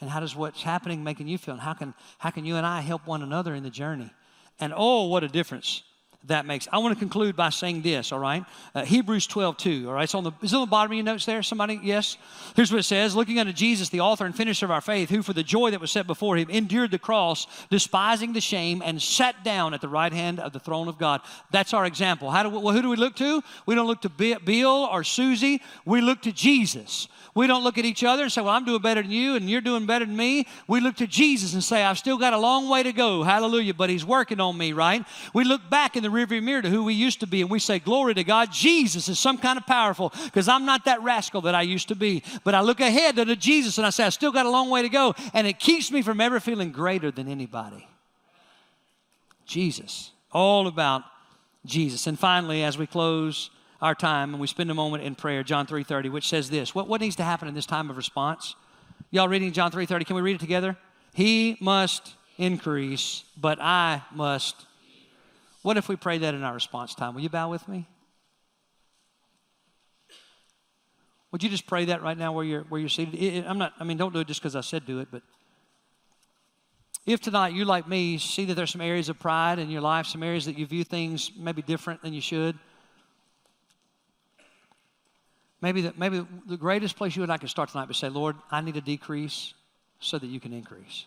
And 0.00 0.10
how 0.10 0.20
does 0.20 0.34
what's 0.34 0.62
happening 0.62 1.04
making 1.04 1.28
you 1.28 1.38
feel? 1.38 1.54
And 1.54 1.62
how 1.62 1.74
can 1.74 1.94
how 2.18 2.30
can 2.30 2.44
you 2.44 2.56
and 2.56 2.66
I 2.66 2.80
help 2.80 3.06
one 3.06 3.22
another 3.22 3.54
in 3.54 3.62
the 3.62 3.70
journey? 3.70 4.10
And 4.58 4.72
oh, 4.76 5.06
what 5.06 5.24
a 5.24 5.28
difference 5.28 5.82
that 6.26 6.46
makes. 6.46 6.68
I 6.72 6.78
want 6.78 6.94
to 6.94 6.98
conclude 6.98 7.34
by 7.34 7.50
saying 7.50 7.82
this, 7.82 8.12
all 8.12 8.18
right? 8.18 8.44
Uh, 8.74 8.84
Hebrews 8.84 9.26
12, 9.26 9.56
2, 9.56 9.88
all 9.88 9.94
right? 9.94 10.04
It's 10.04 10.14
on 10.14 10.24
the, 10.24 10.32
is 10.40 10.52
it 10.52 10.56
on 10.56 10.62
the 10.62 10.70
bottom 10.70 10.92
of 10.92 10.96
your 10.96 11.04
notes 11.04 11.26
there? 11.26 11.42
Somebody? 11.42 11.80
Yes? 11.82 12.16
Here's 12.54 12.70
what 12.70 12.78
it 12.78 12.84
says 12.84 13.16
Looking 13.16 13.38
unto 13.38 13.52
Jesus, 13.52 13.88
the 13.88 14.00
author 14.00 14.24
and 14.24 14.34
finisher 14.34 14.66
of 14.66 14.70
our 14.70 14.80
faith, 14.80 15.10
who 15.10 15.22
for 15.22 15.32
the 15.32 15.42
joy 15.42 15.70
that 15.72 15.80
was 15.80 15.90
set 15.90 16.06
before 16.06 16.36
him 16.36 16.48
endured 16.50 16.92
the 16.92 16.98
cross, 16.98 17.46
despising 17.70 18.32
the 18.32 18.40
shame, 18.40 18.82
and 18.84 19.02
sat 19.02 19.42
down 19.42 19.74
at 19.74 19.80
the 19.80 19.88
right 19.88 20.12
hand 20.12 20.38
of 20.38 20.52
the 20.52 20.60
throne 20.60 20.88
of 20.88 20.98
God. 20.98 21.20
That's 21.50 21.74
our 21.74 21.86
example. 21.86 22.30
How 22.30 22.42
do 22.42 22.50
we, 22.50 22.58
well, 22.58 22.74
who 22.74 22.82
do 22.82 22.88
we 22.88 22.96
look 22.96 23.16
to? 23.16 23.42
We 23.66 23.74
don't 23.74 23.86
look 23.86 24.02
to 24.02 24.08
Bill 24.08 24.88
or 24.90 25.04
Susie, 25.04 25.60
we 25.84 26.00
look 26.00 26.22
to 26.22 26.32
Jesus. 26.32 27.08
We 27.34 27.46
don't 27.46 27.64
look 27.64 27.78
at 27.78 27.86
each 27.86 28.04
other 28.04 28.24
and 28.24 28.32
say, 28.32 28.42
Well, 28.42 28.50
I'm 28.50 28.64
doing 28.64 28.82
better 28.82 29.00
than 29.00 29.10
you 29.10 29.36
and 29.36 29.48
you're 29.48 29.62
doing 29.62 29.86
better 29.86 30.04
than 30.04 30.16
me. 30.16 30.46
We 30.68 30.80
look 30.80 30.96
to 30.96 31.06
Jesus 31.06 31.54
and 31.54 31.64
say, 31.64 31.82
I've 31.82 31.96
still 31.96 32.18
got 32.18 32.34
a 32.34 32.38
long 32.38 32.68
way 32.68 32.82
to 32.82 32.92
go. 32.92 33.22
Hallelujah. 33.22 33.72
But 33.72 33.88
He's 33.88 34.04
working 34.04 34.38
on 34.38 34.56
me, 34.58 34.74
right? 34.74 35.04
We 35.32 35.44
look 35.44 35.68
back 35.70 35.96
in 35.96 36.02
the 36.02 36.10
rearview 36.12 36.42
mirror 36.42 36.62
to 36.62 36.68
who 36.68 36.84
we 36.84 36.94
used 36.94 37.20
to 37.20 37.26
be 37.26 37.40
and 37.40 37.50
we 37.50 37.58
say, 37.58 37.78
Glory 37.78 38.14
to 38.14 38.24
God. 38.24 38.52
Jesus 38.52 39.08
is 39.08 39.18
some 39.18 39.38
kind 39.38 39.58
of 39.58 39.66
powerful 39.66 40.12
because 40.24 40.48
I'm 40.48 40.64
not 40.64 40.84
that 40.84 41.02
rascal 41.02 41.40
that 41.42 41.54
I 41.54 41.62
used 41.62 41.88
to 41.88 41.94
be. 41.94 42.22
But 42.44 42.54
I 42.54 42.60
look 42.60 42.80
ahead 42.80 43.16
to 43.16 43.36
Jesus 43.36 43.78
and 43.78 43.86
I 43.86 43.90
say, 43.90 44.04
I 44.04 44.10
still 44.10 44.32
got 44.32 44.46
a 44.46 44.50
long 44.50 44.70
way 44.70 44.82
to 44.82 44.88
go. 44.88 45.14
And 45.34 45.46
it 45.46 45.58
keeps 45.58 45.90
me 45.90 46.02
from 46.02 46.20
ever 46.20 46.40
feeling 46.40 46.70
greater 46.70 47.10
than 47.10 47.28
anybody. 47.28 47.88
Jesus. 49.46 50.12
All 50.32 50.66
about 50.66 51.02
Jesus. 51.64 52.06
And 52.06 52.18
finally, 52.18 52.62
as 52.62 52.78
we 52.78 52.86
close, 52.86 53.50
our 53.82 53.94
time 53.96 54.30
and 54.32 54.40
we 54.40 54.46
spend 54.46 54.70
a 54.70 54.74
moment 54.74 55.02
in 55.02 55.16
prayer, 55.16 55.42
John 55.42 55.66
3.30, 55.66 56.10
which 56.10 56.28
says 56.28 56.48
this. 56.48 56.74
What, 56.74 56.86
what 56.86 57.00
needs 57.00 57.16
to 57.16 57.24
happen 57.24 57.48
in 57.48 57.54
this 57.54 57.66
time 57.66 57.90
of 57.90 57.96
response? 57.96 58.54
Y'all 59.10 59.28
reading 59.28 59.52
John 59.52 59.72
3.30? 59.72 60.06
Can 60.06 60.16
we 60.16 60.22
read 60.22 60.36
it 60.36 60.40
together? 60.40 60.76
He 61.12 61.58
must 61.60 62.14
increase, 62.38 63.24
but 63.36 63.60
I 63.60 64.02
must. 64.14 64.66
What 65.62 65.76
if 65.76 65.88
we 65.88 65.96
pray 65.96 66.18
that 66.18 66.34
in 66.34 66.42
our 66.42 66.54
response 66.54 66.94
time? 66.94 67.14
Will 67.14 67.22
you 67.22 67.28
bow 67.28 67.50
with 67.50 67.66
me? 67.68 67.88
Would 71.30 71.42
you 71.42 71.48
just 71.48 71.66
pray 71.66 71.86
that 71.86 72.02
right 72.02 72.18
now 72.18 72.32
where 72.32 72.44
you're, 72.44 72.62
where 72.64 72.80
you're 72.80 72.90
seated? 72.90 73.14
It, 73.14 73.36
it, 73.36 73.44
I'm 73.48 73.58
not, 73.58 73.72
I 73.80 73.84
mean, 73.84 73.96
don't 73.96 74.12
do 74.12 74.20
it 74.20 74.26
just 74.26 74.40
because 74.40 74.54
I 74.54 74.60
said 74.60 74.84
do 74.84 75.00
it, 75.00 75.08
but 75.10 75.22
if 77.06 77.20
tonight 77.20 77.54
you, 77.54 77.64
like 77.64 77.88
me, 77.88 78.18
see 78.18 78.44
that 78.44 78.54
there's 78.54 78.70
some 78.70 78.80
areas 78.80 79.08
of 79.08 79.18
pride 79.18 79.58
in 79.58 79.70
your 79.70 79.80
life, 79.80 80.06
some 80.06 80.22
areas 80.22 80.44
that 80.44 80.58
you 80.58 80.66
view 80.66 80.84
things 80.84 81.32
maybe 81.36 81.62
different 81.62 82.02
than 82.02 82.12
you 82.12 82.20
should, 82.20 82.58
Maybe 85.62 85.82
the, 85.82 85.94
maybe 85.96 86.26
the 86.48 86.56
greatest 86.56 86.96
place 86.96 87.14
you 87.14 87.22
and 87.22 87.30
I 87.30 87.38
can 87.38 87.48
start 87.48 87.70
tonight 87.70 87.88
is 87.88 87.96
say, 87.96 88.08
Lord, 88.08 88.34
I 88.50 88.60
need 88.60 88.74
to 88.74 88.80
decrease 88.80 89.54
so 90.00 90.18
that 90.18 90.26
you 90.26 90.40
can 90.40 90.52
increase. 90.52 91.06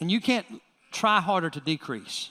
And 0.00 0.10
you 0.10 0.20
can't 0.20 0.46
try 0.92 1.20
harder 1.20 1.50
to 1.50 1.60
decrease. 1.60 2.30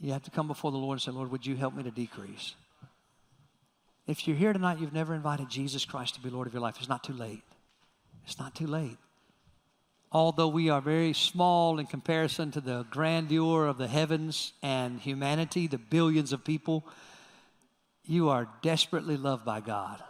You 0.00 0.12
have 0.12 0.22
to 0.24 0.30
come 0.30 0.46
before 0.46 0.70
the 0.70 0.78
Lord 0.78 0.96
and 0.96 1.02
say, 1.02 1.10
Lord, 1.10 1.30
would 1.32 1.44
you 1.44 1.56
help 1.56 1.74
me 1.74 1.82
to 1.82 1.90
decrease? 1.90 2.54
If 4.06 4.26
you're 4.26 4.36
here 4.36 4.52
tonight, 4.52 4.78
you've 4.78 4.92
never 4.92 5.14
invited 5.14 5.50
Jesus 5.50 5.84
Christ 5.84 6.14
to 6.14 6.20
be 6.20 6.30
Lord 6.30 6.46
of 6.46 6.52
your 6.52 6.62
life, 6.62 6.76
it's 6.78 6.88
not 6.88 7.04
too 7.04 7.12
late. 7.12 7.42
It's 8.24 8.38
not 8.38 8.54
too 8.54 8.66
late 8.66 8.98
although 10.10 10.48
we 10.48 10.70
are 10.70 10.80
very 10.80 11.12
small 11.12 11.78
in 11.78 11.86
comparison 11.86 12.50
to 12.52 12.60
the 12.60 12.86
grandeur 12.90 13.66
of 13.66 13.78
the 13.78 13.88
heavens 13.88 14.52
and 14.62 15.00
humanity, 15.00 15.66
the 15.66 15.78
billions 15.78 16.32
of 16.32 16.44
people, 16.44 16.84
you 18.04 18.28
are 18.28 18.48
desperately 18.62 19.16
loved 19.16 19.44
by 19.44 19.60
God. 19.60 20.02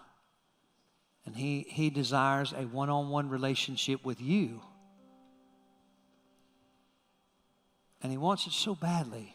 And 1.27 1.37
He, 1.37 1.67
he 1.69 1.91
desires 1.91 2.53
a 2.53 2.63
one 2.63 2.91
on 2.91 3.11
one 3.11 3.29
relationship 3.29 4.05
with 4.05 4.21
you. 4.21 4.61
And 8.03 8.13
He 8.13 8.19
wants 8.19 8.47
it 8.47 8.53
so 8.53 8.75
badly 8.75 9.35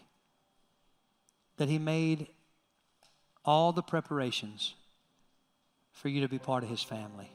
that 1.57 1.70
He 1.70 1.80
made 1.80 2.28
all 3.45 3.72
the 3.74 3.84
preparations 3.84 4.74
for 5.91 6.09
you 6.09 6.22
to 6.22 6.28
be 6.28 6.39
part 6.39 6.64
of 6.64 6.70
His 6.70 6.82
family. 6.84 7.32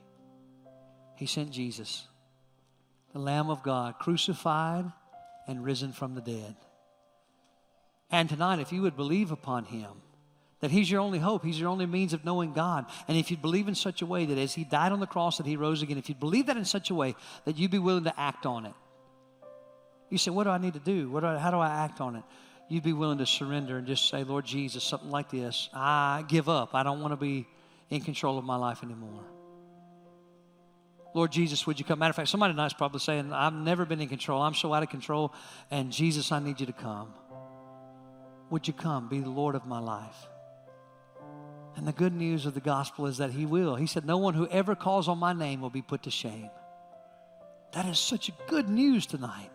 He 1.17 1.27
sent 1.27 1.51
Jesus 1.51 2.07
the 3.13 3.19
Lamb 3.19 3.51
of 3.51 3.63
God, 3.63 3.99
crucified 3.99 4.85
and 5.47 5.65
risen 5.65 5.93
from 5.93 6.15
the 6.15 6.21
dead. 6.21 6.57
And 8.11 8.29
tonight, 8.29 8.59
if 8.59 8.73
you 8.73 8.83
would 8.83 8.97
believe 8.97 9.33
upon 9.33 9.65
him, 9.65 9.91
That 10.61 10.71
He's 10.71 10.91
your 10.91 11.01
only 11.01 11.19
hope. 11.19 11.45
He's 11.45 11.61
your 11.61 11.69
only 11.69 11.87
means 11.87 12.13
of 12.13 12.25
knowing 12.25 12.53
God. 12.53 12.87
And 13.07 13.17
if 13.17 13.31
you 13.31 13.37
believe 13.37 13.69
in 13.69 13.75
such 13.75 14.03
a 14.03 14.07
way 14.07 14.27
that 14.27 14.39
as 14.39 14.55
He 14.55 14.65
died 14.65 14.93
on 14.93 15.01
the 15.01 15.07
cross, 15.07 15.39
that 15.39 15.47
He 15.47 15.57
rose 15.57 15.83
again, 15.83 15.99
if 15.99 16.09
you 16.09 16.15
believe 16.15 16.47
that 16.47 16.57
in 16.57 16.65
such 16.65 16.91
a 16.91 16.95
way 16.95 17.15
that 17.45 17.57
you'd 17.57 17.71
be 17.71 17.79
willing 17.79 18.05
to 18.05 18.21
act 18.21 18.45
on 18.45 18.67
it. 18.67 18.75
You 20.11 20.19
say, 20.19 20.31
What 20.31 20.45
do 20.45 20.51
I 20.51 20.59
need 20.59 20.75
to 20.75 20.81
do? 20.81 21.11
What 21.11 21.21
do 21.21 21.27
I, 21.27 21.39
how 21.39 21.51
do 21.51 21.59
I 21.59 21.85
act 21.85 22.01
on 22.01 22.17
it? 22.17 22.23
You'd 22.69 22.83
be 22.83 22.93
willing 22.93 23.19
to 23.19 23.27
surrender 23.27 23.79
and 23.79 23.87
just 23.87 24.09
say, 24.09 24.25
Lord 24.25 24.45
Jesus, 24.45 24.85
something 24.85 25.11
like 25.11 25.31
this. 25.31 25.71
I 25.73 26.25
give 26.29 26.49
up. 26.49 26.75
I 26.75 26.83
don't 26.83 27.01
want 27.01 27.13
to 27.13 27.17
be 27.17 27.47
in 27.89 28.03
control 28.03 28.39
of 28.39 28.45
my 28.45 28.57
life 28.57 28.83
anymore. 28.83 29.25
Lord 31.15 31.33
Jesus, 31.33 31.67
would 31.67 31.79
you 31.79 31.85
come? 31.87 31.99
Matter 31.99 32.11
of 32.11 32.17
fact, 32.17 32.29
somebody 32.29 32.53
tonight's 32.53 32.75
probably 32.75 33.01
saying, 33.01 33.33
I've 33.33 33.55
never 33.55 33.87
been 33.87 34.01
in 34.03 34.09
control. 34.09 34.43
I'm 34.43 34.55
so 34.55 34.75
out 34.75 34.83
of 34.83 34.91
control. 34.91 35.33
And 35.71 35.91
Jesus, 35.91 36.31
I 36.31 36.41
need 36.41 36.61
you 36.61 36.67
to 36.67 36.73
come. 36.73 37.15
Would 38.51 38.69
you 38.69 38.75
come? 38.75 39.09
Be 39.09 39.21
the 39.21 39.31
Lord 39.31 39.55
of 39.55 39.67
my 39.67 39.79
life. 39.79 40.29
And 41.77 41.87
the 41.87 41.93
good 41.93 42.13
news 42.13 42.45
of 42.45 42.55
the 42.55 42.61
gospel 42.61 43.07
is 43.07 43.19
that 43.19 43.31
He 43.31 43.47
will. 43.47 43.77
He 43.77 43.87
said, 43.87 44.05
No 44.05 44.19
one 44.19 44.35
who 44.35 44.47
ever 44.49 44.75
calls 44.75 45.09
on 45.09 45.19
my 45.19 45.33
name 45.33 45.61
will 45.61 45.71
be 45.71 45.83
put 45.83 46.03
to 46.03 46.11
shame. 46.11 46.51
That 47.73 47.87
is 47.87 47.99
such 47.99 48.31
good 48.47 48.69
news 48.69 49.07
tonight. 49.07 49.51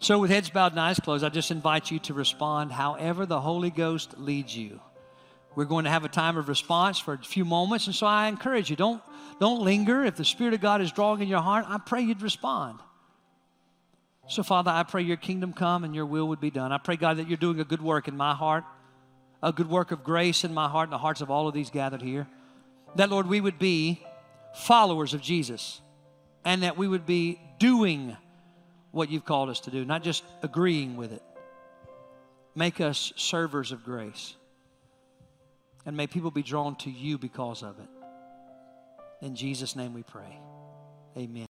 So, 0.00 0.18
with 0.18 0.30
heads 0.30 0.50
bowed 0.50 0.72
and 0.72 0.80
eyes 0.80 1.00
closed, 1.00 1.24
I 1.24 1.28
just 1.28 1.50
invite 1.50 1.90
you 1.90 1.98
to 2.00 2.14
respond 2.14 2.72
however 2.72 3.26
the 3.26 3.40
Holy 3.40 3.70
Ghost 3.70 4.18
leads 4.18 4.56
you. 4.56 4.80
We're 5.54 5.64
going 5.64 5.84
to 5.84 5.90
have 5.90 6.04
a 6.04 6.08
time 6.08 6.36
of 6.36 6.48
response 6.48 7.00
for 7.00 7.14
a 7.14 7.18
few 7.18 7.44
moments, 7.44 7.86
and 7.86 7.94
so 7.94 8.06
I 8.06 8.28
encourage 8.28 8.70
you 8.70 8.76
don't, 8.76 9.02
don't 9.40 9.62
linger. 9.62 10.04
If 10.04 10.16
the 10.16 10.24
Spirit 10.24 10.54
of 10.54 10.60
God 10.60 10.80
is 10.80 10.92
drawing 10.92 11.20
in 11.20 11.28
your 11.28 11.40
heart, 11.40 11.64
I 11.68 11.78
pray 11.78 12.02
you'd 12.02 12.22
respond. 12.22 12.78
So, 14.28 14.42
Father, 14.42 14.70
I 14.70 14.84
pray 14.84 15.02
your 15.02 15.16
kingdom 15.16 15.52
come 15.52 15.84
and 15.84 15.94
your 15.94 16.06
will 16.06 16.28
would 16.28 16.40
be 16.40 16.50
done. 16.50 16.70
I 16.70 16.78
pray, 16.78 16.96
God, 16.96 17.16
that 17.16 17.28
you're 17.28 17.36
doing 17.36 17.58
a 17.58 17.64
good 17.64 17.82
work 17.82 18.06
in 18.06 18.16
my 18.16 18.34
heart 18.34 18.64
a 19.42 19.52
good 19.52 19.68
work 19.68 19.90
of 19.90 20.02
grace 20.02 20.44
in 20.44 20.52
my 20.52 20.68
heart 20.68 20.88
and 20.88 20.92
the 20.92 20.98
hearts 20.98 21.20
of 21.20 21.30
all 21.30 21.48
of 21.48 21.54
these 21.54 21.70
gathered 21.70 22.02
here. 22.02 22.26
That, 22.96 23.10
Lord, 23.10 23.26
we 23.26 23.40
would 23.40 23.58
be 23.58 24.04
followers 24.54 25.14
of 25.14 25.20
Jesus 25.20 25.80
and 26.44 26.62
that 26.62 26.76
we 26.76 26.88
would 26.88 27.06
be 27.06 27.40
doing 27.58 28.16
what 28.90 29.10
you've 29.10 29.24
called 29.24 29.50
us 29.50 29.60
to 29.60 29.70
do, 29.70 29.84
not 29.84 30.02
just 30.02 30.24
agreeing 30.42 30.96
with 30.96 31.12
it. 31.12 31.22
Make 32.54 32.80
us 32.80 33.12
servers 33.16 33.72
of 33.72 33.84
grace. 33.84 34.34
And 35.86 35.96
may 35.96 36.06
people 36.06 36.30
be 36.30 36.42
drawn 36.42 36.76
to 36.76 36.90
you 36.90 37.18
because 37.18 37.62
of 37.62 37.78
it. 37.78 37.88
In 39.24 39.34
Jesus' 39.34 39.74
name 39.76 39.94
we 39.94 40.02
pray. 40.02 40.38
Amen. 41.16 41.47